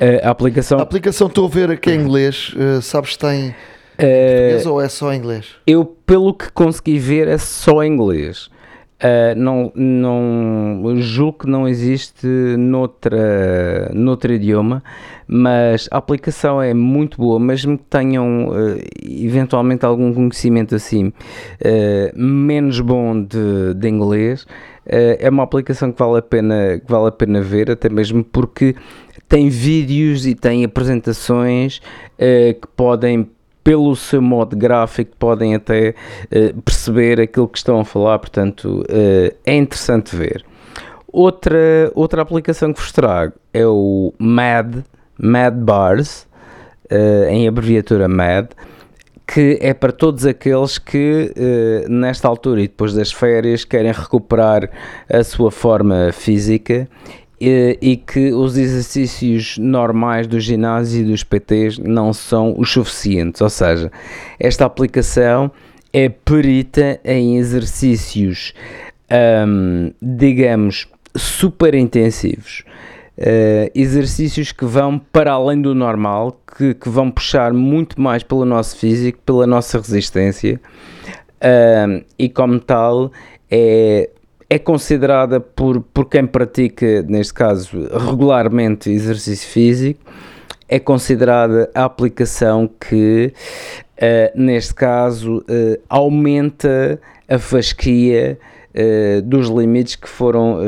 Uh, 0.01 0.25
a 0.25 0.31
aplicação. 0.31 0.79
A 0.79 0.81
aplicação 0.81 1.27
estou 1.27 1.45
a 1.45 1.49
ver 1.49 1.69
aqui 1.69 1.91
em 1.91 2.01
inglês, 2.01 2.55
sabes 2.81 3.11
se 3.11 3.19
tem 3.19 3.53
português 3.95 4.65
ou 4.65 4.81
é 4.81 4.89
só 4.89 5.13
inglês? 5.13 5.45
Eu, 5.67 5.85
pelo 5.85 6.33
que 6.33 6.51
consegui 6.51 6.97
ver, 6.97 7.27
é 7.27 7.37
só 7.37 7.83
inglês. 7.83 8.49
Uh, 8.97 9.37
não, 9.37 9.71
não 9.75 10.95
julgo 10.97 11.39
que 11.43 11.47
não 11.47 11.67
existe 11.67 12.25
noutra, 12.57 13.91
noutro 13.93 14.33
idioma, 14.33 14.83
mas 15.27 15.87
a 15.91 15.97
aplicação 15.97 16.59
é 16.59 16.73
muito 16.73 17.17
boa, 17.17 17.39
mesmo 17.39 17.77
que 17.77 17.83
tenham 17.83 18.47
uh, 18.47 18.79
eventualmente 19.07 19.85
algum 19.85 20.11
conhecimento 20.11 20.73
assim 20.73 21.09
uh, 21.09 22.19
menos 22.19 22.79
bom 22.79 23.21
de, 23.21 23.75
de 23.75 23.87
inglês, 23.87 24.47
é 24.89 25.29
uma 25.29 25.43
aplicação 25.43 25.91
que 25.91 25.99
vale, 25.99 26.17
a 26.17 26.21
pena, 26.21 26.79
que 26.79 26.89
vale 26.89 27.09
a 27.09 27.11
pena 27.11 27.41
ver, 27.41 27.69
até 27.69 27.89
mesmo 27.89 28.23
porque 28.23 28.73
tem 29.27 29.49
vídeos 29.49 30.25
e 30.25 30.33
tem 30.33 30.63
apresentações 30.63 31.81
que 32.17 32.67
podem 32.73 33.27
pelo 33.67 33.93
seu 33.97 34.21
modo 34.21 34.55
gráfico 34.55 35.11
podem 35.19 35.53
até 35.53 35.89
uh, 35.89 36.61
perceber 36.61 37.19
aquilo 37.19 37.49
que 37.49 37.57
estão 37.57 37.81
a 37.81 37.83
falar, 37.83 38.17
portanto 38.17 38.81
uh, 38.83 39.35
é 39.45 39.57
interessante 39.57 40.15
ver. 40.15 40.45
Outra, 41.05 41.91
outra 41.93 42.21
aplicação 42.21 42.71
que 42.71 42.79
vos 42.79 42.93
trago 42.93 43.33
é 43.53 43.67
o 43.67 44.13
MAD, 44.17 44.85
MAD 45.19 45.57
Bars, 45.57 46.25
uh, 46.89 47.27
em 47.29 47.45
abreviatura 47.45 48.07
MAD, 48.07 48.51
que 49.27 49.57
é 49.59 49.73
para 49.73 49.91
todos 49.91 50.25
aqueles 50.25 50.77
que 50.77 51.33
nesta 51.89 52.29
altura 52.29 52.61
e 52.61 52.69
depois 52.69 52.93
das 52.93 53.11
férias 53.11 53.65
querem 53.65 53.91
recuperar 53.91 54.69
a 55.09 55.21
sua 55.25 55.51
forma 55.51 56.13
física 56.13 56.87
e, 57.39 57.77
e, 57.81 57.97
que 57.97 58.33
os 58.33 58.57
exercícios 58.57 59.57
normais 59.57 60.25
do 60.25 60.39
ginásio 60.39 61.01
e 61.01 61.05
dos 61.05 61.23
PTs 61.23 61.77
não 61.77 62.11
são 62.11 62.55
os 62.57 62.71
suficientes. 62.71 63.41
Ou 63.41 63.49
seja, 63.49 63.91
esta 64.39 64.65
aplicação 64.65 65.51
é 65.93 66.09
perita 66.09 66.99
em 67.03 67.37
exercícios, 67.37 68.53
um, 69.47 69.91
digamos, 70.01 70.87
super 71.15 71.75
intensivos. 71.75 72.63
Uh, 73.17 73.71
exercícios 73.73 74.51
que 74.51 74.63
vão 74.63 74.99
para 74.99 75.31
além 75.31 75.59
do 75.59 75.73
normal, 75.73 76.39
que, 76.55 76.75
que, 76.75 76.87
vão 76.87 77.09
puxar 77.09 77.51
muito 77.51 77.99
mais 77.99 78.21
pelo 78.21 78.45
nosso 78.45 78.77
físico, 78.77 79.17
pela 79.25 79.47
nossa 79.47 79.79
resistência, 79.79 80.61
uh, 81.41 82.05
e 82.19 82.29
como 82.29 82.59
tal, 82.59 83.11
é 83.49 84.09
é 84.49 84.57
considerada 84.57 85.39
por, 85.39 85.81
por 85.81 86.05
quem 86.05 86.25
pratica, 86.25 87.01
neste 87.03 87.33
caso, 87.33 87.87
regularmente 88.07 88.89
exercício 88.89 89.49
físico, 89.49 89.99
é 90.69 90.79
considerada 90.79 91.69
a 91.73 91.85
aplicação 91.85 92.69
que, 92.79 93.33
uh, 93.97 94.41
neste 94.41 94.73
caso, 94.73 95.37
uh, 95.39 95.81
aumenta 95.89 96.99
a 97.27 97.37
fasquia 97.37 98.37
uh, 98.73 99.21
dos 99.21 99.47
limites 99.49 99.95
que 99.95 100.07
foram 100.07 100.59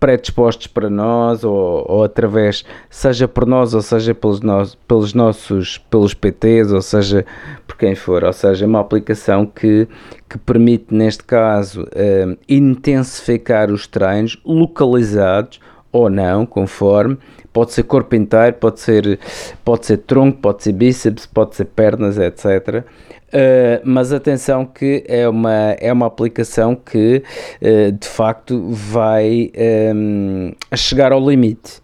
predispostos 0.00 0.66
para 0.66 0.90
nós 0.90 1.44
ou, 1.44 1.84
ou, 1.88 2.04
através, 2.04 2.64
seja 2.90 3.28
por 3.28 3.46
nós 3.46 3.72
ou 3.72 3.82
seja 3.82 4.14
pelos, 4.14 4.40
nos, 4.40 4.74
pelos 4.74 5.14
nossos, 5.14 5.78
pelos 5.78 6.12
PTs 6.12 6.72
ou 6.72 6.82
seja 6.82 7.24
por 7.66 7.76
quem 7.76 7.94
for, 7.94 8.24
ou 8.24 8.32
seja, 8.32 8.66
uma 8.66 8.80
aplicação 8.80 9.46
que, 9.46 9.86
que 10.28 10.38
permite 10.38 10.92
neste 10.92 11.22
caso 11.22 11.82
uh, 11.82 12.38
intensificar 12.48 13.70
os 13.70 13.86
treinos 13.86 14.36
localizados 14.44 15.60
ou 15.90 16.10
não, 16.10 16.44
conforme, 16.44 17.18
pode 17.52 17.72
ser 17.72 17.82
corpo 17.84 18.14
inteiro, 18.14 18.56
pode 18.56 18.80
ser, 18.80 19.18
pode 19.64 19.86
ser 19.86 19.98
tronco, 19.98 20.38
pode 20.38 20.62
ser 20.62 20.72
bíceps, 20.72 21.26
pode 21.26 21.56
ser 21.56 21.64
pernas, 21.66 22.18
etc. 22.18 22.84
Uh, 23.28 23.80
mas 23.84 24.12
atenção 24.12 24.64
que 24.64 25.04
é 25.06 25.28
uma, 25.28 25.72
é 25.78 25.92
uma 25.92 26.06
aplicação 26.06 26.74
que 26.74 27.22
uh, 27.60 27.92
de 27.92 28.08
facto 28.08 28.70
vai 28.70 29.50
um, 29.94 30.52
chegar 30.74 31.12
ao 31.12 31.20
limite. 31.20 31.78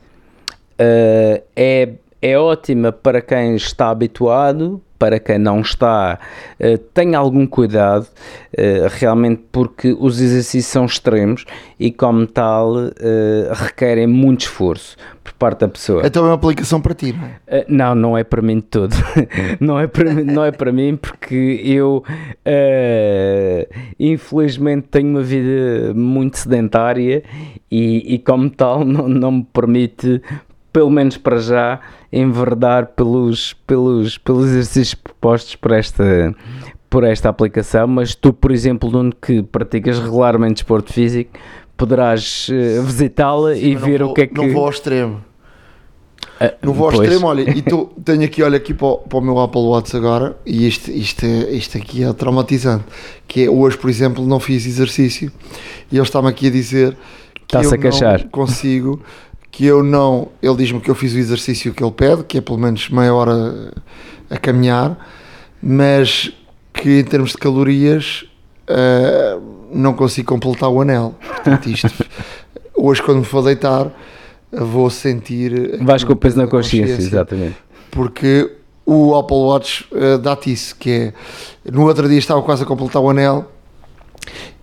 Uh, 0.74 1.42
é, 1.55 1.90
é 2.22 2.38
ótima 2.38 2.90
para 2.92 3.20
quem 3.20 3.55
está 3.57 3.90
habituado, 3.90 4.80
para 5.05 5.20
quem 5.20 5.38
não 5.38 5.61
está, 5.61 6.18
uh, 6.59 6.78
tenha 6.94 7.18
algum 7.18 7.46
cuidado, 7.46 8.05
uh, 8.05 8.88
realmente 8.90 9.42
porque 9.52 9.94
os 10.00 10.18
exercícios 10.18 10.64
são 10.64 10.86
extremos 10.86 11.44
e, 11.78 11.92
como 11.92 12.26
tal, 12.26 12.74
uh, 12.74 12.90
requerem 13.52 14.07
muito 14.07 14.40
esforço 14.40 14.96
por 15.22 15.34
parte 15.34 15.61
da 15.61 15.68
pessoa. 15.68 16.07
Então 16.07 16.24
é 16.24 16.28
uma 16.28 16.36
aplicação 16.36 16.80
para 16.80 16.94
ti, 16.94 17.12
não 17.12 17.26
é? 17.46 17.64
não, 17.68 17.94
não 17.94 18.18
é 18.18 18.24
para 18.24 18.40
mim 18.40 18.57
de 18.57 18.62
todo. 18.62 18.94
não, 19.61 19.78
é 19.78 19.86
para, 19.86 20.14
não 20.14 20.42
é 20.42 20.50
para 20.50 20.72
mim 20.72 20.96
porque 20.96 21.61
eu, 21.62 22.02
infelizmente, 23.98 24.88
tenho 24.90 25.11
uma 25.11 25.22
vida 25.22 25.92
muito 25.94 26.38
sedentária 26.38 27.22
e, 27.70 28.14
e 28.14 28.18
como 28.18 28.48
tal, 28.48 28.86
não, 28.86 29.07
não 29.07 29.32
me 29.32 29.46
permite 29.52 30.22
pelo 30.75 30.91
menos 30.91 31.16
para 31.16 31.39
já, 31.39 31.81
enverdar 32.12 32.89
pelos, 32.89 33.53
pelos, 33.64 34.18
pelos 34.18 34.47
exercícios 34.47 34.97
propostos 34.97 35.55
por 35.55 35.70
esta, 35.70 36.35
por 36.91 37.05
esta 37.05 37.29
aplicação, 37.29 37.87
mas 37.87 38.16
tu, 38.16 38.33
por 38.33 38.51
exemplo, 38.51 38.91
Nuno, 38.91 39.14
que 39.14 39.41
praticas 39.41 40.01
regularmente 40.01 40.55
desporto 40.55 40.93
físico, 40.93 41.31
poderás 41.77 42.49
uh, 42.49 42.83
visitá-la 42.83 43.57
e 43.57 43.77
ver 43.77 44.03
vou, 44.03 44.11
o 44.11 44.14
que 44.14 44.22
é 44.22 44.27
que. 44.27 44.35
Não 44.35 44.53
vou 44.53 44.64
ao 44.64 44.70
extremo. 44.70 45.25
Uh, 46.41 46.51
não 46.61 46.72
vou 46.72 46.87
ao 46.87 46.93
pois. 46.93 47.09
extremo, 47.09 47.29
olha, 47.29 47.49
e 47.49 47.62
tô, 47.62 47.85
tenho 48.05 48.25
aqui, 48.25 48.43
olha, 48.43 48.57
aqui 48.57 48.75
para 48.75 48.87
o, 48.89 48.99
para 48.99 49.18
o 49.18 49.22
meu 49.22 49.39
Apple 49.39 49.61
Watch 49.61 49.97
agora, 49.97 50.37
e 50.45 50.66
isto, 50.66 50.91
isto, 50.91 51.25
é, 51.25 51.53
isto 51.53 51.79
aqui 51.79 52.03
é 52.03 52.12
traumatizante, 52.12 52.85
que 53.29 53.45
é 53.45 53.49
hoje, 53.49 53.79
por 53.79 53.89
exemplo, 53.89 54.27
não 54.27 54.41
fiz 54.41 54.66
exercício, 54.66 55.31
e 55.93 55.97
ele 55.97 56.03
está-me 56.03 56.27
aqui 56.27 56.49
a 56.49 56.51
dizer 56.51 56.97
que 57.47 57.57
Está-se 57.57 57.66
eu 57.66 57.75
a 57.75 57.79
queixar. 57.79 58.22
não 58.25 58.29
consigo, 58.31 59.01
que 59.55 59.64
eu 59.64 59.84
não, 59.84 60.30
ele 60.42 60.57
diz-me 60.57 60.80
que 60.80 60.90
eu 60.90 60.96
fiz 60.96 61.14
o 61.14 61.18
exercício 61.18 61.72
que 61.72 61.82
ele 61.84 61.92
pede, 61.92 62.24
que 62.24 62.38
é 62.38 62.40
pelo 62.40 62.59
menos 62.59 62.90
meia 62.90 63.14
hora 63.14 63.72
a 64.28 64.36
caminhar, 64.36 64.98
mas 65.62 66.32
que 66.72 66.98
em 66.98 67.05
termos 67.05 67.30
de 67.30 67.38
calorias 67.38 68.24
uh, 68.68 69.40
não 69.72 69.94
consigo 69.94 70.26
completar 70.26 70.68
o 70.68 70.80
anel. 70.80 71.14
Portanto, 71.24 71.68
isto, 71.68 72.05
hoje 72.74 73.00
quando 73.00 73.18
me 73.18 73.24
for 73.24 73.44
deitar 73.44 73.92
vou 74.50 74.90
sentir 74.90 75.78
Vais 75.84 76.02
com 76.02 76.14
o 76.14 76.16
peso 76.16 76.36
na 76.36 76.48
consciência, 76.48 76.94
exatamente. 76.94 77.55
porque 77.92 78.50
o 78.84 79.14
Apple 79.14 79.36
Watch 79.36 79.86
uh, 79.92 80.18
dá-te 80.18 80.52
isso, 80.52 80.74
que 80.74 80.90
é 80.90 81.70
no 81.70 81.86
outro 81.86 82.09
dia 82.09 82.18
estava 82.18 82.42
quase 82.42 82.64
a 82.64 82.66
completar 82.66 83.00
o 83.00 83.09
anel 83.09 83.48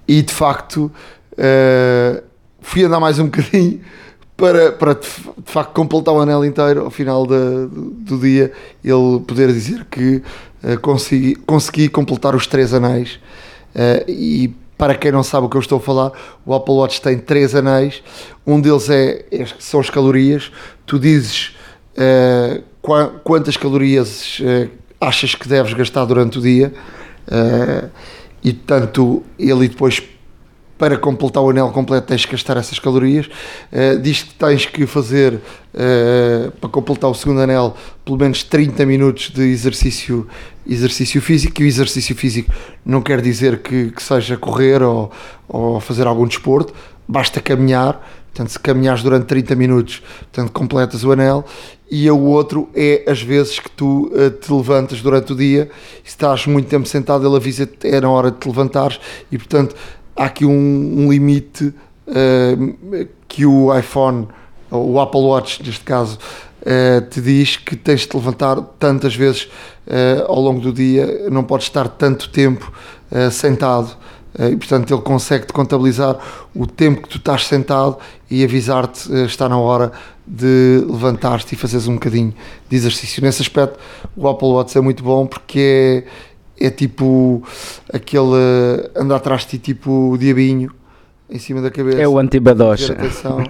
e 0.05 0.21
de 0.21 0.33
facto 0.33 0.91
uh, 1.31 2.21
fui 2.59 2.83
andar 2.83 2.99
mais 2.99 3.19
um 3.19 3.27
bocadinho 3.27 3.79
para, 4.41 4.71
para 4.71 4.93
de, 4.95 5.07
facto 5.45 5.71
completar 5.73 6.13
o 6.13 6.19
anel 6.19 6.43
inteiro 6.43 6.81
ao 6.81 6.89
final 6.89 7.27
do, 7.27 7.67
dia 8.19 8.51
ele 8.83 9.19
poder 9.27 9.53
dizer 9.53 9.85
que 9.85 10.23
uh, 10.63 10.79
consegui, 10.81 11.35
consegui 11.35 11.87
completar 11.87 12.35
os 12.35 12.47
três 12.47 12.73
anéis 12.73 13.19
Uh, 13.73 14.03
e 14.05 14.53
para 14.77 14.95
quem 14.95 15.13
não 15.13 15.23
sabe 15.23 15.45
o 15.45 15.49
que 15.49 15.55
eu 15.55 15.61
estou 15.61 15.77
a 15.77 15.81
falar, 15.81 16.11
o 16.45 16.53
Apple 16.53 16.73
Watch 16.73 17.01
tem 17.01 17.17
três 17.17 17.55
anéis. 17.55 18.03
Um 18.45 18.59
deles 18.59 18.89
é, 18.89 19.23
é- 19.31 19.45
são 19.59 19.79
as 19.79 19.89
calorias. 19.89 20.51
Tu 20.85 20.99
dizes 20.99 21.55
uh, 21.95 22.61
qua- 22.81 23.13
quantas 23.23 23.55
calorias 23.55 24.41
achas 24.99 25.35
que 25.35 25.47
deves 25.47 25.73
gastar 25.73 26.03
durante 26.03 26.37
o 26.37 26.41
dia, 26.41 26.73
e 28.43 28.51
portanto, 28.53 29.23
ele 29.39 29.69
depois 29.69 30.01
para 30.81 30.97
completar 30.97 31.43
o 31.43 31.51
anel 31.51 31.69
completo 31.69 32.07
tens 32.07 32.25
que 32.25 32.31
gastar 32.31 32.57
essas 32.57 32.79
calorias. 32.79 33.27
Uh, 33.71 33.99
diz 34.01 34.23
que 34.23 34.33
tens 34.33 34.65
que 34.65 34.87
fazer 34.87 35.35
uh, 35.35 36.51
para 36.59 36.69
completar 36.71 37.07
o 37.07 37.13
segundo 37.13 37.39
anel 37.39 37.75
pelo 38.03 38.17
menos 38.17 38.43
30 38.43 38.83
minutos 38.87 39.29
de 39.29 39.43
exercício, 39.43 40.27
exercício 40.67 41.21
físico. 41.21 41.61
E 41.61 41.65
o 41.65 41.67
exercício 41.67 42.15
físico 42.15 42.51
não 42.83 42.99
quer 42.99 43.21
dizer 43.21 43.59
que, 43.59 43.91
que 43.91 44.01
seja 44.01 44.35
correr 44.37 44.81
ou, 44.81 45.11
ou 45.47 45.79
fazer 45.79 46.07
algum 46.07 46.25
desporto, 46.25 46.73
basta 47.07 47.39
caminhar. 47.39 48.03
Portanto, 48.33 48.49
se 48.49 48.59
caminhares 48.59 49.03
durante 49.03 49.25
30 49.25 49.55
minutos, 49.55 50.01
portanto, 50.21 50.51
completas 50.51 51.03
o 51.03 51.11
anel. 51.11 51.45
E 51.91 52.09
o 52.09 52.21
outro 52.21 52.69
é 52.73 53.03
as 53.05 53.21
vezes 53.21 53.59
que 53.59 53.69
tu 53.69 54.07
uh, 54.07 54.31
te 54.31 54.51
levantas 54.51 54.99
durante 54.99 55.33
o 55.33 55.35
dia. 55.35 55.69
Se 56.03 56.11
estás 56.11 56.47
muito 56.47 56.67
tempo 56.67 56.87
sentado, 56.87 57.27
ele 57.27 57.35
avisa-te 57.35 57.87
é 57.87 58.01
na 58.01 58.09
hora 58.09 58.31
de 58.31 58.37
te 58.37 58.47
levantares 58.47 58.99
e, 59.31 59.37
portanto, 59.37 59.75
há 60.15 60.25
aqui 60.25 60.45
um, 60.45 60.51
um 61.05 61.11
limite 61.11 61.73
uh, 62.07 63.07
que 63.27 63.45
o 63.45 63.77
iPhone, 63.77 64.27
o 64.69 64.99
Apple 64.99 65.21
Watch 65.21 65.63
neste 65.63 65.83
caso, 65.83 66.17
uh, 66.61 67.01
te 67.09 67.21
diz 67.21 67.57
que 67.57 67.75
tens 67.75 68.01
de 68.01 68.07
te 68.07 68.15
levantar 68.15 68.61
tantas 68.79 69.15
vezes 69.15 69.43
uh, 69.87 70.25
ao 70.27 70.39
longo 70.39 70.59
do 70.59 70.71
dia, 70.73 71.29
não 71.29 71.43
podes 71.43 71.67
estar 71.67 71.87
tanto 71.87 72.29
tempo 72.29 72.71
sentado. 73.29 73.97
E 74.49 74.55
portanto 74.55 74.93
ele 74.93 75.01
consegue-te 75.01 75.51
contabilizar 75.51 76.17
o 76.55 76.65
tempo 76.65 77.01
que 77.01 77.09
tu 77.09 77.17
estás 77.17 77.45
sentado 77.47 77.97
e 78.29 78.45
avisar-te 78.45 79.11
está 79.25 79.49
na 79.49 79.57
hora 79.57 79.91
de 80.25 80.85
levantar-te 80.87 81.53
e 81.53 81.57
fazeres 81.57 81.85
um 81.89 81.95
bocadinho 81.95 82.33
de 82.69 82.75
exercício. 82.77 83.21
Nesse 83.21 83.41
aspecto, 83.41 83.77
o 84.15 84.29
Apple 84.29 84.47
Watch 84.47 84.77
é 84.77 84.81
muito 84.81 85.03
bom 85.03 85.27
porque 85.27 86.05
é, 86.07 86.11
é 86.61 86.69
tipo 86.69 87.43
aquele 87.91 88.23
uh, 88.23 88.91
anda 88.95 89.15
atrás 89.15 89.41
de 89.41 89.49
ti, 89.49 89.59
tipo 89.59 90.17
diabinho 90.17 90.71
em 91.29 91.39
cima 91.39 91.61
da 91.61 91.71
cabeça. 91.71 92.01
É 92.01 92.07
o 92.07 92.19
antibadocha. 92.19 92.93
Atenção, 92.93 93.43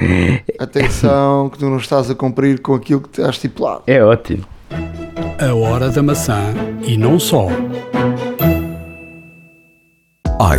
atenção, 0.58 1.50
que 1.50 1.58
tu 1.58 1.66
não 1.66 1.76
estás 1.76 2.10
a 2.10 2.14
cumprir 2.14 2.60
com 2.60 2.74
aquilo 2.74 3.02
que 3.02 3.08
estás 3.08 3.36
estipulado. 3.36 3.82
É 3.86 4.02
ótimo. 4.02 4.44
A 5.38 5.54
hora 5.54 5.90
da 5.90 6.02
maçã 6.02 6.54
e 6.82 6.96
não 6.96 7.18
só. 7.18 7.48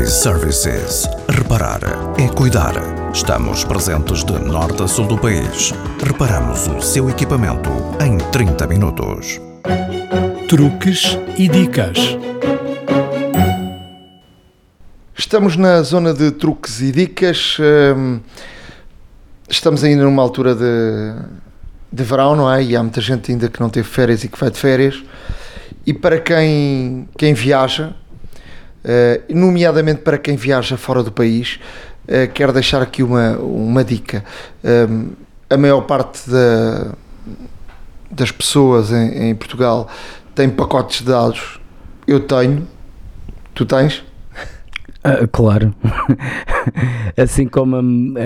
iServices. 0.02 1.08
Reparar 1.30 1.82
é 2.20 2.28
cuidar. 2.28 2.74
Estamos 3.14 3.64
presentes 3.64 4.24
de 4.24 4.34
norte 4.34 4.84
a 4.84 4.88
sul 4.88 5.08
do 5.08 5.18
país. 5.18 5.74
Reparamos 6.04 6.68
o 6.68 6.82
seu 6.82 7.10
equipamento 7.10 7.70
em 8.00 8.18
30 8.32 8.68
minutos. 8.68 9.40
Truques 10.48 11.18
e 11.38 11.50
dicas. 11.50 12.18
Estamos 15.14 15.58
na 15.58 15.82
zona 15.82 16.14
de 16.14 16.32
truques 16.32 16.80
e 16.82 16.92
dicas. 16.92 17.58
hum, 17.96 18.22
Estamos 19.50 19.84
ainda 19.84 20.04
numa 20.04 20.22
altura 20.22 20.56
de, 20.56 21.14
de 21.92 22.04
verão, 22.04 22.36
não 22.36 22.52
é? 22.52 22.64
E 22.64 22.76
há 22.76 22.82
muita 22.82 23.02
gente 23.02 23.32
ainda 23.32 23.50
que 23.50 23.60
não 23.60 23.70
teve 23.70 23.88
férias 23.88 24.24
e 24.24 24.30
que 24.30 24.40
vai 24.40 24.50
de 24.50 24.58
férias. 24.58 25.04
E 25.86 25.94
para 25.94 26.20
quem, 26.20 27.10
quem 27.18 27.34
viaja, 27.34 27.94
eh, 28.86 29.22
nomeadamente 29.30 30.02
para 30.02 30.18
quem 30.18 30.38
viaja 30.38 30.78
fora 30.78 31.04
do 31.04 31.12
país, 31.12 31.60
eh, 32.08 32.28
quero 32.28 32.54
deixar 32.54 32.82
aqui 32.82 33.04
uma, 33.04 33.38
uma 33.38 33.84
dica. 33.84 34.24
Hum, 34.64 35.12
a 35.50 35.58
maior 35.58 35.82
parte 35.82 36.30
da, 36.30 36.94
das 38.10 38.32
pessoas 38.32 38.92
em, 38.92 39.30
em 39.30 39.36
Portugal 39.36 39.90
tem 40.38 40.50
pacotes 40.52 41.00
de 41.00 41.08
dados. 41.08 41.60
Eu 42.08 42.20
tenho. 42.20 42.68
Tu 43.56 43.66
tens? 43.66 44.04
Ah, 45.04 45.26
claro. 45.32 45.74
assim 47.18 47.48
como 47.48 47.76
a, 47.76 47.80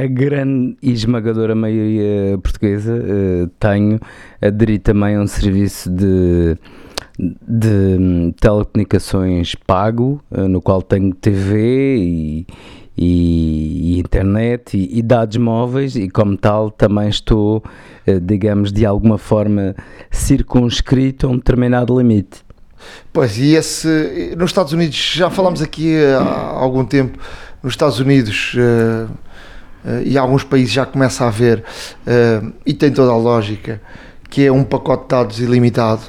a 0.03 0.07
grande 0.07 0.75
e 0.83 0.91
esmagadora 0.91 1.55
maioria 1.55 2.37
portuguesa, 2.43 3.01
eh, 3.01 3.47
tenho 3.57 3.97
aderido 4.41 4.83
também 4.83 5.15
a 5.15 5.21
um 5.21 5.27
serviço 5.27 5.89
de, 5.89 6.57
de 7.17 7.97
hum, 7.97 8.33
telecomunicações 8.37 9.55
pago, 9.55 10.21
eh, 10.33 10.47
no 10.49 10.61
qual 10.61 10.81
tenho 10.81 11.13
TV 11.15 11.95
e- 11.97 12.47
e 12.97 13.80
internet 14.11 14.77
e, 14.77 14.99
e 14.99 15.01
dados 15.01 15.37
móveis, 15.37 15.95
e 15.95 16.09
como 16.09 16.35
tal 16.35 16.69
também 16.69 17.07
estou, 17.07 17.63
eh, 18.05 18.19
digamos, 18.19 18.71
de 18.71 18.85
alguma 18.85 19.17
forma 19.17 19.73
circunscrito 20.09 21.27
a 21.27 21.29
um 21.29 21.37
determinado 21.37 21.97
limite. 21.97 22.43
Pois, 23.13 23.37
e 23.37 23.55
esse. 23.55 24.35
Nos 24.37 24.49
Estados 24.49 24.73
Unidos, 24.73 24.95
já 24.95 25.29
falámos 25.29 25.61
aqui 25.61 25.95
há 26.03 26.21
algum 26.21 26.83
tempo, 26.83 27.17
nos 27.63 27.73
Estados 27.73 27.99
Unidos 27.99 28.53
eh, 28.57 29.07
eh, 29.85 30.03
e 30.07 30.17
alguns 30.17 30.43
países 30.43 30.71
já 30.73 30.85
começa 30.85 31.23
a 31.23 31.27
haver, 31.27 31.63
eh, 32.05 32.41
e 32.65 32.73
tem 32.73 32.91
toda 32.91 33.11
a 33.11 33.17
lógica, 33.17 33.81
que 34.29 34.45
é 34.45 34.51
um 34.51 34.63
pacote 34.63 35.03
de 35.03 35.09
dados 35.09 35.39
ilimitado. 35.39 36.01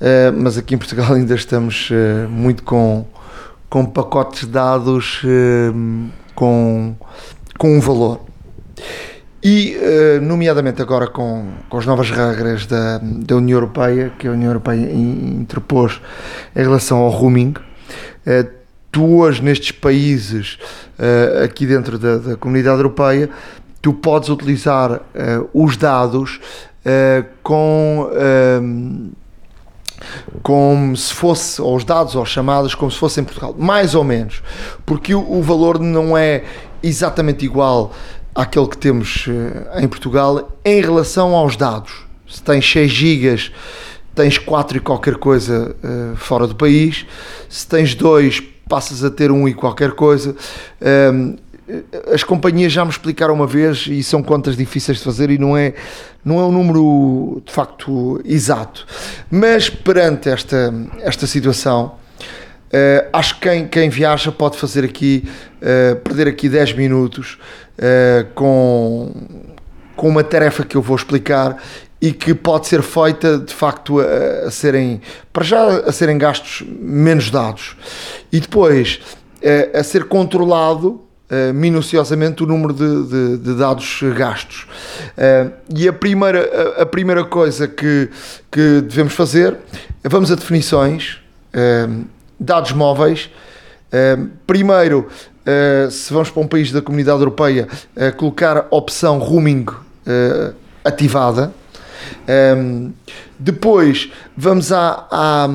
Eh, 0.00 0.30
mas 0.30 0.58
aqui 0.58 0.74
em 0.74 0.78
Portugal 0.78 1.12
ainda 1.14 1.34
estamos 1.34 1.88
eh, 1.90 2.26
muito 2.28 2.62
com, 2.62 3.06
com 3.68 3.84
pacotes 3.84 4.40
de 4.40 4.48
dados 4.48 5.22
eh, 5.24 5.72
com, 6.36 6.94
com 7.58 7.76
um 7.76 7.80
valor. 7.80 8.20
E, 9.42 9.76
eh, 9.80 10.18
nomeadamente 10.20 10.82
agora 10.82 11.06
com, 11.06 11.46
com 11.68 11.78
as 11.78 11.86
novas 11.86 12.10
regras 12.10 12.66
da, 12.66 12.98
da 12.98 13.36
União 13.36 13.56
Europeia, 13.56 14.12
que 14.18 14.26
a 14.26 14.32
União 14.32 14.50
Europeia 14.50 14.90
in- 14.92 15.40
interpôs 15.40 16.00
em 16.54 16.62
relação 16.62 16.98
ao 16.98 17.10
roaming, 17.10 17.54
eh, 18.24 18.46
tu 18.90 19.18
hoje 19.18 19.42
nestes 19.42 19.70
países 19.72 20.58
eh, 20.98 21.42
aqui 21.44 21.64
dentro 21.66 21.96
da, 21.98 22.18
da 22.18 22.36
comunidade 22.36 22.78
europeia, 22.78 23.30
tu 23.80 23.92
podes 23.92 24.28
utilizar 24.28 25.00
os 25.54 25.76
dados 25.76 26.40
com... 27.42 28.10
como 30.42 30.96
se 30.96 31.12
fosse, 31.12 31.60
ou 31.60 31.76
os 31.76 31.84
dados 31.84 32.16
as 32.16 32.28
chamadas, 32.28 32.74
como 32.74 32.90
se 32.90 32.98
fosse 32.98 33.20
em 33.20 33.24
Portugal, 33.24 33.54
mais 33.58 33.94
ou 33.94 34.04
menos, 34.04 34.42
porque 34.84 35.14
o, 35.14 35.20
o 35.20 35.42
valor 35.42 35.78
não 35.78 36.16
é 36.16 36.44
exatamente 36.82 37.44
igual 37.44 37.92
àquele 38.34 38.68
que 38.68 38.76
temos 38.76 39.26
eh, 39.28 39.82
em 39.82 39.88
Portugal 39.88 40.52
em 40.64 40.80
relação 40.80 41.34
aos 41.34 41.56
dados. 41.56 42.04
Se 42.28 42.42
tens 42.42 42.70
6 42.70 42.90
gigas, 42.90 43.52
tens 44.14 44.36
4 44.38 44.76
e 44.76 44.80
qualquer 44.80 45.16
coisa 45.16 45.74
eh, 45.82 46.16
fora 46.16 46.46
do 46.46 46.54
país, 46.54 47.06
se 47.48 47.66
tens 47.66 47.94
2, 47.94 48.42
passas 48.68 49.02
a 49.04 49.10
ter 49.10 49.30
1 49.30 49.48
e 49.48 49.54
qualquer 49.54 49.92
coisa. 49.92 50.36
Ehm, 50.80 51.36
as 52.12 52.22
companhias 52.22 52.72
já 52.72 52.84
me 52.84 52.90
explicaram 52.90 53.34
uma 53.34 53.46
vez 53.46 53.86
e 53.88 54.02
são 54.02 54.22
contas 54.22 54.56
difíceis 54.56 54.98
de 54.98 55.04
fazer 55.04 55.30
e 55.30 55.38
não 55.38 55.56
é, 55.56 55.74
não 56.24 56.38
é 56.38 56.44
um 56.44 56.52
número 56.52 57.42
de 57.44 57.52
facto 57.52 58.20
exato. 58.24 58.86
Mas 59.30 59.68
perante 59.68 60.28
esta, 60.28 60.72
esta 61.02 61.26
situação, 61.26 61.92
Uh, 62.66 63.08
acho 63.12 63.36
que 63.36 63.48
quem, 63.48 63.68
quem 63.68 63.88
viaja 63.88 64.32
pode 64.32 64.58
fazer 64.58 64.84
aqui, 64.84 65.26
uh, 65.62 65.96
perder 66.00 66.26
aqui 66.26 66.48
10 66.48 66.72
minutos 66.72 67.38
uh, 67.78 68.26
com, 68.34 69.12
com 69.94 70.08
uma 70.08 70.24
tarefa 70.24 70.64
que 70.64 70.76
eu 70.76 70.82
vou 70.82 70.96
explicar 70.96 71.62
e 72.02 72.12
que 72.12 72.34
pode 72.34 72.66
ser 72.66 72.82
feita 72.82 73.38
de 73.38 73.54
facto 73.54 74.00
a, 74.00 74.48
a 74.48 74.50
serem, 74.50 75.00
para 75.32 75.44
já 75.44 75.64
a 75.64 75.92
serem 75.92 76.18
gastos 76.18 76.64
menos 76.66 77.30
dados 77.30 77.76
e 78.32 78.40
depois 78.40 79.00
a 79.72 79.82
ser 79.84 80.04
controlado 80.04 81.05
Uh, 81.28 81.52
minuciosamente 81.52 82.44
o 82.44 82.46
número 82.46 82.72
de, 82.72 83.02
de, 83.08 83.38
de 83.38 83.54
dados 83.56 83.98
gastos. 84.16 84.64
Uh, 85.18 85.52
e 85.76 85.88
a 85.88 85.92
primeira, 85.92 86.76
a, 86.78 86.82
a, 86.82 86.86
primeira 86.86 87.24
coisa 87.24 87.66
que, 87.66 88.08
que 88.48 88.80
devemos 88.82 89.12
fazer, 89.12 89.56
vamos 90.04 90.30
a 90.30 90.36
definições, 90.36 91.18
uh, 91.52 92.04
dados 92.38 92.70
móveis. 92.70 93.28
primeiro, 94.46 95.08
se 95.90 96.12
vamos 96.12 96.30
para 96.30 96.42
um 96.42 96.46
país 96.46 96.70
da 96.70 96.82
comunidade 96.82 97.18
europeia, 97.18 97.66
colocar 98.18 98.66
opção 98.70 99.18
roaming 99.18 99.64
ativada. 100.84 101.52
depois, 103.38 104.12
vamos 104.36 104.70
à, 104.70 105.06
à 105.10 105.48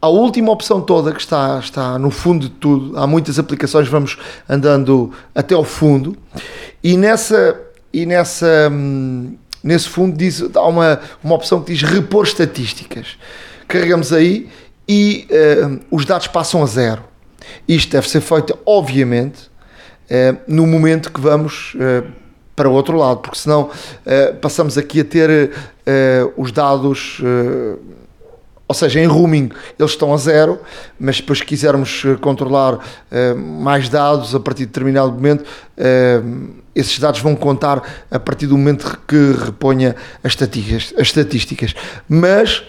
a 0.00 0.08
última 0.08 0.52
opção 0.52 0.80
toda 0.80 1.12
que 1.12 1.20
está, 1.20 1.58
está 1.58 1.98
no 1.98 2.10
fundo 2.10 2.48
de 2.48 2.54
tudo, 2.54 2.98
há 2.98 3.06
muitas 3.06 3.38
aplicações, 3.38 3.88
vamos 3.88 4.16
andando 4.48 5.12
até 5.34 5.54
ao 5.54 5.64
fundo, 5.64 6.16
e 6.82 6.96
nessa, 6.96 7.60
e 7.92 8.06
nessa 8.06 8.68
hum, 8.70 9.36
nesse 9.62 9.88
fundo 9.88 10.16
diz, 10.16 10.42
há 10.54 10.66
uma, 10.66 11.00
uma 11.22 11.34
opção 11.34 11.62
que 11.62 11.72
diz 11.72 11.82
repor 11.82 12.24
estatísticas. 12.24 13.18
Carregamos 13.66 14.12
aí 14.12 14.48
e 14.88 15.26
uh, 15.30 15.80
os 15.90 16.04
dados 16.04 16.26
passam 16.26 16.62
a 16.62 16.66
zero. 16.66 17.04
Isto 17.66 17.92
deve 17.92 18.08
ser 18.08 18.20
feito, 18.20 18.58
obviamente, 18.64 19.50
uh, 20.10 20.38
no 20.46 20.66
momento 20.66 21.12
que 21.12 21.20
vamos 21.20 21.74
uh, 21.74 22.10
para 22.54 22.68
o 22.68 22.72
outro 22.72 22.96
lado, 22.96 23.20
porque 23.20 23.38
senão 23.38 23.70
passamos 24.40 24.76
aqui 24.76 25.02
a 25.02 25.04
ter 25.04 25.52
os 26.36 26.50
dados 26.50 27.20
ou 28.68 28.74
seja, 28.74 29.00
em 29.00 29.06
roaming 29.06 29.50
eles 29.78 29.92
estão 29.92 30.12
a 30.12 30.16
zero, 30.18 30.60
mas 31.00 31.16
depois 31.16 31.40
quisermos 31.40 32.02
eh, 32.04 32.16
controlar 32.20 32.74
uh, 32.74 33.34
mais 33.34 33.88
dados 33.88 34.34
a 34.34 34.40
partir 34.40 34.60
de 34.60 34.66
determinado 34.66 35.10
momento, 35.10 35.40
uh, 35.42 36.54
esses 36.74 36.98
dados 36.98 37.20
vão 37.20 37.34
contar 37.34 37.82
a 38.10 38.18
partir 38.20 38.46
do 38.46 38.58
momento 38.58 39.00
que 39.08 39.32
reponha 39.46 39.96
as 40.22 40.32
estatísticas. 40.32 40.92
As 40.96 41.06
estatísticas. 41.08 41.74
Mas 42.08 42.62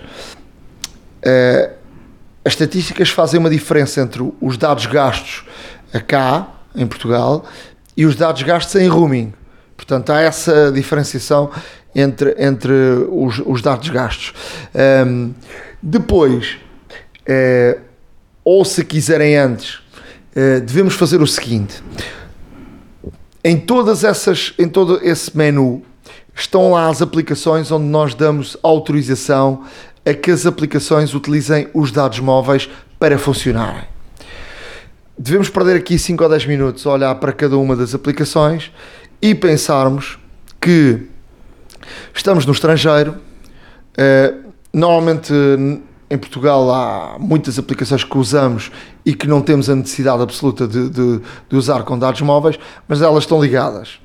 as 2.46 2.54
estatísticas 2.54 3.10
fazem 3.10 3.40
uma 3.40 3.50
diferença 3.50 4.00
entre 4.02 4.24
os 4.42 4.58
dados 4.58 4.86
gastos 4.86 5.46
cá, 6.08 6.48
em 6.74 6.88
Portugal, 6.88 7.46
e 7.96 8.06
os 8.06 8.16
dados 8.16 8.42
gastos 8.42 8.74
em 8.82 8.88
roaming. 8.88 9.34
Portanto, 9.76 10.12
há 10.12 10.22
essa 10.22 10.72
diferenciação 10.72 11.52
entre, 11.94 12.36
entre 12.38 12.74
os, 13.12 13.42
os 13.46 13.62
dados 13.62 13.90
gastos. 13.90 14.34
Um, 15.06 15.34
depois, 15.82 16.58
eh, 17.26 17.80
ou 18.44 18.66
se 18.66 18.84
quiserem 18.84 19.38
antes, 19.38 19.80
eh, 20.36 20.60
devemos 20.60 20.96
fazer 20.96 21.22
o 21.22 21.28
seguinte: 21.28 21.82
em 23.44 23.58
todas 23.58 24.04
essas, 24.04 24.54
em 24.60 24.68
todo 24.68 25.00
esse 25.02 25.36
menu, 25.36 25.84
estão 26.36 26.72
lá 26.72 26.88
as 26.88 27.02
aplicações 27.02 27.72
onde 27.72 27.86
nós 27.86 28.14
damos 28.14 28.58
autorização 28.64 29.64
a 30.06 30.14
que 30.14 30.32
as 30.32 30.46
aplicações 30.46 31.14
utilizem 31.14 31.68
os 31.74 31.92
dados 31.92 32.20
móveis 32.20 32.70
para 32.98 33.18
funcionarem. 33.18 33.84
Devemos 35.18 35.50
perder 35.50 35.76
aqui 35.76 36.00
5 36.00 36.24
ou 36.24 36.30
10 36.30 36.46
minutos 36.46 36.86
a 36.88 36.92
olhar 36.92 37.16
para 37.16 37.34
cada 37.34 37.58
uma 37.58 37.76
das 37.76 37.94
aplicações 37.94 38.72
e 39.22 39.36
pensarmos 39.36 40.18
que 40.62 41.08
estamos 42.14 42.46
no 42.46 42.54
estrangeiro, 42.54 43.18
uh, 43.98 44.49
Normalmente 44.74 45.34
em 46.10 46.18
Portugal 46.18 46.72
há 46.72 47.18
muitas 47.20 47.60
aplicações 47.60 48.04
que 48.04 48.18
usamos 48.18 48.72
e 49.06 49.14
que 49.14 49.28
não 49.28 49.42
temos 49.42 49.70
a 49.70 49.76
necessidade 49.76 50.24
absoluta 50.24 50.68
de, 50.68 50.90
de, 50.90 51.22
de 51.48 51.56
usar 51.56 51.84
com 51.84 51.98
dados 51.98 52.22
móveis, 52.22 52.58
mas 52.88 53.02
elas 53.02 53.24
estão 53.24 53.42
ligadas. 53.42 54.00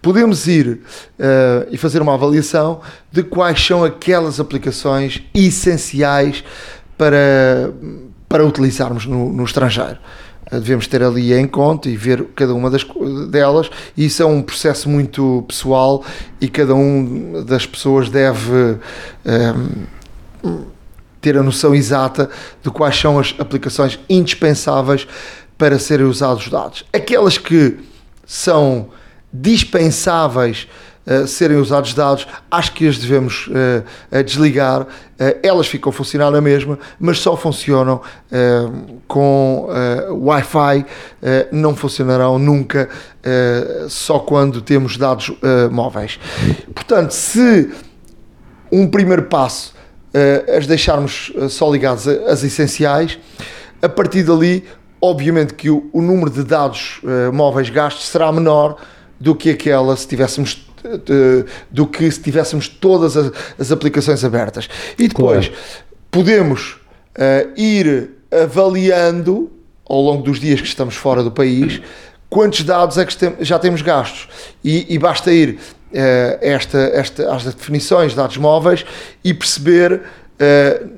Podemos 0.00 0.46
ir 0.46 0.68
uh, 0.68 1.66
e 1.70 1.76
fazer 1.76 2.00
uma 2.00 2.14
avaliação 2.14 2.80
de 3.10 3.24
quais 3.24 3.64
são 3.64 3.82
aquelas 3.82 4.38
aplicações 4.38 5.22
essenciais 5.34 6.44
para, 6.96 7.72
para 8.28 8.44
utilizarmos 8.44 9.06
no, 9.06 9.32
no 9.32 9.44
estrangeiro 9.44 9.98
eh, 10.50 10.58
devemos 10.58 10.86
ter 10.86 11.02
ali 11.02 11.32
em 11.32 11.46
conta 11.46 11.88
e 11.88 11.96
ver 11.96 12.24
cada 12.34 12.54
uma 12.54 12.70
das, 12.70 12.86
delas. 13.30 13.70
Isso 13.96 14.22
é 14.22 14.26
um 14.26 14.42
processo 14.42 14.88
muito 14.88 15.44
pessoal 15.46 16.04
e 16.40 16.48
cada 16.48 16.74
um 16.74 17.44
das 17.44 17.66
pessoas 17.66 18.08
deve. 18.08 18.78
Eh, 19.24 19.54
ter 21.20 21.36
a 21.36 21.42
noção 21.42 21.74
exata 21.74 22.30
de 22.62 22.70
quais 22.70 22.98
são 22.98 23.18
as 23.18 23.34
aplicações 23.38 23.98
indispensáveis 24.08 25.06
para 25.56 25.78
serem 25.78 26.06
usados 26.06 26.44
os 26.44 26.50
dados. 26.50 26.84
Aquelas 26.92 27.36
que 27.36 27.78
são 28.24 28.90
dispensáveis 29.32 30.68
uh, 31.06 31.26
serem 31.26 31.56
usados 31.56 31.92
dados, 31.94 32.26
acho 32.50 32.72
que 32.72 32.86
as 32.86 32.98
devemos 32.98 33.48
uh, 33.48 34.22
desligar. 34.22 34.82
Uh, 34.82 34.86
elas 35.42 35.66
ficam 35.66 35.90
a 35.90 35.92
funcionar 35.92 36.30
na 36.30 36.40
mesma, 36.40 36.78
mas 37.00 37.18
só 37.18 37.36
funcionam 37.36 38.00
com 39.08 39.68
Wi-Fi, 40.10 40.84
não 41.50 41.74
funcionarão 41.74 42.38
nunca 42.38 42.88
só 43.88 44.18
quando 44.18 44.60
temos 44.60 44.96
dados 44.96 45.32
móveis. 45.72 46.20
Portanto, 46.74 47.12
se 47.12 47.72
um 48.70 48.86
primeiro 48.86 49.24
passo 49.24 49.72
as 50.56 50.66
deixarmos 50.66 51.32
eh, 51.36 51.48
só 51.48 51.70
ligados 51.70 52.06
às 52.08 52.42
essenciais. 52.42 53.18
A 53.80 53.88
partir 53.88 54.22
dali, 54.22 54.64
obviamente 55.00 55.54
que 55.54 55.70
o, 55.70 55.88
o 55.92 56.02
número 56.02 56.30
de 56.30 56.42
dados 56.42 57.00
uh, 57.02 57.32
móveis 57.32 57.70
gastos 57.70 58.06
será 58.08 58.32
menor 58.32 58.76
do 59.20 59.34
que 59.34 59.50
aquela 59.50 59.96
se 59.96 60.06
tivéssemos 60.06 60.66
do 61.68 61.88
que 61.88 62.08
se 62.08 62.20
tivéssemos 62.20 62.68
todas 62.68 63.16
as, 63.16 63.32
as 63.58 63.72
aplicações 63.72 64.24
abertas. 64.24 64.68
E 64.96 65.08
depois 65.08 65.48
claro. 65.48 65.62
podemos 66.10 66.76
uh, 67.16 67.60
ir 67.60 68.10
avaliando 68.30 69.50
ao 69.88 70.00
longo 70.00 70.22
dos 70.22 70.38
dias 70.38 70.60
que 70.60 70.66
estamos 70.68 70.94
fora 70.94 71.22
do 71.22 71.32
país 71.32 71.80
quantos 72.28 72.62
dados 72.62 72.98
é 72.98 73.04
que 73.04 73.14
já 73.40 73.58
temos 73.58 73.82
gastos 73.82 74.28
e, 74.62 74.94
e 74.94 74.98
basta 74.98 75.32
ir 75.32 75.58
esta, 75.92 76.78
esta, 76.78 77.34
as 77.34 77.44
definições 77.44 78.12
de 78.12 78.16
dados 78.16 78.36
móveis 78.36 78.84
e 79.24 79.32
perceber 79.32 79.94
uh, 79.94 80.88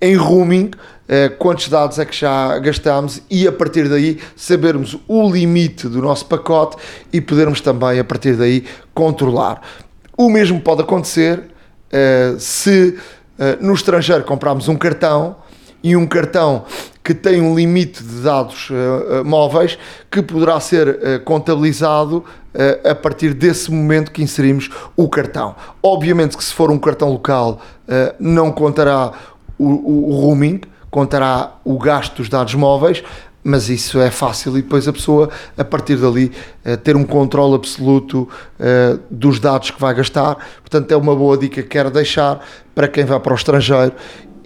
em 0.00 0.16
roaming 0.16 0.70
uh, 0.74 1.36
quantos 1.38 1.68
dados 1.68 1.98
é 1.98 2.04
que 2.04 2.16
já 2.16 2.58
gastamos 2.58 3.22
e 3.30 3.46
a 3.46 3.52
partir 3.52 3.88
daí 3.88 4.20
sabermos 4.34 4.96
o 5.06 5.30
limite 5.30 5.88
do 5.88 6.02
nosso 6.02 6.26
pacote 6.26 6.76
e 7.12 7.20
podermos 7.20 7.60
também 7.60 7.98
a 7.98 8.04
partir 8.04 8.34
daí 8.34 8.64
controlar. 8.92 9.62
O 10.16 10.30
mesmo 10.30 10.60
pode 10.60 10.82
acontecer 10.82 11.42
se 12.38 12.98
no 13.60 13.74
estrangeiro 13.74 14.24
comprarmos 14.24 14.66
um 14.66 14.76
cartão 14.76 15.36
e 15.86 15.94
um 15.94 16.04
cartão 16.04 16.64
que 17.04 17.14
tem 17.14 17.40
um 17.40 17.54
limite 17.54 18.02
de 18.02 18.20
dados 18.22 18.70
uh, 18.70 19.20
uh, 19.20 19.24
móveis 19.24 19.78
que 20.10 20.20
poderá 20.20 20.58
ser 20.58 20.88
uh, 20.88 21.24
contabilizado 21.24 22.24
a 22.90 22.94
partir 22.94 23.34
desse 23.34 23.70
momento 23.70 24.10
que 24.10 24.22
inserimos 24.22 24.70
o 24.96 25.10
cartão. 25.10 25.54
Obviamente 25.82 26.38
que 26.38 26.42
se 26.42 26.54
for 26.54 26.70
um 26.70 26.78
cartão 26.78 27.10
local 27.10 27.60
não 28.18 28.50
contará 28.50 29.12
o, 29.58 29.66
o, 29.66 30.08
o 30.08 30.20
roaming, 30.22 30.62
contará 30.90 31.56
o 31.62 31.78
gasto 31.78 32.16
dos 32.16 32.30
dados 32.30 32.54
móveis, 32.54 33.04
mas 33.44 33.68
isso 33.68 34.00
é 34.00 34.10
fácil 34.10 34.56
e 34.56 34.62
depois 34.62 34.88
a 34.88 34.92
pessoa, 34.94 35.28
a 35.54 35.64
partir 35.64 35.96
dali, 35.96 36.32
ter 36.82 36.96
um 36.96 37.04
controle 37.04 37.56
absoluto 37.56 38.26
dos 39.10 39.38
dados 39.38 39.70
que 39.70 39.78
vai 39.78 39.94
gastar. 39.94 40.38
Portanto, 40.62 40.90
é 40.90 40.96
uma 40.96 41.14
boa 41.14 41.36
dica 41.36 41.62
que 41.62 41.68
quero 41.68 41.90
deixar 41.90 42.40
para 42.74 42.88
quem 42.88 43.04
vai 43.04 43.20
para 43.20 43.34
o 43.34 43.36
estrangeiro 43.36 43.92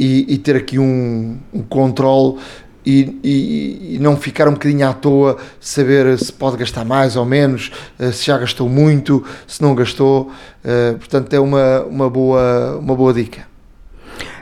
e, 0.00 0.24
e 0.32 0.38
ter 0.38 0.56
aqui 0.56 0.78
um, 0.78 1.36
um 1.52 1.62
controle 1.62 2.38
e, 2.86 3.20
e, 3.22 3.96
e, 3.96 3.98
não 3.98 4.16
ficar 4.16 4.48
um 4.48 4.54
bocadinho 4.54 4.88
à 4.88 4.94
toa, 4.94 5.36
saber 5.60 6.18
se 6.18 6.32
pode 6.32 6.56
gastar 6.56 6.82
mais 6.82 7.14
ou 7.14 7.26
menos, 7.26 7.70
eh, 7.98 8.10
se 8.10 8.24
já 8.24 8.38
gastou 8.38 8.70
muito, 8.70 9.22
se 9.46 9.60
não 9.60 9.74
gastou. 9.74 10.30
Uh, 10.64 10.96
portanto, 10.98 11.34
é 11.34 11.38
uma, 11.38 11.82
uma, 11.82 12.08
boa, 12.08 12.78
uma 12.78 12.96
boa 12.96 13.12
dica. 13.12 13.46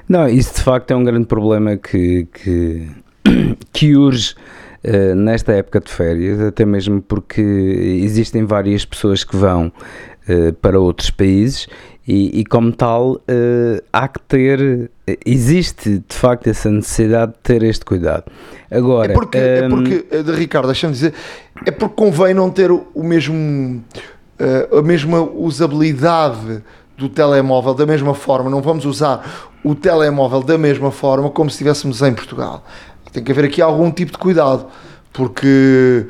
Não, 0.08 0.28
isso 0.28 0.54
de 0.54 0.60
facto 0.62 0.92
é 0.92 0.96
um 0.96 1.02
grande 1.02 1.26
problema 1.26 1.76
que, 1.76 2.28
que, 2.32 2.88
que 3.72 3.96
urge 3.96 4.36
uh, 4.84 5.16
nesta 5.16 5.52
época 5.52 5.80
de 5.80 5.90
férias, 5.90 6.40
até 6.40 6.64
mesmo 6.64 7.02
porque 7.02 7.40
existem 7.40 8.44
várias 8.44 8.84
pessoas 8.84 9.24
que 9.24 9.36
vão 9.36 9.72
uh, 10.28 10.52
para 10.54 10.78
outros 10.78 11.10
países 11.10 11.66
e, 12.06 12.40
e 12.40 12.44
como 12.44 12.72
tal 12.72 13.12
uh, 13.12 13.82
há 13.92 14.08
que 14.08 14.20
ter, 14.20 14.90
existe 15.24 16.02
de 16.08 16.14
facto 16.14 16.48
essa 16.48 16.70
necessidade 16.70 17.32
de 17.32 17.38
ter 17.38 17.62
este 17.62 17.84
cuidado. 17.84 18.24
Agora, 18.70 19.12
é 19.12 19.14
porque, 19.14 19.38
um, 19.38 19.40
é 19.40 19.68
porque 19.68 20.06
Ricardo, 20.32 20.66
deixa-me 20.66 20.92
dizer, 20.92 21.14
é 21.64 21.70
porque 21.70 21.94
convém 21.94 22.34
não 22.34 22.50
ter 22.50 22.70
o 22.70 23.02
mesmo, 23.02 23.82
a 24.70 24.82
mesma 24.82 25.22
usabilidade 25.22 26.62
do 26.98 27.08
telemóvel 27.08 27.74
da 27.74 27.86
mesma 27.86 28.12
forma, 28.12 28.50
não 28.50 28.60
vamos 28.60 28.84
usar 28.84 29.48
o 29.62 29.74
telemóvel 29.74 30.42
da 30.42 30.58
mesma 30.58 30.90
forma 30.90 31.30
como 31.30 31.48
se 31.48 31.54
estivéssemos 31.54 32.02
em 32.02 32.12
Portugal. 32.12 32.64
Tem 33.12 33.22
que 33.22 33.32
haver 33.32 33.44
aqui 33.44 33.62
algum 33.62 33.90
tipo 33.90 34.12
de 34.12 34.18
cuidado, 34.18 34.66
porque, 35.12 36.06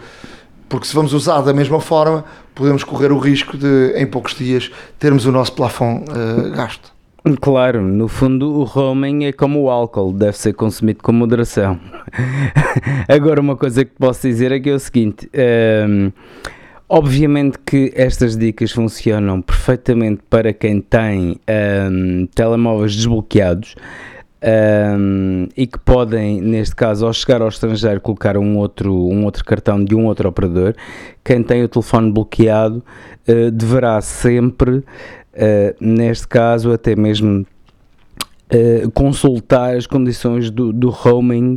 porque 0.68 0.86
se 0.86 0.94
vamos 0.94 1.12
usar 1.12 1.42
da 1.42 1.52
mesma 1.52 1.80
forma, 1.80 2.24
podemos 2.58 2.82
correr 2.82 3.12
o 3.12 3.18
risco 3.18 3.56
de, 3.56 3.94
em 3.96 4.04
poucos 4.04 4.34
dias, 4.34 4.70
termos 4.98 5.24
o 5.24 5.32
nosso 5.32 5.52
plafond 5.52 6.04
uh, 6.10 6.50
gasto. 6.50 6.92
Claro, 7.40 7.82
no 7.82 8.08
fundo 8.08 8.50
o 8.52 8.64
roaming 8.64 9.26
é 9.26 9.32
como 9.32 9.62
o 9.62 9.70
álcool, 9.70 10.12
deve 10.12 10.36
ser 10.36 10.54
consumido 10.54 11.02
com 11.02 11.12
moderação. 11.12 11.78
Agora, 13.08 13.40
uma 13.40 13.56
coisa 13.56 13.84
que 13.84 13.92
posso 13.96 14.26
dizer 14.26 14.50
é 14.50 14.58
que 14.58 14.70
é 14.70 14.74
o 14.74 14.78
seguinte: 14.78 15.28
ehm, 15.32 16.10
obviamente 16.88 17.58
que 17.64 17.92
estas 17.94 18.36
dicas 18.36 18.72
funcionam 18.72 19.42
perfeitamente 19.42 20.22
para 20.30 20.52
quem 20.52 20.80
tem 20.80 21.38
ehm, 21.46 22.26
telemóveis 22.34 22.94
desbloqueados 22.94 23.74
um, 24.40 25.48
e 25.56 25.66
que 25.66 25.78
podem, 25.78 26.40
neste 26.40 26.74
caso, 26.74 27.06
ao 27.06 27.12
chegar 27.12 27.42
ao 27.42 27.48
estrangeiro, 27.48 28.00
colocar 28.00 28.36
um 28.36 28.56
outro, 28.56 28.94
um 28.94 29.24
outro 29.24 29.44
cartão 29.44 29.84
de 29.84 29.94
um 29.94 30.06
outro 30.06 30.28
operador. 30.28 30.74
Quem 31.24 31.42
tem 31.42 31.62
o 31.62 31.68
telefone 31.68 32.12
bloqueado 32.12 32.82
uh, 33.28 33.50
deverá 33.50 34.00
sempre, 34.00 34.76
uh, 34.78 34.84
neste 35.80 36.28
caso, 36.28 36.72
até 36.72 36.94
mesmo 36.94 37.44
uh, 38.52 38.90
consultar 38.92 39.76
as 39.76 39.86
condições 39.86 40.50
do, 40.50 40.72
do 40.72 40.88
roaming 40.90 41.56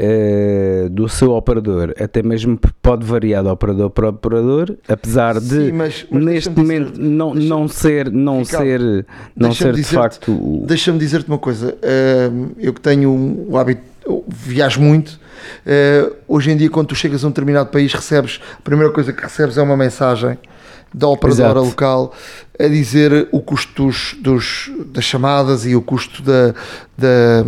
uh, 0.00 0.88
do 0.88 1.08
seu 1.08 1.32
operador, 1.32 1.94
até 2.00 2.22
mesmo 2.22 2.58
pode 2.80 3.04
variar 3.04 3.42
de 3.42 3.50
operador 3.50 3.90
para 3.90 4.08
operador, 4.08 4.76
apesar 4.88 5.38
de 5.38 5.66
Sim, 5.66 5.72
mas, 5.72 6.06
mas 6.10 6.24
neste 6.24 6.50
momento 6.50 6.92
dizer, 6.92 7.02
não, 7.02 7.34
não 7.34 7.68
ser, 7.68 8.10
não 8.10 8.44
ser, 8.44 8.80
não 9.36 9.52
ser 9.52 9.74
de 9.74 9.84
facto. 9.84 10.62
Deixa-me 10.66 10.98
dizer-te 10.98 11.28
uma 11.28 11.38
coisa, 11.38 11.74
uh, 11.74 12.50
eu 12.58 12.72
que 12.72 12.80
tenho 12.80 13.10
o 13.48 13.56
hábito, 13.56 13.82
viajo 14.28 14.80
muito. 14.80 15.20
Uh, 15.66 16.14
hoje 16.28 16.50
em 16.50 16.56
dia, 16.56 16.70
quando 16.70 16.88
tu 16.88 16.94
chegas 16.94 17.24
a 17.24 17.26
um 17.26 17.30
determinado 17.30 17.70
país, 17.70 17.92
recebes 17.92 18.40
a 18.58 18.62
primeira 18.62 18.92
coisa 18.92 19.12
que 19.12 19.22
recebes 19.22 19.56
é 19.56 19.62
uma 19.62 19.76
mensagem 19.76 20.38
da 20.92 21.08
operadora 21.08 21.60
Exato. 21.60 21.66
local 21.66 22.12
a 22.58 22.66
dizer 22.66 23.28
o 23.32 23.40
custo 23.40 23.86
dos, 23.86 24.16
dos, 24.20 24.70
das 24.86 25.04
chamadas 25.04 25.64
e 25.64 25.74
o 25.74 25.82
custo 25.82 26.22
da, 26.22 26.54
da 26.98 27.44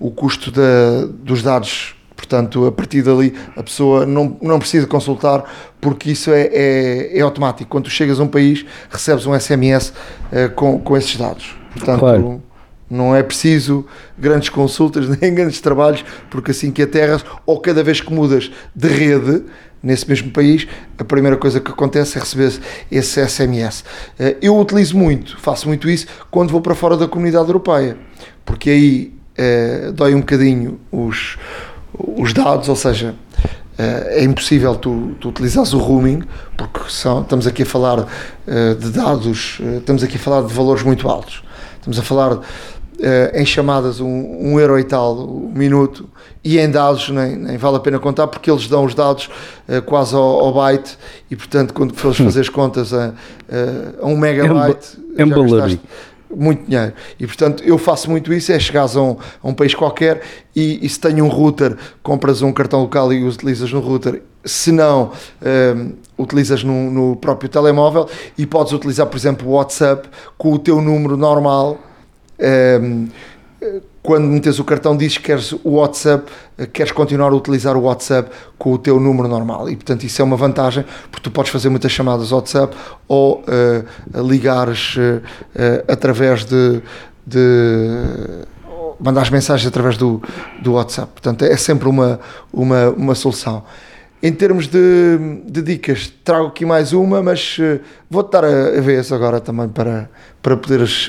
o 0.00 0.10
custo 0.10 0.50
da, 0.50 1.06
dos 1.06 1.42
dados 1.42 1.94
portanto 2.16 2.66
a 2.66 2.72
partir 2.72 3.02
dali 3.02 3.34
a 3.56 3.62
pessoa 3.62 4.06
não, 4.06 4.36
não 4.40 4.58
precisa 4.58 4.86
consultar 4.86 5.44
porque 5.80 6.10
isso 6.10 6.30
é, 6.30 6.48
é, 6.52 7.18
é 7.18 7.20
automático 7.20 7.68
quando 7.68 7.84
tu 7.84 7.90
chegas 7.90 8.18
a 8.18 8.22
um 8.22 8.28
país 8.28 8.64
recebes 8.90 9.26
um 9.26 9.38
SMS 9.38 9.90
uh, 9.90 9.94
eh, 10.32 10.48
com, 10.48 10.78
com 10.78 10.96
esses 10.96 11.16
dados 11.16 11.54
portanto 11.72 12.00
claro. 12.00 12.42
não 12.88 13.14
é 13.14 13.22
preciso 13.22 13.86
grandes 14.18 14.48
consultas 14.48 15.08
nem 15.20 15.34
grandes 15.34 15.60
trabalhos 15.60 16.04
porque 16.30 16.52
assim 16.52 16.70
que 16.70 16.82
aterras 16.82 17.24
ou 17.44 17.60
cada 17.60 17.82
vez 17.82 18.00
que 18.00 18.12
mudas 18.12 18.50
de 18.74 18.88
rede 18.88 19.44
nesse 19.82 20.08
mesmo 20.08 20.30
país, 20.30 20.66
a 20.96 21.04
primeira 21.04 21.36
coisa 21.36 21.60
que 21.60 21.70
acontece 21.70 22.16
é 22.16 22.20
receber 22.20 22.52
esse 22.90 23.26
SMS. 23.26 23.84
Eh, 24.18 24.36
eu 24.40 24.56
utilizo 24.58 24.96
muito, 24.96 25.36
faço 25.38 25.66
muito 25.66 25.90
isso 25.90 26.06
quando 26.30 26.50
vou 26.50 26.60
para 26.60 26.74
fora 26.74 26.96
da 26.96 27.08
comunidade 27.08 27.48
europeia, 27.48 27.96
porque 28.44 28.70
aí 28.70 29.12
é, 29.36 29.90
dói 29.92 30.14
um 30.14 30.20
bocadinho 30.20 30.78
os, 30.90 31.36
os 31.98 32.32
dados, 32.32 32.68
ou 32.68 32.76
seja, 32.76 33.14
é, 33.76 34.20
é 34.20 34.24
impossível 34.24 34.76
tu, 34.76 35.16
tu 35.18 35.30
utilizares 35.30 35.72
o 35.72 35.78
roaming, 35.78 36.22
porque 36.56 36.80
são, 36.88 37.22
estamos 37.22 37.46
aqui 37.46 37.62
a 37.62 37.66
falar 37.66 38.06
de 38.78 38.90
dados, 38.90 39.60
estamos 39.78 40.02
aqui 40.02 40.16
a 40.16 40.20
falar 40.20 40.42
de 40.42 40.52
valores 40.52 40.82
muito 40.82 41.08
altos. 41.08 41.42
Estamos 41.82 41.98
a 41.98 42.02
falar 42.02 42.38
uh, 43.02 43.36
em 43.36 43.44
chamadas 43.44 44.00
um, 44.00 44.06
um 44.06 44.60
euro 44.60 44.78
e 44.78 44.84
tal 44.84 45.14
o 45.14 45.50
minuto 45.54 46.08
e 46.42 46.58
em 46.58 46.70
dados 46.70 47.08
nem, 47.10 47.36
nem 47.36 47.56
vale 47.56 47.76
a 47.76 47.80
pena 47.80 47.98
contar 47.98 48.26
porque 48.28 48.50
eles 48.50 48.68
dão 48.68 48.84
os 48.84 48.94
dados 48.94 49.28
uh, 49.68 49.82
quase 49.82 50.14
ao, 50.14 50.22
ao, 50.22 50.54
byte 50.54 50.96
e 51.30 51.36
portanto 51.36 51.74
quando 51.74 51.94
fores 51.94 52.18
fazer 52.18 52.40
as 52.40 52.48
contas 52.48 52.94
a, 52.94 53.12
a 54.00 54.06
um 54.06 54.16
megabyte 54.16 54.98
é 55.16 55.24
um, 55.24 55.28
é 55.28 55.78
muito 56.34 56.64
dinheiro. 56.66 56.92
E 57.20 57.26
portanto 57.26 57.62
eu 57.62 57.78
faço 57.78 58.10
muito 58.10 58.32
isso, 58.32 58.52
é 58.52 58.58
chegares 58.58 58.96
a 58.96 59.02
um, 59.02 59.16
a 59.42 59.48
um 59.48 59.54
país 59.54 59.74
qualquer 59.74 60.22
e, 60.56 60.84
e, 60.84 60.88
se 60.88 60.98
tem 60.98 61.20
um 61.20 61.28
router, 61.28 61.76
compras 62.02 62.42
um 62.42 62.52
cartão 62.52 62.80
local 62.80 63.12
e 63.12 63.22
o 63.22 63.28
utilizas 63.28 63.72
no 63.72 63.80
router. 63.80 64.22
Se 64.44 64.72
não, 64.72 65.04
um, 65.04 65.10
eh, 65.42 65.74
utilizas 66.18 66.64
no, 66.64 66.90
no, 66.90 67.16
próprio 67.16 67.48
telemóvel 67.48 68.08
e 68.36 68.44
podes 68.44 68.72
utilizar, 68.72 69.06
por 69.06 69.16
exemplo, 69.16 69.48
o 69.48 69.52
WhatsApp 69.52 70.08
com 70.36 70.52
o 70.52 70.58
teu 70.58 70.80
número 70.80 71.16
normal 71.16 71.78
Ehm, 72.38 73.08
quando 74.02 74.24
metes 74.24 74.58
o 74.58 74.64
cartão 74.64 74.96
dizes 74.96 75.18
que 75.18 75.24
queres 75.24 75.52
o 75.52 75.76
WhatsApp, 75.76 76.30
queres 76.72 76.90
continuar 76.90 77.30
a 77.30 77.36
utilizar 77.36 77.76
o 77.76 77.82
WhatsApp 77.82 78.30
com 78.58 78.72
o 78.72 78.78
teu 78.78 78.98
número 78.98 79.28
normal 79.28 79.70
e 79.70 79.76
portanto 79.76 80.02
isso 80.02 80.20
é 80.20 80.24
uma 80.24 80.36
vantagem 80.36 80.84
porque 81.10 81.22
tu 81.22 81.30
podes 81.30 81.52
fazer 81.52 81.68
muitas 81.68 81.92
chamadas 81.92 82.32
WhatsApp 82.32 82.76
ou 83.06 83.42
uh, 83.42 84.22
ligares 84.28 84.96
uh, 84.96 85.00
uh, 85.20 85.84
através 85.86 86.44
de, 86.44 86.82
de 87.24 88.44
mandar 88.98 89.22
as 89.22 89.30
mensagens 89.30 89.66
através 89.66 89.96
do, 89.96 90.20
do 90.60 90.72
WhatsApp. 90.72 91.12
Portanto, 91.12 91.44
é 91.44 91.56
sempre 91.56 91.88
uma, 91.88 92.18
uma, 92.52 92.88
uma 92.90 93.14
solução. 93.14 93.64
Em 94.22 94.32
termos 94.32 94.68
de, 94.68 95.40
de 95.46 95.62
dicas, 95.62 96.12
trago 96.24 96.46
aqui 96.46 96.64
mais 96.64 96.92
uma, 96.92 97.20
mas 97.20 97.58
vou-te 98.08 98.30
dar 98.30 98.44
a, 98.44 98.78
a 98.78 98.80
vez 98.80 99.10
agora 99.12 99.40
também 99.40 99.68
para, 99.68 100.08
para 100.40 100.56
poderes 100.56 101.08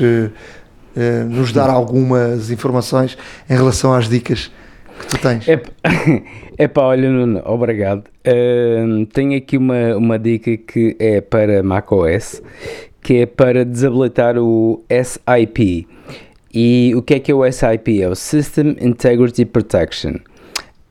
uh, 0.95 1.29
nos 1.29 1.51
dar 1.51 1.69
algumas 1.69 2.51
informações 2.51 3.17
em 3.49 3.53
relação 3.53 3.93
às 3.93 4.09
dicas 4.09 4.51
que 4.99 5.07
tu 5.07 5.17
tens. 5.17 5.47
É, 5.47 5.61
é 6.57 6.67
pá, 6.67 6.83
olha, 6.83 7.09
Nuno, 7.09 7.41
obrigado. 7.45 8.03
Uh, 8.25 9.05
tenho 9.07 9.37
aqui 9.37 9.57
uma, 9.57 9.95
uma 9.95 10.19
dica 10.19 10.55
que 10.57 10.95
é 10.99 11.21
para 11.21 11.63
macOS, 11.63 12.41
que 13.01 13.17
é 13.17 13.25
para 13.25 13.65
desabilitar 13.65 14.37
o 14.37 14.83
SIP. 14.89 15.87
E 16.53 16.93
o 16.95 17.01
que 17.01 17.15
é 17.15 17.19
que 17.19 17.31
é 17.31 17.35
o 17.35 17.51
SIP? 17.51 18.01
É 18.01 18.07
o 18.07 18.15
System 18.15 18.77
Integrity 18.79 19.43
Protection. 19.43 20.13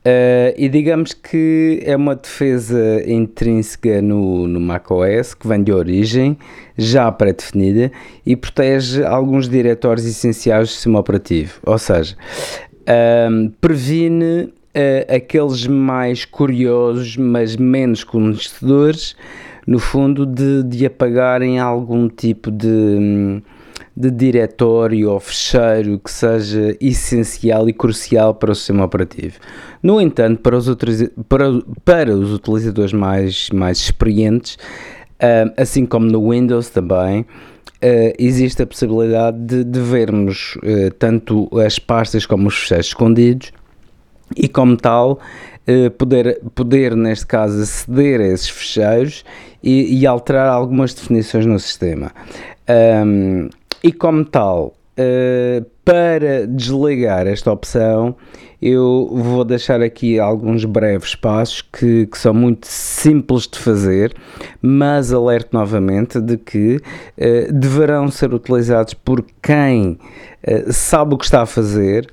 Uh, 0.05 0.51
e 0.57 0.67
digamos 0.67 1.13
que 1.13 1.81
é 1.85 1.95
uma 1.95 2.13
defesa 2.13 3.01
intrínseca 3.09 4.01
no, 4.01 4.45
no 4.49 4.59
macOS 4.59 5.33
que 5.33 5.47
vem 5.47 5.63
de 5.63 5.71
origem, 5.71 6.37
já 6.77 7.09
pré-definida, 7.09 7.89
e 8.25 8.35
protege 8.35 9.01
alguns 9.01 9.47
diretórios 9.47 10.05
essenciais 10.05 10.67
do 10.67 10.71
sistema 10.73 10.99
operativo. 10.99 11.53
Ou 11.65 11.77
seja, 11.77 12.17
uh, 12.81 13.49
previne 13.61 14.43
uh, 14.43 15.15
aqueles 15.15 15.65
mais 15.67 16.25
curiosos, 16.25 17.15
mas 17.15 17.55
menos 17.55 18.03
conhecedores, 18.03 19.15
no 19.65 19.79
fundo, 19.79 20.25
de, 20.25 20.63
de 20.63 20.85
apagarem 20.85 21.59
algum 21.59 22.09
tipo 22.09 22.51
de. 22.51 23.41
De 23.95 24.09
diretório 24.09 25.11
ou 25.11 25.19
fecheiro 25.19 25.99
que 25.99 26.11
seja 26.11 26.75
essencial 26.81 27.69
e 27.69 27.73
crucial 27.73 28.33
para 28.33 28.51
o 28.51 28.55
sistema 28.55 28.85
operativo. 28.85 29.37
No 29.83 30.01
entanto, 30.01 30.41
para 30.41 30.57
os, 30.57 30.67
para, 31.29 31.45
para 31.85 32.15
os 32.15 32.33
utilizadores 32.33 32.91
mais, 32.91 33.49
mais 33.51 33.77
experientes, 33.77 34.57
uh, 35.23 35.53
assim 35.57 35.85
como 35.85 36.07
no 36.07 36.31
Windows 36.31 36.69
também, 36.69 37.21
uh, 37.21 37.25
existe 38.17 38.63
a 38.63 38.67
possibilidade 38.67 39.37
de, 39.37 39.63
de 39.63 39.79
vermos 39.79 40.55
uh, 40.57 40.91
tanto 40.97 41.49
as 41.59 41.77
pastas 41.77 42.25
como 42.25 42.47
os 42.47 42.55
fecheiros 42.55 42.87
escondidos 42.87 43.51
e, 44.35 44.47
como 44.47 44.75
tal, 44.75 45.19
poder, 45.97 46.41
poder, 46.55 46.95
neste 46.95 47.25
caso, 47.27 47.61
aceder 47.61 48.19
a 48.19 48.25
esses 48.25 48.49
fecheiros 48.49 49.23
e, 49.61 49.99
e 49.99 50.07
alterar 50.07 50.47
algumas 50.47 50.93
definições 50.93 51.45
no 51.45 51.59
sistema. 51.59 52.11
Um, 53.05 53.49
e 53.83 53.91
como 53.91 54.23
tal, 54.23 54.73
uh, 54.97 55.65
para 55.83 56.47
desligar 56.47 57.27
esta 57.27 57.51
opção, 57.51 58.15
eu 58.61 59.09
vou 59.11 59.43
deixar 59.43 59.81
aqui 59.81 60.17
alguns 60.17 60.63
breves 60.63 61.15
passos 61.15 61.61
que, 61.61 62.07
que, 62.07 62.17
são 62.17 62.33
muito 62.33 62.65
simples 62.65 63.45
de 63.45 63.59
fazer, 63.59 64.15
mas 64.61 65.11
alerto 65.11 65.49
novamente 65.51 66.21
de 66.21 66.37
que 66.37 66.77
uh, 66.77 67.53
deverão 67.53 68.09
ser 68.09 68.33
utilizados 68.33 68.93
por 68.93 69.25
quem 69.41 69.99
uh, 70.47 70.71
sabe 70.71 71.15
o 71.15 71.17
que 71.17 71.25
está 71.25 71.41
a 71.41 71.45
fazer 71.45 72.07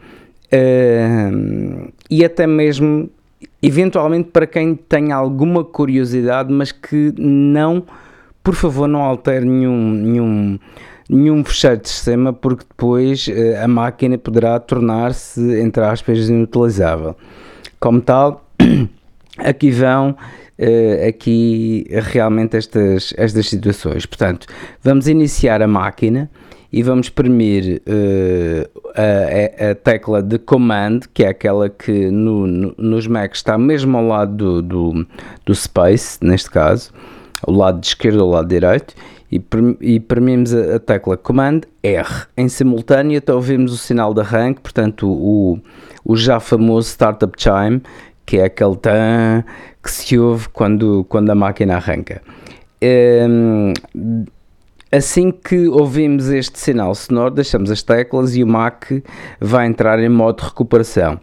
e 2.10 2.24
até 2.24 2.44
mesmo, 2.44 3.08
eventualmente, 3.62 4.30
para 4.32 4.48
quem 4.48 4.74
tem 4.74 5.12
alguma 5.12 5.62
curiosidade, 5.62 6.52
mas 6.52 6.72
que 6.72 7.14
não 7.16 7.84
por 8.42 8.54
favor 8.54 8.88
não 8.88 9.02
altere 9.02 9.44
nenhum, 9.44 9.92
nenhum, 9.92 10.58
nenhum 11.10 11.44
fecheiro 11.44 11.78
de 11.78 11.88
sistema 11.88 12.32
porque 12.32 12.64
depois 12.68 13.26
uh, 13.26 13.64
a 13.64 13.68
máquina 13.68 14.16
poderá 14.16 14.58
tornar-se, 14.60 15.60
entre 15.60 15.82
aspas, 15.82 16.28
inutilizável. 16.28 17.16
Como 17.80 18.00
tal, 18.00 18.46
aqui 19.38 19.70
vão 19.70 20.10
uh, 20.10 21.08
aqui 21.08 21.86
realmente 21.90 22.56
estas, 22.56 23.12
estas 23.16 23.48
situações. 23.48 24.06
Portanto, 24.06 24.46
vamos 24.82 25.08
iniciar 25.08 25.60
a 25.62 25.66
máquina 25.66 26.30
e 26.72 26.82
vamos 26.84 27.06
exprimir 27.06 27.82
uh, 27.88 28.80
a, 28.94 29.70
a, 29.70 29.74
tecla 29.74 30.22
de 30.22 30.38
Command, 30.38 31.00
que 31.12 31.24
é 31.24 31.28
aquela 31.28 31.68
que 31.68 32.10
no, 32.10 32.46
no, 32.46 32.74
nos 32.78 33.08
Macs 33.08 33.40
está 33.40 33.58
mesmo 33.58 33.98
ao 33.98 34.06
lado 34.06 34.36
do, 34.36 34.62
do, 34.62 35.06
do 35.44 35.54
Space, 35.54 36.18
neste 36.22 36.48
caso, 36.48 36.92
ao 37.42 37.52
lado 37.52 37.82
esquerdo 37.82 38.20
ao 38.20 38.28
lado 38.28 38.46
direito, 38.46 38.94
e, 39.30 40.00
premimos 40.00 40.52
a, 40.52 40.78
tecla 40.78 41.16
Command 41.16 41.60
R. 41.82 42.26
Em 42.36 42.48
simultâneo, 42.48 43.18
até 43.18 43.32
ouvimos 43.32 43.72
o 43.72 43.76
sinal 43.76 44.12
de 44.12 44.20
arranque, 44.20 44.60
portanto, 44.60 45.08
o, 45.08 45.58
o 46.04 46.16
já 46.16 46.40
famoso 46.40 46.88
Startup 46.88 47.32
Chime, 47.36 47.82
que 48.26 48.38
é 48.38 48.44
aquele 48.44 48.76
tan 48.76 49.44
que 49.82 49.90
se 49.90 50.18
ouve 50.18 50.48
quando, 50.48 51.04
quando 51.08 51.30
a 51.30 51.34
máquina 51.34 51.76
arranca. 51.76 52.22
Um, 52.82 53.72
ehm, 54.02 54.24
Assim 54.92 55.30
que 55.30 55.68
ouvimos 55.68 56.26
este 56.30 56.58
sinal 56.58 56.92
sonoro, 56.96 57.32
deixamos 57.32 57.70
as 57.70 57.80
teclas 57.80 58.34
e 58.34 58.42
o 58.42 58.46
Mac 58.46 58.90
vai 59.40 59.68
entrar 59.68 60.00
em 60.00 60.08
modo 60.08 60.40
recuperação. 60.40 61.20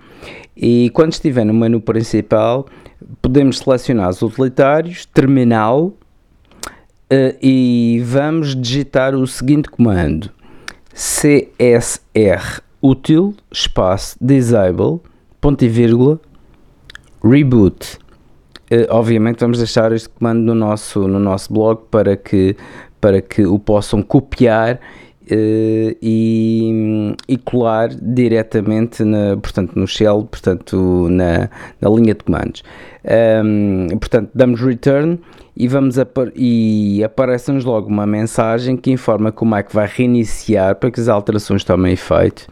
E 0.56 0.90
quando 0.92 1.12
estiver 1.12 1.44
no 1.44 1.54
menu 1.54 1.82
principal, 1.82 2.66
podemos 3.22 3.60
selecionar 3.60 4.10
os 4.10 4.22
utilitários, 4.22 5.06
terminal, 5.06 5.92
uh, 7.12 7.38
e 7.42 8.02
vamos 8.06 8.56
digitar 8.56 9.16
o 9.16 9.26
seguinte 9.26 9.70
comando: 9.70 10.32
CSR 10.94 12.62
útil, 12.82 13.36
espaço, 13.52 14.18
disable, 14.22 15.00
ponto 15.42 15.64
e 15.64 15.68
vírgula, 15.68 16.20
reboot. 17.24 17.98
Uh, 18.72 18.86
obviamente 18.90 19.40
vamos 19.40 19.58
deixar 19.58 19.92
este 19.92 20.10
comando 20.10 20.42
no 20.42 20.54
nosso, 20.54 21.08
no 21.08 21.20
nosso 21.20 21.54
blog 21.54 21.82
para 21.90 22.18
que 22.18 22.56
para 23.00 23.22
que 23.22 23.46
o 23.46 23.60
possam 23.60 24.02
copiar 24.02 24.80
e, 25.30 27.16
e, 27.28 27.38
colar 27.38 27.90
diretamente 27.90 29.04
na, 29.04 29.36
portanto, 29.38 29.74
no 29.76 29.88
shell, 29.88 30.24
portanto, 30.24 31.08
na, 31.10 31.50
na 31.82 31.90
linha 31.90 32.14
de 32.14 32.24
comandos. 32.24 32.64
Um, 33.44 33.88
portanto, 33.98 34.30
damos 34.34 34.62
return 34.62 35.20
e, 35.56 35.68
vamos 35.68 35.96
e 36.36 37.04
aparece-nos 37.04 37.66
logo 37.66 37.88
uma 37.88 38.06
mensagem 38.06 38.78
que 38.78 38.92
informa 38.92 39.34
é 39.58 39.64
que 39.64 39.74
vai 39.74 39.88
reiniciar 39.88 40.76
para 40.76 40.92
que 40.92 41.00
as 41.00 41.08
alterações 41.08 41.64
tomem 41.64 41.94
efeito. 41.94 42.48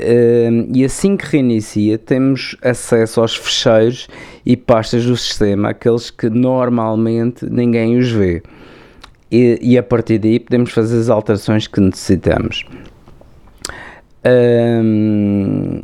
Um, 0.00 0.70
e 0.74 0.84
assim 0.84 1.16
que 1.16 1.26
reinicia, 1.26 1.98
temos 1.98 2.56
acesso 2.62 3.20
aos 3.20 3.36
fecheiros 3.36 4.08
e 4.46 4.56
pastas 4.56 5.04
do 5.04 5.16
sistema, 5.16 5.70
aqueles 5.70 6.10
que 6.10 6.30
normalmente 6.30 7.44
ninguém 7.44 7.98
os 7.98 8.10
vê 8.10 8.42
e, 9.30 9.58
e 9.60 9.78
a 9.78 9.82
partir 9.82 10.18
daí 10.18 10.40
podemos 10.40 10.72
fazer 10.72 10.98
as 10.98 11.08
alterações 11.08 11.66
que 11.66 11.80
necessitamos. 11.80 12.64
Um, 14.26 15.82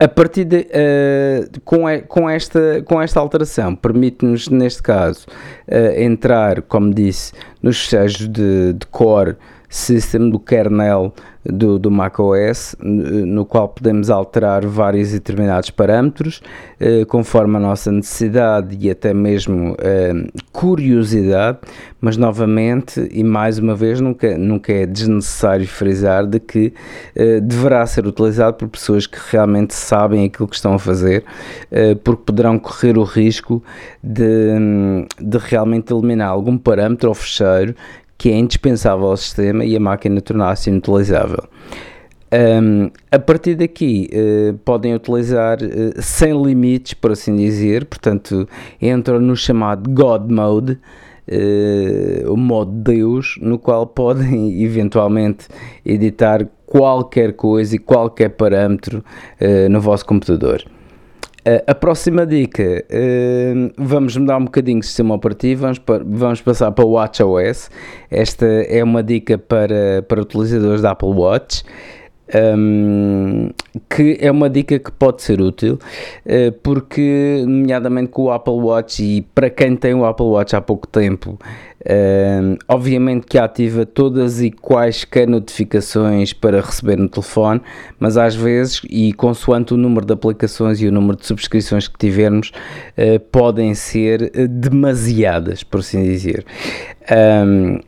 a 0.00 0.06
partir 0.06 0.44
de, 0.44 0.58
uh, 0.58 1.60
com, 1.64 1.84
com, 2.06 2.30
esta, 2.30 2.82
com 2.84 3.02
esta 3.02 3.18
alteração, 3.18 3.74
permite-nos, 3.74 4.48
neste 4.48 4.82
caso, 4.82 5.26
uh, 5.66 6.00
entrar, 6.00 6.62
como 6.62 6.94
disse, 6.94 7.32
nos 7.60 7.80
fecheiros 7.80 8.28
de, 8.28 8.74
de 8.74 8.86
core 8.90 9.36
system 9.68 10.30
do 10.30 10.38
kernel 10.38 11.12
do, 11.44 11.78
do 11.78 11.90
macOS, 11.90 12.76
no 12.80 13.44
qual 13.44 13.68
podemos 13.68 14.10
alterar 14.10 14.66
vários 14.66 15.10
e 15.10 15.14
determinados 15.14 15.70
parâmetros 15.70 16.42
eh, 16.78 17.04
conforme 17.06 17.56
a 17.56 17.60
nossa 17.60 17.90
necessidade 17.90 18.76
e 18.78 18.90
até 18.90 19.14
mesmo 19.14 19.74
eh, 19.78 20.12
curiosidade, 20.52 21.58
mas 22.00 22.16
novamente 22.16 23.08
e 23.10 23.24
mais 23.24 23.58
uma 23.58 23.74
vez 23.74 24.00
nunca, 24.00 24.36
nunca 24.36 24.72
é 24.72 24.84
desnecessário 24.84 25.66
frisar 25.66 26.26
de 26.26 26.38
que 26.38 26.74
eh, 27.14 27.40
deverá 27.40 27.86
ser 27.86 28.06
utilizado 28.06 28.56
por 28.56 28.68
pessoas 28.68 29.06
que 29.06 29.18
realmente 29.30 29.74
sabem 29.74 30.26
aquilo 30.26 30.48
que 30.48 30.56
estão 30.56 30.74
a 30.74 30.78
fazer, 30.78 31.24
eh, 31.70 31.94
porque 31.94 32.24
poderão 32.26 32.58
correr 32.58 32.98
o 32.98 33.04
risco 33.04 33.62
de, 34.02 34.52
de 35.18 35.38
realmente 35.38 35.92
eliminar 35.92 36.28
algum 36.28 36.58
parâmetro 36.58 37.08
ou 37.08 37.14
fecheiro 37.14 37.74
que 38.18 38.30
é 38.30 38.36
indispensável 38.36 39.06
ao 39.06 39.16
sistema 39.16 39.64
e 39.64 39.76
a 39.76 39.80
máquina 39.80 40.20
tornar-se 40.20 40.68
inutilizável. 40.68 41.44
Um, 42.30 42.90
a 43.10 43.18
partir 43.18 43.54
daqui 43.54 44.10
uh, 44.12 44.58
podem 44.58 44.94
utilizar 44.94 45.58
uh, 45.62 46.02
sem 46.02 46.30
limites, 46.42 46.92
por 46.92 47.12
assim 47.12 47.34
dizer, 47.34 47.86
portanto 47.86 48.46
entram 48.82 49.18
no 49.18 49.34
chamado 49.34 49.88
God 49.88 50.30
Mode, 50.30 50.72
uh, 51.26 52.30
o 52.30 52.36
modo 52.36 52.70
Deus, 52.70 53.38
no 53.40 53.58
qual 53.58 53.86
podem 53.88 54.62
eventualmente 54.62 55.46
editar 55.86 56.46
qualquer 56.66 57.32
coisa 57.32 57.76
e 57.76 57.78
qualquer 57.78 58.28
parâmetro 58.28 59.02
no 59.70 59.80
vosso 59.80 60.04
computador. 60.04 60.62
Uh, 61.48 61.64
a 61.66 61.74
próxima 61.74 62.26
dica, 62.26 62.84
uh, 62.90 63.72
vamos 63.78 64.14
mudar 64.18 64.36
um 64.36 64.44
bocadinho 64.44 64.80
o 64.80 64.82
sistema 64.82 65.14
operativo, 65.14 65.62
vamos, 65.62 65.80
vamos 66.04 66.42
passar 66.42 66.70
para 66.72 66.84
o 66.84 66.90
WatchOS. 66.90 67.70
Esta 68.10 68.44
é 68.44 68.84
uma 68.84 69.02
dica 69.02 69.38
para, 69.38 70.04
para 70.06 70.20
utilizadores 70.20 70.82
da 70.82 70.90
Apple 70.90 71.08
Watch 71.08 71.64
um, 72.34 73.50
que 73.88 74.18
é 74.20 74.30
uma 74.30 74.50
dica 74.50 74.78
que 74.78 74.90
pode 74.92 75.22
ser 75.22 75.40
útil, 75.40 75.78
uh, 76.26 76.52
porque, 76.62 77.42
nomeadamente 77.46 78.10
com 78.10 78.24
o 78.24 78.30
Apple 78.30 78.54
Watch, 78.54 79.02
e 79.02 79.22
para 79.34 79.48
quem 79.48 79.76
tem 79.76 79.94
o 79.94 80.04
Apple 80.04 80.26
Watch 80.26 80.54
há 80.54 80.60
pouco 80.60 80.86
tempo, 80.86 81.38
obviamente 82.66 83.26
que 83.26 83.38
ativa 83.38 83.86
todas 83.86 84.40
e 84.42 84.50
quaisquer 84.50 85.26
notificações 85.26 86.32
para 86.32 86.60
receber 86.60 86.96
no 86.96 87.08
telefone, 87.08 87.60
mas 87.98 88.16
às 88.16 88.34
vezes, 88.34 88.82
e 88.88 89.12
consoante 89.12 89.74
o 89.74 89.76
número 89.76 90.04
de 90.04 90.12
aplicações 90.12 90.80
e 90.80 90.86
o 90.86 90.92
número 90.92 91.16
de 91.16 91.26
subscrições 91.26 91.88
que 91.88 91.98
tivermos, 91.98 92.50
uh, 92.50 93.20
podem 93.32 93.74
ser 93.74 94.30
demasiadas, 94.48 95.62
por 95.62 95.80
assim 95.80 96.02
dizer. 96.02 96.44
Um, 97.46 97.80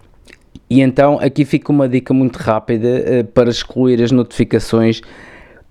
e 0.68 0.80
então 0.80 1.18
aqui 1.20 1.44
fica 1.44 1.72
uma 1.72 1.88
dica 1.88 2.14
muito 2.14 2.36
rápida 2.36 2.88
uh, 2.88 3.24
para 3.24 3.50
excluir 3.50 4.00
as 4.02 4.12
notificações 4.12 5.02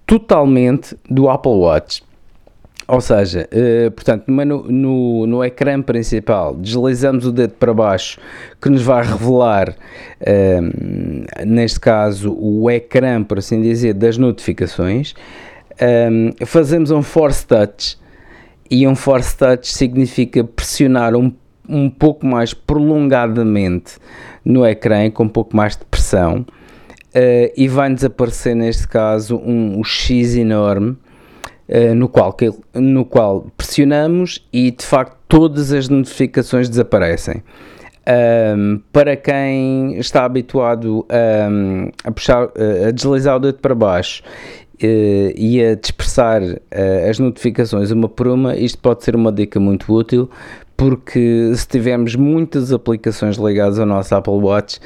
totalmente 0.05 0.95
do 1.09 1.30
Apple 1.30 1.51
Watch. 1.51 2.03
Ou 2.88 3.01
seja, 3.01 3.47
uh, 3.53 3.91
portanto, 3.91 4.32
no, 4.32 4.63
no, 4.63 5.27
no, 5.27 5.43
ecrã 5.43 5.80
principal, 5.80 6.55
deslizamos 6.55 7.25
o 7.25 7.32
dedo 7.32 7.53
para 7.53 7.71
baixo, 7.71 8.19
que 8.59 8.67
nos 8.67 8.82
vai 8.82 9.05
revelar, 9.05 9.69
uh, 9.69 11.45
neste 11.45 11.80
caso, 11.80 12.34
o 12.34 12.69
ecrã, 12.69 13.23
por 13.23 13.38
assim 13.38 13.61
dizer, 13.61 13.93
das 13.93 14.17
notificações. 14.17 15.13
Um, 15.80 16.32
fazemos 16.45 16.89
um 16.89 17.03
Force 17.03 17.45
Touch, 17.45 17.97
e 18.69 18.88
um 18.88 18.95
Force 18.95 19.36
Touch 19.36 19.67
significa 19.67 20.43
pressionar 20.43 21.15
um, 21.15 21.32
um 21.67 21.89
pouco 21.89 22.25
mais 22.25 22.53
prolongadamente 22.53 23.97
no 24.43 24.65
ecrã 24.65 25.09
com 25.09 25.23
um 25.23 25.30
pouco 25.30 25.55
mais 25.55 25.75
de 25.75 25.86
pressão 25.86 26.45
uh, 27.15 27.53
e 27.55 27.67
vai-nos 27.67 28.03
aparecer 28.03 28.55
neste 28.55 28.88
caso 28.88 29.38
um, 29.38 29.80
um 29.80 29.84
X 29.84 30.36
enorme 30.36 30.97
uh, 31.70 31.95
no, 31.95 32.09
qual, 32.09 32.36
no 32.74 33.05
qual 33.05 33.47
pressionamos 33.55 34.45
e 34.51 34.72
de 34.72 34.86
facto 34.86 35.17
todas 35.28 35.72
as 35.72 35.88
notificações 35.88 36.67
desaparecem. 36.67 37.43
Um, 38.57 38.82
para 38.91 39.15
quem 39.15 39.99
está 39.99 40.26
habituado 40.26 41.05
um, 41.51 41.91
a 42.03 42.11
puxar, 42.11 42.45
uh, 42.45 42.88
a 42.88 42.91
deslizar 42.91 43.36
o 43.36 43.39
dedo 43.39 43.59
para 43.59 43.76
baixo 43.76 44.24
uh, 44.24 45.34
e 45.36 45.63
a 45.63 45.76
dispersar 45.76 46.41
uh, 46.41 47.09
as 47.09 47.20
notificações 47.20 47.91
uma 47.91 48.09
por 48.09 48.28
uma, 48.28 48.55
isto 48.55 48.80
pode 48.80 49.03
ser 49.03 49.15
uma 49.15 49.32
dica 49.32 49.59
muito 49.59 49.93
útil 49.93 50.28
porque 50.76 51.51
se 51.55 51.67
tivermos 51.67 52.15
muitas 52.15 52.72
aplicações 52.72 53.36
ligadas 53.36 53.78
ao 53.78 53.86
nosso 53.86 54.15
Apple 54.15 54.34
Watch, 54.34 54.80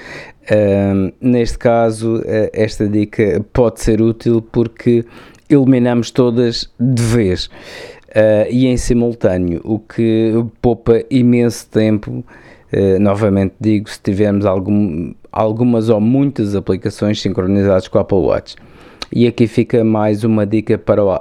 uh, 0.51 1.13
neste 1.21 1.57
caso, 1.57 2.21
esta 2.51 2.89
dica 2.89 3.45
pode 3.53 3.79
ser 3.79 4.01
útil 4.01 4.41
porque 4.41 5.05
eliminamos 5.54 6.12
todas 6.12 6.70
de 6.80 7.01
vez 7.01 7.45
uh, 7.45 8.49
e 8.49 8.68
em 8.68 8.78
simultâneo, 8.78 9.62
o 9.64 9.80
que 9.80 10.34
poupa 10.62 11.04
imenso 11.10 11.68
tempo. 11.70 12.24
novamente 12.99 13.54
digo, 13.62 13.88
se 13.88 14.01
tivermos 14.01 14.47
algum, 14.47 15.14
algumas 15.32 15.89
ou 15.89 16.01
muitas 16.01 16.56
aplicações 16.56 17.22
sincronizadas 17.22 17.88
com 17.88 17.99
o 17.99 18.01
Apple 18.01 18.18
Watch. 18.18 18.56
E 19.16 19.28
aqui 19.28 19.45
fica 19.45 19.84
mais 19.84 20.24
uma 20.24 20.43
dica 20.43 20.76
para 20.76 21.06
o, 21.06 21.20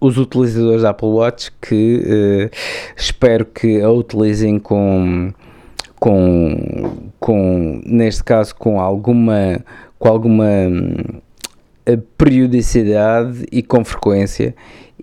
os 0.00 0.16
utilizadores 0.16 0.82
da 0.82 0.90
Apple 0.90 1.08
Watch 1.08 1.52
que 1.60 2.02
uh, 2.02 2.50
espero 2.96 3.44
que 3.44 3.80
a 3.82 3.90
utilizem 3.90 4.58
com, 4.58 5.30
com, 6.00 7.10
com, 7.20 7.82
neste 7.84 8.24
caso, 8.24 8.54
com 8.56 8.80
alguma, 8.80 9.62
com 9.98 10.08
alguma 10.08 10.44
hum, 10.44 11.20
periodicidade 12.16 13.44
e 13.50 13.62
com 13.62 13.84
frequência. 13.84 14.54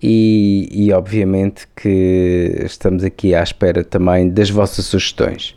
E, 0.02 0.68
e 0.72 0.92
obviamente 0.92 1.68
que 1.76 2.60
estamos 2.64 3.04
aqui 3.04 3.34
à 3.34 3.42
espera 3.42 3.84
também 3.84 4.28
das 4.28 4.50
vossas 4.50 4.84
sugestões. 4.86 5.56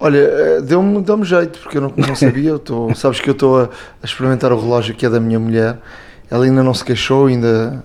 Olha, 0.00 0.18
eh, 0.18 0.60
deu-me 0.62 1.02
deu 1.02 1.24
jeito, 1.24 1.58
porque 1.58 1.76
eu 1.76 1.82
não, 1.82 1.92
não 1.96 2.14
sabia. 2.14 2.50
Eu 2.50 2.58
tô, 2.58 2.92
sabes 2.96 3.20
que 3.20 3.28
eu 3.28 3.32
estou 3.32 3.60
a, 3.60 3.64
a, 3.64 4.04
experimentar 4.04 4.52
o 4.52 4.60
relógio 4.60 4.94
que 4.94 5.04
é 5.04 5.10
da 5.10 5.18
minha 5.18 5.38
mulher. 5.38 5.78
Ela 6.30 6.44
ainda 6.44 6.62
não 6.62 6.72
se 6.72 6.84
queixou, 6.84 7.26
ainda, 7.26 7.82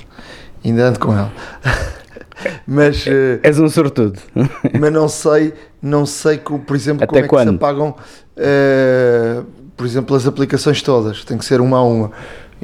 ainda 0.64 0.89
ando 0.89 0.99
com 0.99 1.11
ela. 1.11 1.32
mas 2.68 3.05
é, 3.07 3.39
és 3.41 3.59
um 3.59 3.68
sortudo. 3.68 4.20
mas 4.80 4.93
não 4.93 5.07
sei, 5.07 5.53
não 5.82 6.05
sei, 6.05 6.38
por 6.38 6.76
exemplo, 6.76 7.03
Até 7.03 7.24
como 7.24 7.28
quando? 7.28 7.41
é 7.41 7.45
que 7.45 7.49
se 7.49 7.55
apagam, 7.55 7.95
uh, 8.38 9.45
por 9.76 9.86
exemplo, 9.86 10.16
as 10.16 10.28
aplicações 10.28 10.82
todas. 10.82 11.24
Tem 11.26 11.38
que 11.38 11.45
ser 11.45 11.61
uma 11.61 11.78
a 11.78 11.84
uma. 11.84 12.11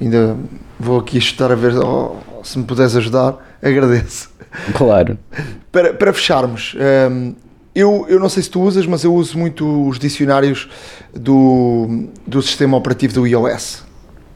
Ainda 0.02 0.38
vou 0.80 1.00
aqui 1.00 1.20
chutar 1.20 1.52
a 1.52 1.56
ver 1.56 1.74
oh, 1.78 2.16
se 2.44 2.58
me 2.58 2.66
puderes 2.66 2.96
ajudar, 2.96 3.58
agradeço. 3.62 4.30
Claro. 4.74 5.18
Para, 5.72 5.94
para 5.94 6.12
fecharmos, 6.12 6.76
um, 7.12 7.36
eu, 7.76 8.04
eu 8.10 8.20
não 8.20 8.28
sei 8.28 8.42
se 8.42 8.50
tu 8.50 8.60
usas, 8.60 8.88
mas 8.88 9.04
eu 9.04 9.14
uso 9.14 9.38
muito 9.38 9.88
os 9.88 10.00
dicionários 10.00 10.68
do, 11.14 12.08
do 12.26 12.42
sistema 12.42 12.76
operativo 12.76 13.14
do 13.14 13.28
iOS. 13.28 13.86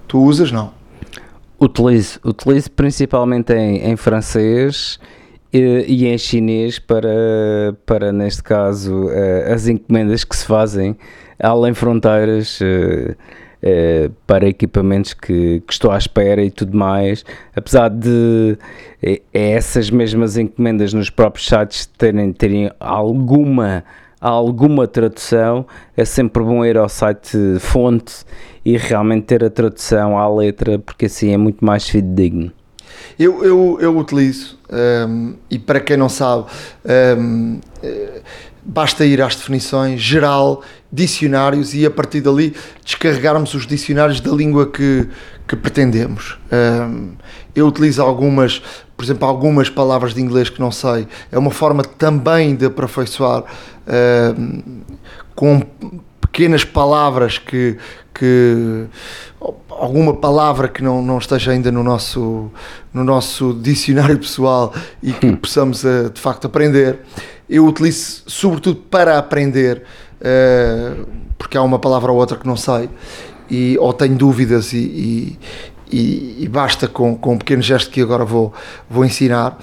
Tu 0.08 0.20
usas, 0.20 0.52
não? 0.52 0.72
Utilizo, 1.60 2.20
utilizo 2.24 2.70
principalmente 2.70 3.52
em, 3.52 3.90
em 3.90 3.96
francês 3.96 5.00
e, 5.52 5.86
e, 5.88 6.06
em 6.06 6.18
chinês 6.20 6.78
para, 6.78 7.76
para 7.84 8.12
neste 8.12 8.44
caso, 8.44 9.06
uh, 9.06 9.52
as 9.52 9.68
encomendas 9.68 10.24
que 10.24 10.36
se 10.36 10.46
fazem 10.46 10.96
além 11.40 11.74
fronteiras. 11.74 12.60
Uh, 13.66 14.12
para 14.28 14.46
equipamentos 14.46 15.14
que, 15.14 15.62
que, 15.66 15.72
estou 15.72 15.90
à 15.90 15.98
espera 15.98 16.44
e 16.44 16.52
tudo 16.52 16.78
mais, 16.78 17.24
apesar 17.56 17.90
de 17.90 18.58
uh, 19.02 19.22
essas 19.34 19.90
mesmas 19.90 20.36
encomendas 20.36 20.94
nos 20.94 21.10
próprios 21.10 21.48
sites 21.48 21.86
terem, 21.86 22.34
terem 22.34 22.70
alguma 22.78 23.86
alguma 24.20 24.88
tradução, 24.88 25.66
é 25.98 26.06
sempre 26.06 26.42
bom 26.44 26.66
ir 26.66 26.78
ao 26.78 26.88
site 26.88 27.38
fonte 27.60 28.26
e 28.64 28.78
realmente 28.78 29.26
ter 29.26 29.44
a 29.44 29.50
tradução 29.50 30.18
à 30.18 30.34
letra, 30.34 30.80
porque 30.80 31.08
assim 31.08 31.34
é 31.34 31.38
muito 31.38 31.64
mais 31.64 31.88
fidedigno. 31.88 32.52
Eu, 33.20 33.44
eu, 33.44 33.78
eu 33.82 33.98
utilizo, 33.98 34.58
um, 34.72 34.78
ehm, 34.78 35.34
e 35.50 35.60
para 35.60 35.80
quem 35.82 35.98
não 35.98 36.08
sabe, 36.08 36.46
um, 36.86 36.90
ehm, 36.90 37.60
eh, 37.84 38.22
basta 38.64 39.06
ir 39.06 39.22
às 39.22 39.36
definições 39.36 40.00
geral, 40.00 40.62
dicionários 40.94 41.74
e 41.74 41.86
a 41.88 41.90
partir 41.90 42.22
dali 42.22 42.56
descarregarmos 42.86 43.56
os 43.56 43.66
dicionários 43.66 44.22
da 44.22 44.32
língua 44.32 44.68
que, 44.68 45.10
que 45.48 45.56
pretendemos. 45.56 46.38
Um, 46.52 47.14
eu 47.56 47.68
utilizo 47.68 48.04
algumas, 48.04 48.62
por 48.96 49.04
exemplo, 49.04 49.28
algumas 49.28 49.70
palavras 49.70 50.14
de 50.14 50.22
inglês 50.22 50.52
que 50.52 50.60
não 50.60 50.72
sei. 50.72 51.08
É 51.32 51.38
uma 51.38 51.50
forma 51.50 51.84
também 51.84 52.56
de 52.56 52.68
aperfeiçoar 52.68 53.44
um, 54.38 54.82
com 55.34 55.64
pequenas 56.22 56.64
palavras 56.64 57.40
que, 57.40 57.76
que 58.14 58.86
alguma 59.70 60.14
palavra 60.14 60.68
que 60.68 60.84
não, 60.84 61.02
não 61.02 61.18
esteja 61.18 61.52
ainda 61.52 61.72
no 61.72 61.84
nosso, 61.84 62.52
no 62.94 63.04
nosso 63.04 63.54
dicionário 63.56 64.20
pessoal 64.20 64.72
e 65.02 65.12
que 65.12 65.26
hum. 65.26 65.36
possamos 65.38 65.84
uh, 65.84 66.12
de 66.14 66.22
facto 66.22 66.46
aprender 66.46 67.00
eu 67.50 67.66
utilizo 67.66 68.24
sobretudo 68.26 68.78
para 68.90 69.18
aprender, 69.18 69.84
uh, 70.24 71.06
porque 71.38 71.58
há 71.58 71.62
uma 71.62 71.80
palavra 71.80 72.12
ou 72.12 72.18
outra 72.18 72.38
que 72.38 72.48
não 72.48 72.56
sei, 72.56 72.90
e, 73.50 73.78
ou 73.80 73.94
tenho 73.94 74.16
dúvidas 74.16 74.74
e, 74.74 75.38
e, 75.92 76.44
e 76.44 76.48
basta 76.48 76.88
com, 76.88 77.16
com 77.16 77.34
um 77.34 77.38
pequeno 77.38 77.62
gesto 77.62 77.92
que 77.92 78.02
agora 78.02 78.24
vou, 78.24 78.54
vou 78.90 79.04
ensinar. 79.04 79.60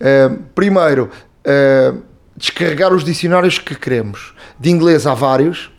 Uh, 0.00 0.38
primeiro, 0.54 1.10
uh, 1.46 2.00
descarregar 2.36 2.92
os 2.94 3.04
dicionários 3.04 3.58
que 3.58 3.74
queremos. 3.74 4.34
De 4.58 4.70
inglês 4.70 5.06
há 5.06 5.14
vários, 5.14 5.70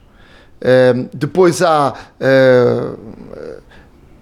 depois 1.13 1.61
há 1.61 1.93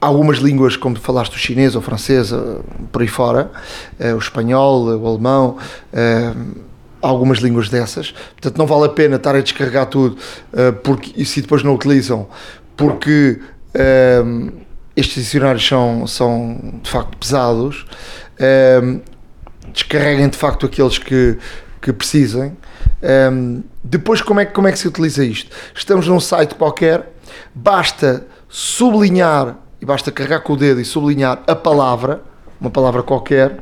algumas 0.02 0.40
línguas, 0.40 0.76
como 0.76 0.98
falaste, 0.98 1.36
o 1.36 1.38
chinês 1.38 1.76
ou 1.76 1.82
francês, 1.82 2.34
por 2.92 3.02
aí 3.02 3.08
fora, 3.08 3.52
o 4.16 4.18
espanhol, 4.18 4.86
o 4.88 5.08
alemão 5.08 5.58
algumas 7.04 7.40
línguas 7.40 7.68
dessas, 7.68 8.12
portanto 8.12 8.58
não 8.58 8.66
vale 8.66 8.86
a 8.86 8.90
pena 8.90 9.18
estar 9.18 9.36
a 9.36 9.42
descarregar 9.42 9.86
tudo 9.88 10.18
uh, 10.54 10.72
porque, 10.82 11.12
e 11.18 11.26
se 11.26 11.42
depois 11.42 11.62
não 11.62 11.76
utilizam, 11.76 12.28
porque 12.78 13.40
uh, 13.76 14.54
estes 14.96 15.26
dicionários 15.26 15.68
são, 15.68 16.08
são 16.08 16.80
de 16.82 16.90
facto 16.90 17.18
pesados, 17.18 17.86
uh, 18.40 19.02
descarreguem 19.74 20.30
de 20.30 20.38
facto 20.38 20.66
aqueles 20.66 20.98
que, 20.98 21.38
que 21.82 21.92
precisem. 21.92 22.56
depois, 23.84 24.22
como 24.22 24.40
é, 24.40 24.46
como 24.46 24.68
é 24.68 24.72
que 24.72 24.80
se 24.80 24.88
utiliza 24.88 25.26
isto? 25.26 25.54
Estamos 25.76 26.08
num 26.08 26.20
site 26.20 26.56
qualquer, 26.56 27.12
basta 27.54 28.26
sublinhar 28.48 29.58
e 29.82 29.86
basta 29.86 30.12
carregar 30.12 30.42
com 30.42 30.54
o 30.54 30.56
dedo 30.58 30.80
e 30.80 30.86
sublinhar 30.86 31.44
a 31.48 31.56
palavra, 31.56 32.22
uma 32.62 32.70
palavra 32.70 33.02
qualquer, 33.04 33.58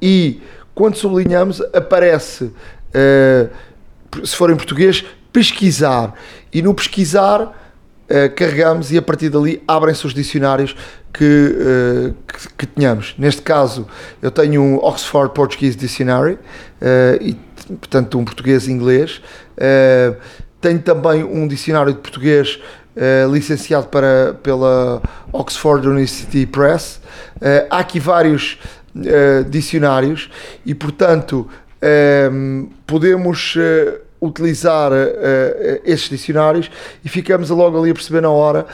e 0.00 0.40
quando 0.80 0.96
sublinhamos, 0.96 1.60
aparece, 1.74 2.44
uh, 2.44 4.26
se 4.26 4.34
for 4.34 4.50
em 4.50 4.56
português, 4.56 5.04
pesquisar. 5.30 6.14
E 6.50 6.62
no 6.62 6.72
pesquisar, 6.72 7.42
uh, 7.42 8.34
carregamos 8.34 8.90
e 8.90 8.96
a 8.96 9.02
partir 9.02 9.28
dali 9.28 9.62
abrem-se 9.68 10.06
os 10.06 10.14
dicionários 10.14 10.74
que, 11.12 11.22
uh, 11.22 12.14
que, 12.26 12.48
que, 12.56 12.66
tenhamos. 12.66 13.14
Neste 13.18 13.42
caso, 13.42 13.86
eu 14.22 14.30
tenho 14.30 14.62
um 14.62 14.76
Oxford 14.76 15.34
Portuguese 15.34 15.76
Dictionary, 15.76 16.38
e, 17.20 17.36
portanto, 17.74 18.18
um 18.18 18.24
português 18.24 18.66
e 18.66 18.72
inglês. 18.72 19.20
tenho 20.62 20.78
também 20.78 21.22
um 21.22 21.46
dicionário 21.46 21.92
de 21.92 21.98
português 21.98 22.58
licenciado 23.30 23.88
para, 23.88 24.34
pela 24.42 25.02
Oxford 25.30 25.86
University 25.86 26.46
Press. 26.46 27.00
há 27.68 27.80
aqui 27.80 28.00
vários 28.00 28.58
uh, 28.94 29.44
dicionários 29.48 30.30
e, 30.64 30.74
portanto, 30.74 31.48
uh, 31.82 32.70
podemos 32.86 33.56
uh, 33.56 34.00
utilizar 34.20 34.92
esses 35.82 36.10
dicionários 36.10 36.70
e 37.02 37.08
ficamos 37.08 37.48
logo 37.48 37.80
ali 37.80 37.90
a 37.90 37.94
perceber 37.94 38.20
na 38.20 38.28
hora 38.28 38.66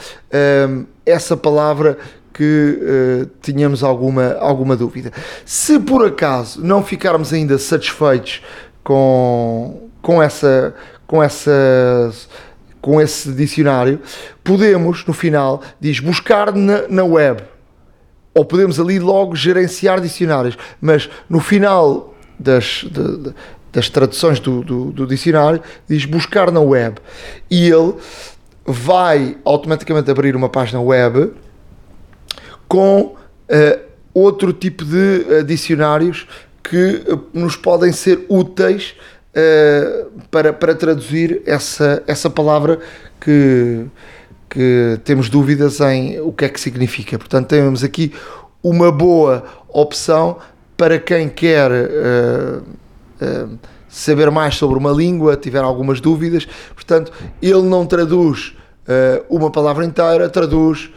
essa 1.05 1.37
palavra 1.37 1.97
que 2.37 2.79
uh, 3.23 3.29
tínhamos 3.41 3.83
alguma, 3.83 4.33
alguma 4.35 4.75
dúvida. 4.75 5.11
Se 5.43 5.79
por 5.79 6.05
acaso 6.05 6.63
não 6.63 6.83
ficarmos 6.83 7.33
ainda 7.33 7.57
satisfeitos 7.57 8.43
com, 8.83 9.89
com, 10.03 10.21
essa, 10.21 10.75
com, 11.07 11.23
essa, 11.23 12.11
com 12.79 13.01
esse 13.01 13.31
dicionário, 13.31 13.99
podemos, 14.43 15.03
no 15.07 15.13
final, 15.13 15.63
diz 15.79 15.99
buscar 15.99 16.53
na, 16.53 16.87
na 16.87 17.03
web 17.03 17.41
ou 18.37 18.45
podemos 18.45 18.79
ali 18.79 18.99
logo 18.99 19.35
gerenciar 19.35 19.99
dicionários, 19.99 20.55
mas 20.79 21.09
no 21.27 21.39
final 21.39 22.13
das, 22.37 22.85
de, 22.89 23.17
de, 23.17 23.33
das 23.73 23.89
traduções 23.89 24.39
do, 24.39 24.63
do, 24.63 24.91
do, 24.91 25.07
dicionário 25.07 25.59
diz 25.89 26.05
buscar 26.05 26.51
na 26.51 26.59
web. 26.59 26.97
E 27.49 27.67
ele 27.67 27.95
vai 28.63 29.37
automaticamente 29.43 30.11
abrir 30.11 30.35
uma 30.35 30.49
página 30.49 30.79
web 30.79 31.33
com 32.67 33.15
uh, 33.15 33.15
outro 34.13 34.53
tipo 34.53 34.85
de 34.85 35.25
uh, 35.27 35.43
dicionários 35.43 36.27
que 36.61 37.03
uh, 37.07 37.19
nos 37.33 37.55
podem 37.55 37.91
ser 37.91 38.23
úteis 38.29 38.95
para, 40.31 40.51
para 40.51 40.73
traduzir 40.73 41.43
essa, 41.45 42.01
essa 42.07 42.27
palavra 42.27 42.79
que 43.21 43.85
que 44.57 44.99
temos 45.03 45.29
dúvidas 45.29 45.79
em 45.81 46.19
o 46.19 46.33
que 46.33 46.43
é 46.43 46.49
que 46.49 46.59
significa. 46.59 47.15
Portanto, 47.19 47.45
temos 47.45 47.83
aqui 47.83 48.11
uma 48.63 48.91
boa 48.91 49.43
opção 49.69 50.37
para 50.75 50.97
quem 50.97 51.29
quer 51.29 51.69
uh, 51.71 52.63
uh, 53.21 53.59
saber 53.87 54.31
mais 54.31 54.55
sobre 54.55 54.75
uma 54.79 54.89
língua, 54.89 55.37
tiver 55.37 55.59
algumas 55.59 56.01
dúvidas. 56.01 56.47
Portanto, 56.73 57.13
ele 57.39 57.61
não 57.61 57.85
traduz 57.85 58.55
uh, 58.87 59.23
uma 59.29 59.51
palavra 59.51 59.85
inteira, 59.85 60.27
traduz, 60.27 60.89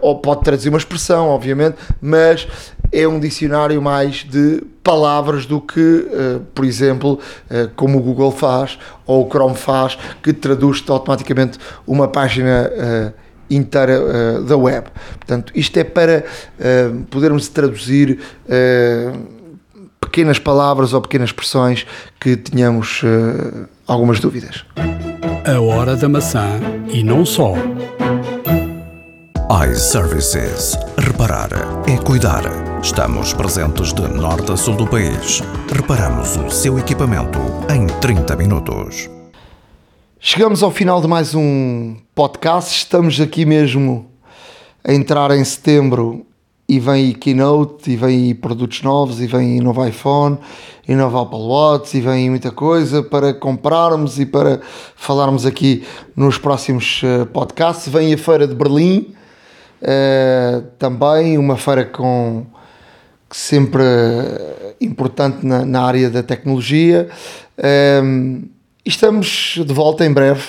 ou 0.00 0.18
pode 0.18 0.40
traduzir 0.40 0.70
uma 0.70 0.78
expressão, 0.78 1.28
obviamente, 1.28 1.76
mas 2.00 2.48
é 2.94 3.08
um 3.08 3.18
dicionário 3.18 3.82
mais 3.82 4.24
de 4.24 4.62
palavras 4.82 5.46
do 5.46 5.60
que, 5.60 6.06
por 6.54 6.64
exemplo, 6.64 7.18
como 7.74 7.98
o 7.98 8.02
Google 8.02 8.30
faz 8.30 8.78
ou 9.06 9.26
o 9.26 9.28
Chrome 9.28 9.54
faz, 9.54 9.96
que 10.22 10.32
traduz 10.32 10.84
automaticamente 10.86 11.58
uma 11.86 12.06
página 12.06 12.70
inteira 13.48 14.00
uh, 14.00 14.44
da 14.44 14.56
web. 14.56 14.86
Portanto, 15.18 15.52
isto 15.54 15.76
é 15.78 15.84
para 15.84 16.24
podermos 17.10 17.48
traduzir 17.48 18.18
pequenas 20.14 20.38
palavras 20.38 20.92
ou 20.92 21.00
pequenas 21.00 21.30
expressões 21.30 21.84
que 22.20 22.36
tínhamos 22.36 23.02
uh, 23.02 23.68
algumas 23.84 24.20
dúvidas. 24.20 24.64
A 25.44 25.60
hora 25.60 25.96
da 25.96 26.08
maçã 26.08 26.60
e 26.88 27.02
não 27.02 27.24
só 27.24 27.54
iServices. 29.50 30.74
Reparar 30.96 31.50
é 31.86 31.98
cuidar. 31.98 32.42
Estamos 32.82 33.34
presentes 33.34 33.92
de 33.92 34.08
norte 34.08 34.50
a 34.52 34.56
sul 34.56 34.74
do 34.74 34.86
país. 34.86 35.42
Reparamos 35.70 36.34
o 36.36 36.50
seu 36.50 36.78
equipamento 36.78 37.38
em 37.70 37.86
30 38.00 38.36
minutos. 38.36 39.10
Chegamos 40.18 40.62
ao 40.62 40.70
final 40.70 41.02
de 41.02 41.08
mais 41.08 41.34
um 41.34 41.94
podcast. 42.14 42.74
Estamos 42.74 43.20
aqui 43.20 43.44
mesmo 43.44 44.06
a 44.82 44.94
entrar 44.94 45.30
em 45.32 45.44
setembro 45.44 46.24
e 46.66 46.80
vem 46.80 46.94
aí 46.94 47.14
Keynote, 47.14 47.90
e 47.90 47.96
vem 47.96 48.08
aí 48.08 48.34
produtos 48.34 48.80
novos, 48.82 49.20
e 49.20 49.26
vem 49.26 49.52
aí 49.52 49.60
novo 49.60 49.86
iPhone, 49.86 50.38
e 50.88 50.94
novo 50.94 51.18
Apple 51.18 51.38
Watch, 51.38 51.94
e 51.96 52.00
vem 52.00 52.12
aí 52.12 52.30
muita 52.30 52.50
coisa 52.50 53.02
para 53.02 53.34
comprarmos 53.34 54.18
e 54.18 54.24
para 54.24 54.60
falarmos 54.96 55.44
aqui 55.44 55.84
nos 56.16 56.38
próximos 56.38 57.02
eh, 57.04 57.26
podcasts. 57.26 57.92
Vem 57.92 58.14
a 58.14 58.16
Feira 58.18 58.48
de 58.48 58.54
Berlim, 58.54 59.13
Uh, 59.84 60.62
também 60.78 61.36
uma 61.36 61.58
feira 61.58 61.84
com 61.84 62.46
sempre 63.30 63.84
importante 64.80 65.44
na, 65.44 65.66
na 65.66 65.82
área 65.82 66.08
da 66.08 66.22
tecnologia. 66.22 67.10
Uh, 67.58 68.48
estamos 68.84 69.56
de 69.56 69.74
volta 69.74 70.06
em 70.06 70.12
breve, 70.12 70.42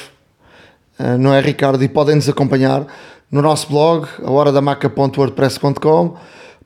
uh, 0.99 1.18
não 1.18 1.34
é 1.34 1.41
Ricardo? 1.41 1.84
E 1.84 1.90
podem 1.90 2.14
nos 2.16 2.30
acompanhar 2.30 2.86
no 3.30 3.41
nosso 3.41 3.68
blog, 3.68 4.07
a 4.24 4.32
horadamaca.wordpress.com. 4.32 6.16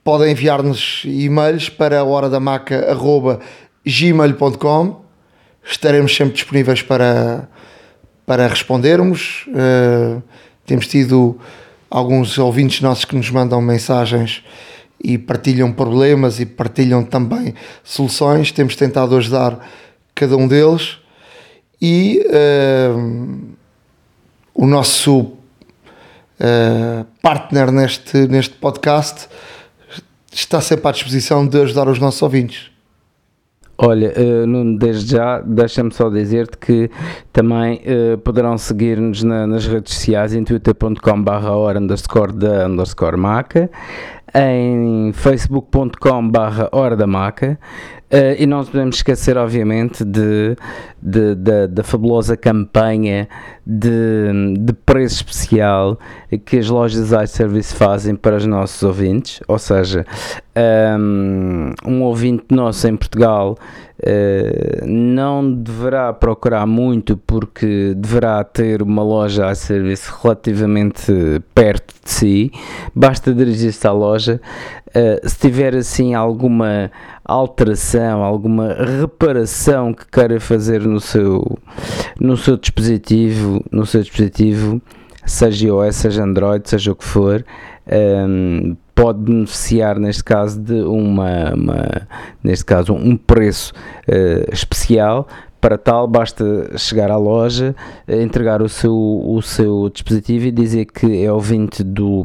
Podem 0.04 0.32
enviar-nos 0.32 1.02
e-mails 1.06 1.70
para 1.70 2.02
a 2.02 2.04
horadamaca.gmail.com. 2.04 5.02
Estaremos 5.64 6.16
sempre 6.16 6.36
disponíveis 6.36 6.84
para, 6.84 7.50
para 8.28 8.48
respondermos. 8.48 9.48
Uh, 9.48 10.22
temos 10.66 10.88
tido 10.88 11.40
alguns 11.90 12.38
ouvintes 12.38 12.82
nossos 12.82 13.06
que 13.06 13.16
nos 13.16 13.30
mandam 13.30 13.62
mensagens 13.62 14.44
e 15.02 15.18
partilham 15.18 15.72
problemas 15.72 16.40
e 16.40 16.46
partilham 16.46 17.04
também 17.04 17.54
soluções. 17.84 18.52
Temos 18.52 18.76
tentado 18.76 19.16
ajudar 19.16 19.60
cada 20.14 20.36
um 20.36 20.48
deles 20.48 20.98
e 21.82 22.22
uh, 22.28 23.56
o 24.54 24.68
nosso 24.68 25.20
uh, 25.22 27.06
partner 27.22 27.72
neste, 27.72 28.28
neste 28.28 28.56
podcast 28.56 29.30
está 30.32 30.60
sempre 30.62 30.88
à 30.88 30.92
disposição 30.92 31.48
de 31.48 31.62
ajudar 31.62 31.88
os 31.88 32.00
nossos 32.00 32.22
ouvintes. 32.22 32.70
Olha, 33.82 34.12
uh, 34.18 34.46
Nuno, 34.46 34.78
desde 34.78 35.16
já, 35.16 35.40
deixa-me 35.40 35.90
só 35.94 36.10
dizer-te 36.10 36.58
que 36.58 36.92
também 37.32 37.80
uh, 37.86 38.18
poderão 38.18 38.58
seguir-nos 38.58 39.24
na, 39.24 39.48
nas 39.48 39.66
redes 39.66 39.94
sociais 39.94 40.34
em 40.34 40.44
twitter.com 40.44 41.24
barra 41.24 41.56
hora 41.56 41.80
underscore 41.80 42.34
da 42.34 42.68
underscore 42.68 43.16
maca, 43.16 43.72
em 44.36 45.14
facebook.com 45.14 46.30
barra 46.30 46.68
hora 46.74 46.98
da 46.98 47.08
maca, 47.08 47.58
Uh, 48.12 48.34
e 48.40 48.48
não 48.48 48.66
podemos 48.66 48.96
esquecer, 48.96 49.38
obviamente, 49.38 50.04
de, 50.04 50.56
de, 51.00 51.36
de, 51.36 51.68
da 51.68 51.84
fabulosa 51.84 52.36
campanha 52.36 53.30
de, 53.66 54.56
de 54.58 54.74
preço 54.74 55.18
especial 55.18 56.00
que 56.44 56.58
as 56.58 56.68
lojas 56.68 57.12
iService 57.12 57.76
fazem 57.76 58.16
para 58.16 58.38
os 58.38 58.48
nossos 58.48 58.82
ouvintes. 58.82 59.42
Ou 59.48 59.60
seja, 59.60 60.08
um, 61.00 61.72
um 61.86 62.02
ouvinte 62.02 62.46
nosso 62.50 62.88
em 62.88 62.98
Portugal 62.98 63.56
uh, 64.00 64.86
não 64.88 65.54
deverá 65.54 66.12
procurar 66.12 66.66
muito 66.66 67.16
porque 67.16 67.94
deverá 67.96 68.44
ter 68.44 68.82
uma 68.82 69.04
loja 69.04 69.52
iService 69.52 70.12
relativamente 70.22 71.14
perto 71.54 71.94
de 72.04 72.10
si. 72.10 72.52
Basta 72.96 73.34
dirigir-se 73.34 73.86
à 73.86 73.92
loja. 73.92 74.42
Uh, 74.88 75.30
se 75.30 75.38
tiver 75.38 75.76
assim 75.76 76.16
alguma 76.16 76.92
alteração, 77.30 78.24
alguma 78.24 78.74
reparação 78.74 79.94
que 79.94 80.06
queira 80.08 80.40
fazer 80.40 80.82
no 80.82 81.00
seu, 81.00 81.58
no 82.20 82.36
seu 82.36 82.58
dispositivo, 82.58 83.64
no 83.72 83.86
seu 83.86 84.02
dispositivo, 84.02 84.82
seja 85.26 85.68
iOS, 85.68 85.96
seja 85.96 86.24
Android, 86.24 86.68
seja 86.70 86.92
o 86.92 86.96
que 86.96 87.06
for, 87.06 87.46
um, 87.92 88.76
pode 88.94 89.20
beneficiar 89.20 89.98
neste 89.98 90.24
caso 90.24 90.60
de 90.60 90.82
uma, 90.82 91.54
uma 91.54 92.08
neste 92.44 92.66
caso 92.66 92.94
um 92.94 93.16
preço 93.16 93.74
uh, 94.08 94.54
especial 94.54 95.28
para 95.60 95.78
tal, 95.78 96.08
basta 96.08 96.78
chegar 96.78 97.12
à 97.12 97.18
loja, 97.18 97.76
entregar 98.08 98.62
o 98.62 98.70
seu, 98.70 98.94
o 98.94 99.42
seu 99.42 99.90
dispositivo 99.90 100.48
e 100.48 100.52
dizer 100.52 100.86
que 100.86 101.24
é 101.24 101.32
ouvinte 101.32 101.84
do, 101.84 102.24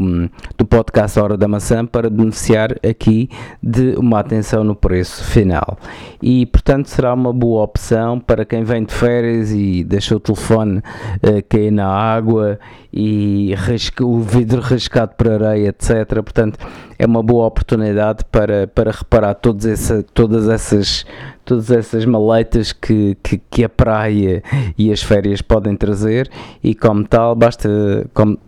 do 0.57 0.65
podcast 0.65 1.19
Hora 1.19 1.37
da 1.37 1.49
Maçã 1.49 1.85
para 1.85 2.09
beneficiar 2.09 2.77
aqui 2.89 3.29
de 3.63 3.95
uma 3.97 4.21
atenção 4.21 4.63
no 4.63 4.75
preço 4.75 5.25
final. 5.25 5.79
E, 6.23 6.47
portanto, 6.47 6.89
será 6.89 7.13
uma 7.13 7.33
boa 7.33 7.63
opção 7.63 8.21
para 8.21 8.45
quem 8.45 8.63
vem 8.63 8.85
de 8.85 8.95
férias 8.95 9.51
e 9.51 9.85
deixa 9.85 10.17
o 10.17 10.21
telefone 10.21 10.79
uh, 10.79 11.43
cair 11.49 11.71
na 11.71 11.87
água 11.87 12.59
e 12.93 13.55
o 14.01 14.21
vidro 14.21 14.61
riscado 14.61 15.15
por 15.17 15.33
areia, 15.33 15.69
etc. 15.69 16.07
Portanto, 16.23 16.59
é 16.99 17.07
uma 17.07 17.23
boa 17.23 17.47
oportunidade 17.47 18.25
para, 18.31 18.67
para 18.67 18.91
reparar 18.91 19.35
todos 19.35 19.67
essa, 19.67 20.03
todas 20.15 20.49
essas 20.49 21.05
todas 21.45 21.71
essas 21.71 22.05
maletas 22.07 22.73
que, 22.73 23.17
que, 23.23 23.39
que, 23.39 23.65
a 23.65 23.69
praia 23.69 24.43
e 24.79 24.91
as 24.91 25.03
férias 25.03 25.43
podem 25.43 25.77
trazer 25.77 26.31
e 26.63 26.75
como 26.75 27.07
tal 27.07 27.35
basta 27.35 27.69
como, 28.15 28.39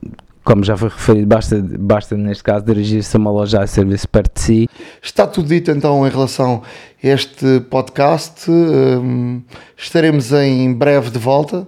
como 0.46 0.62
já 0.62 0.76
foi 0.76 0.88
referido, 0.88 1.26
basta, 1.26 1.60
basta 1.76 2.16
neste 2.16 2.44
caso 2.44 2.64
dirigir-se 2.64 3.16
a 3.16 3.18
uma 3.18 3.32
loja 3.32 3.60
a 3.60 3.66
serviço 3.66 4.08
perto 4.08 4.34
de 4.34 4.40
si. 4.40 4.70
Está 5.02 5.26
tudo 5.26 5.48
dito 5.48 5.72
então 5.72 6.06
em 6.06 6.10
relação 6.10 6.62
a 7.02 7.06
este 7.06 7.60
podcast. 7.68 8.48
Um, 8.48 9.42
estaremos 9.76 10.32
em 10.32 10.72
breve 10.72 11.10
de 11.10 11.18
volta. 11.18 11.66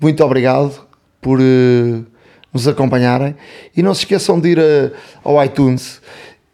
Muito 0.00 0.24
obrigado 0.24 0.80
por 1.20 1.40
uh, 1.40 2.06
nos 2.52 2.66
acompanharem 2.66 3.34
e 3.76 3.82
não 3.82 3.94
se 3.94 4.00
esqueçam 4.00 4.38
de 4.40 4.50
ir 4.50 4.58
uh, 4.58 4.92
ao 5.22 5.42
iTunes 5.44 6.00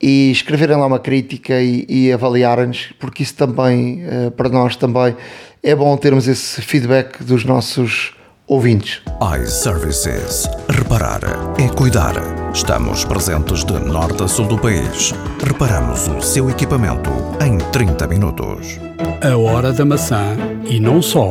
e 0.01 0.31
escreverem 0.31 0.77
lá 0.77 0.87
uma 0.87 0.99
crítica 0.99 1.61
e, 1.61 1.87
e 1.89 2.13
avaliarem-nos, 2.13 2.93
porque 2.99 3.23
isso 3.23 3.35
também, 3.35 4.05
uh, 4.05 4.31
para 4.31 4.49
nós 4.49 4.77
também, 4.77 5.17
é 5.63 5.75
bom 5.75 5.97
termos 5.97 6.29
esse 6.29 6.61
feedback 6.63 7.23
dos 7.25 7.45
nossos 7.45 8.15
ouvintes. 8.47 9.03
iServices. 9.43 10.49
Reparar 10.69 11.21
é 11.59 11.69
cuidar. 11.69 12.15
Estamos 12.55 13.05
presentes 13.05 13.65
de 13.65 13.73
norte 13.73 14.23
a 14.23 14.29
sul 14.29 14.47
do 14.47 14.59
país. 14.59 15.13
Reparamos 15.45 16.07
o 16.09 16.21
seu 16.21 16.49
equipamento 16.49 17.11
em 17.45 17.59
30 17.59 18.07
minutos. 18.07 18.79
A 19.23 19.37
hora 19.37 19.73
da 19.73 19.85
maçã 19.85 20.37
e 20.69 20.79
não 20.79 21.03
só. 21.03 21.31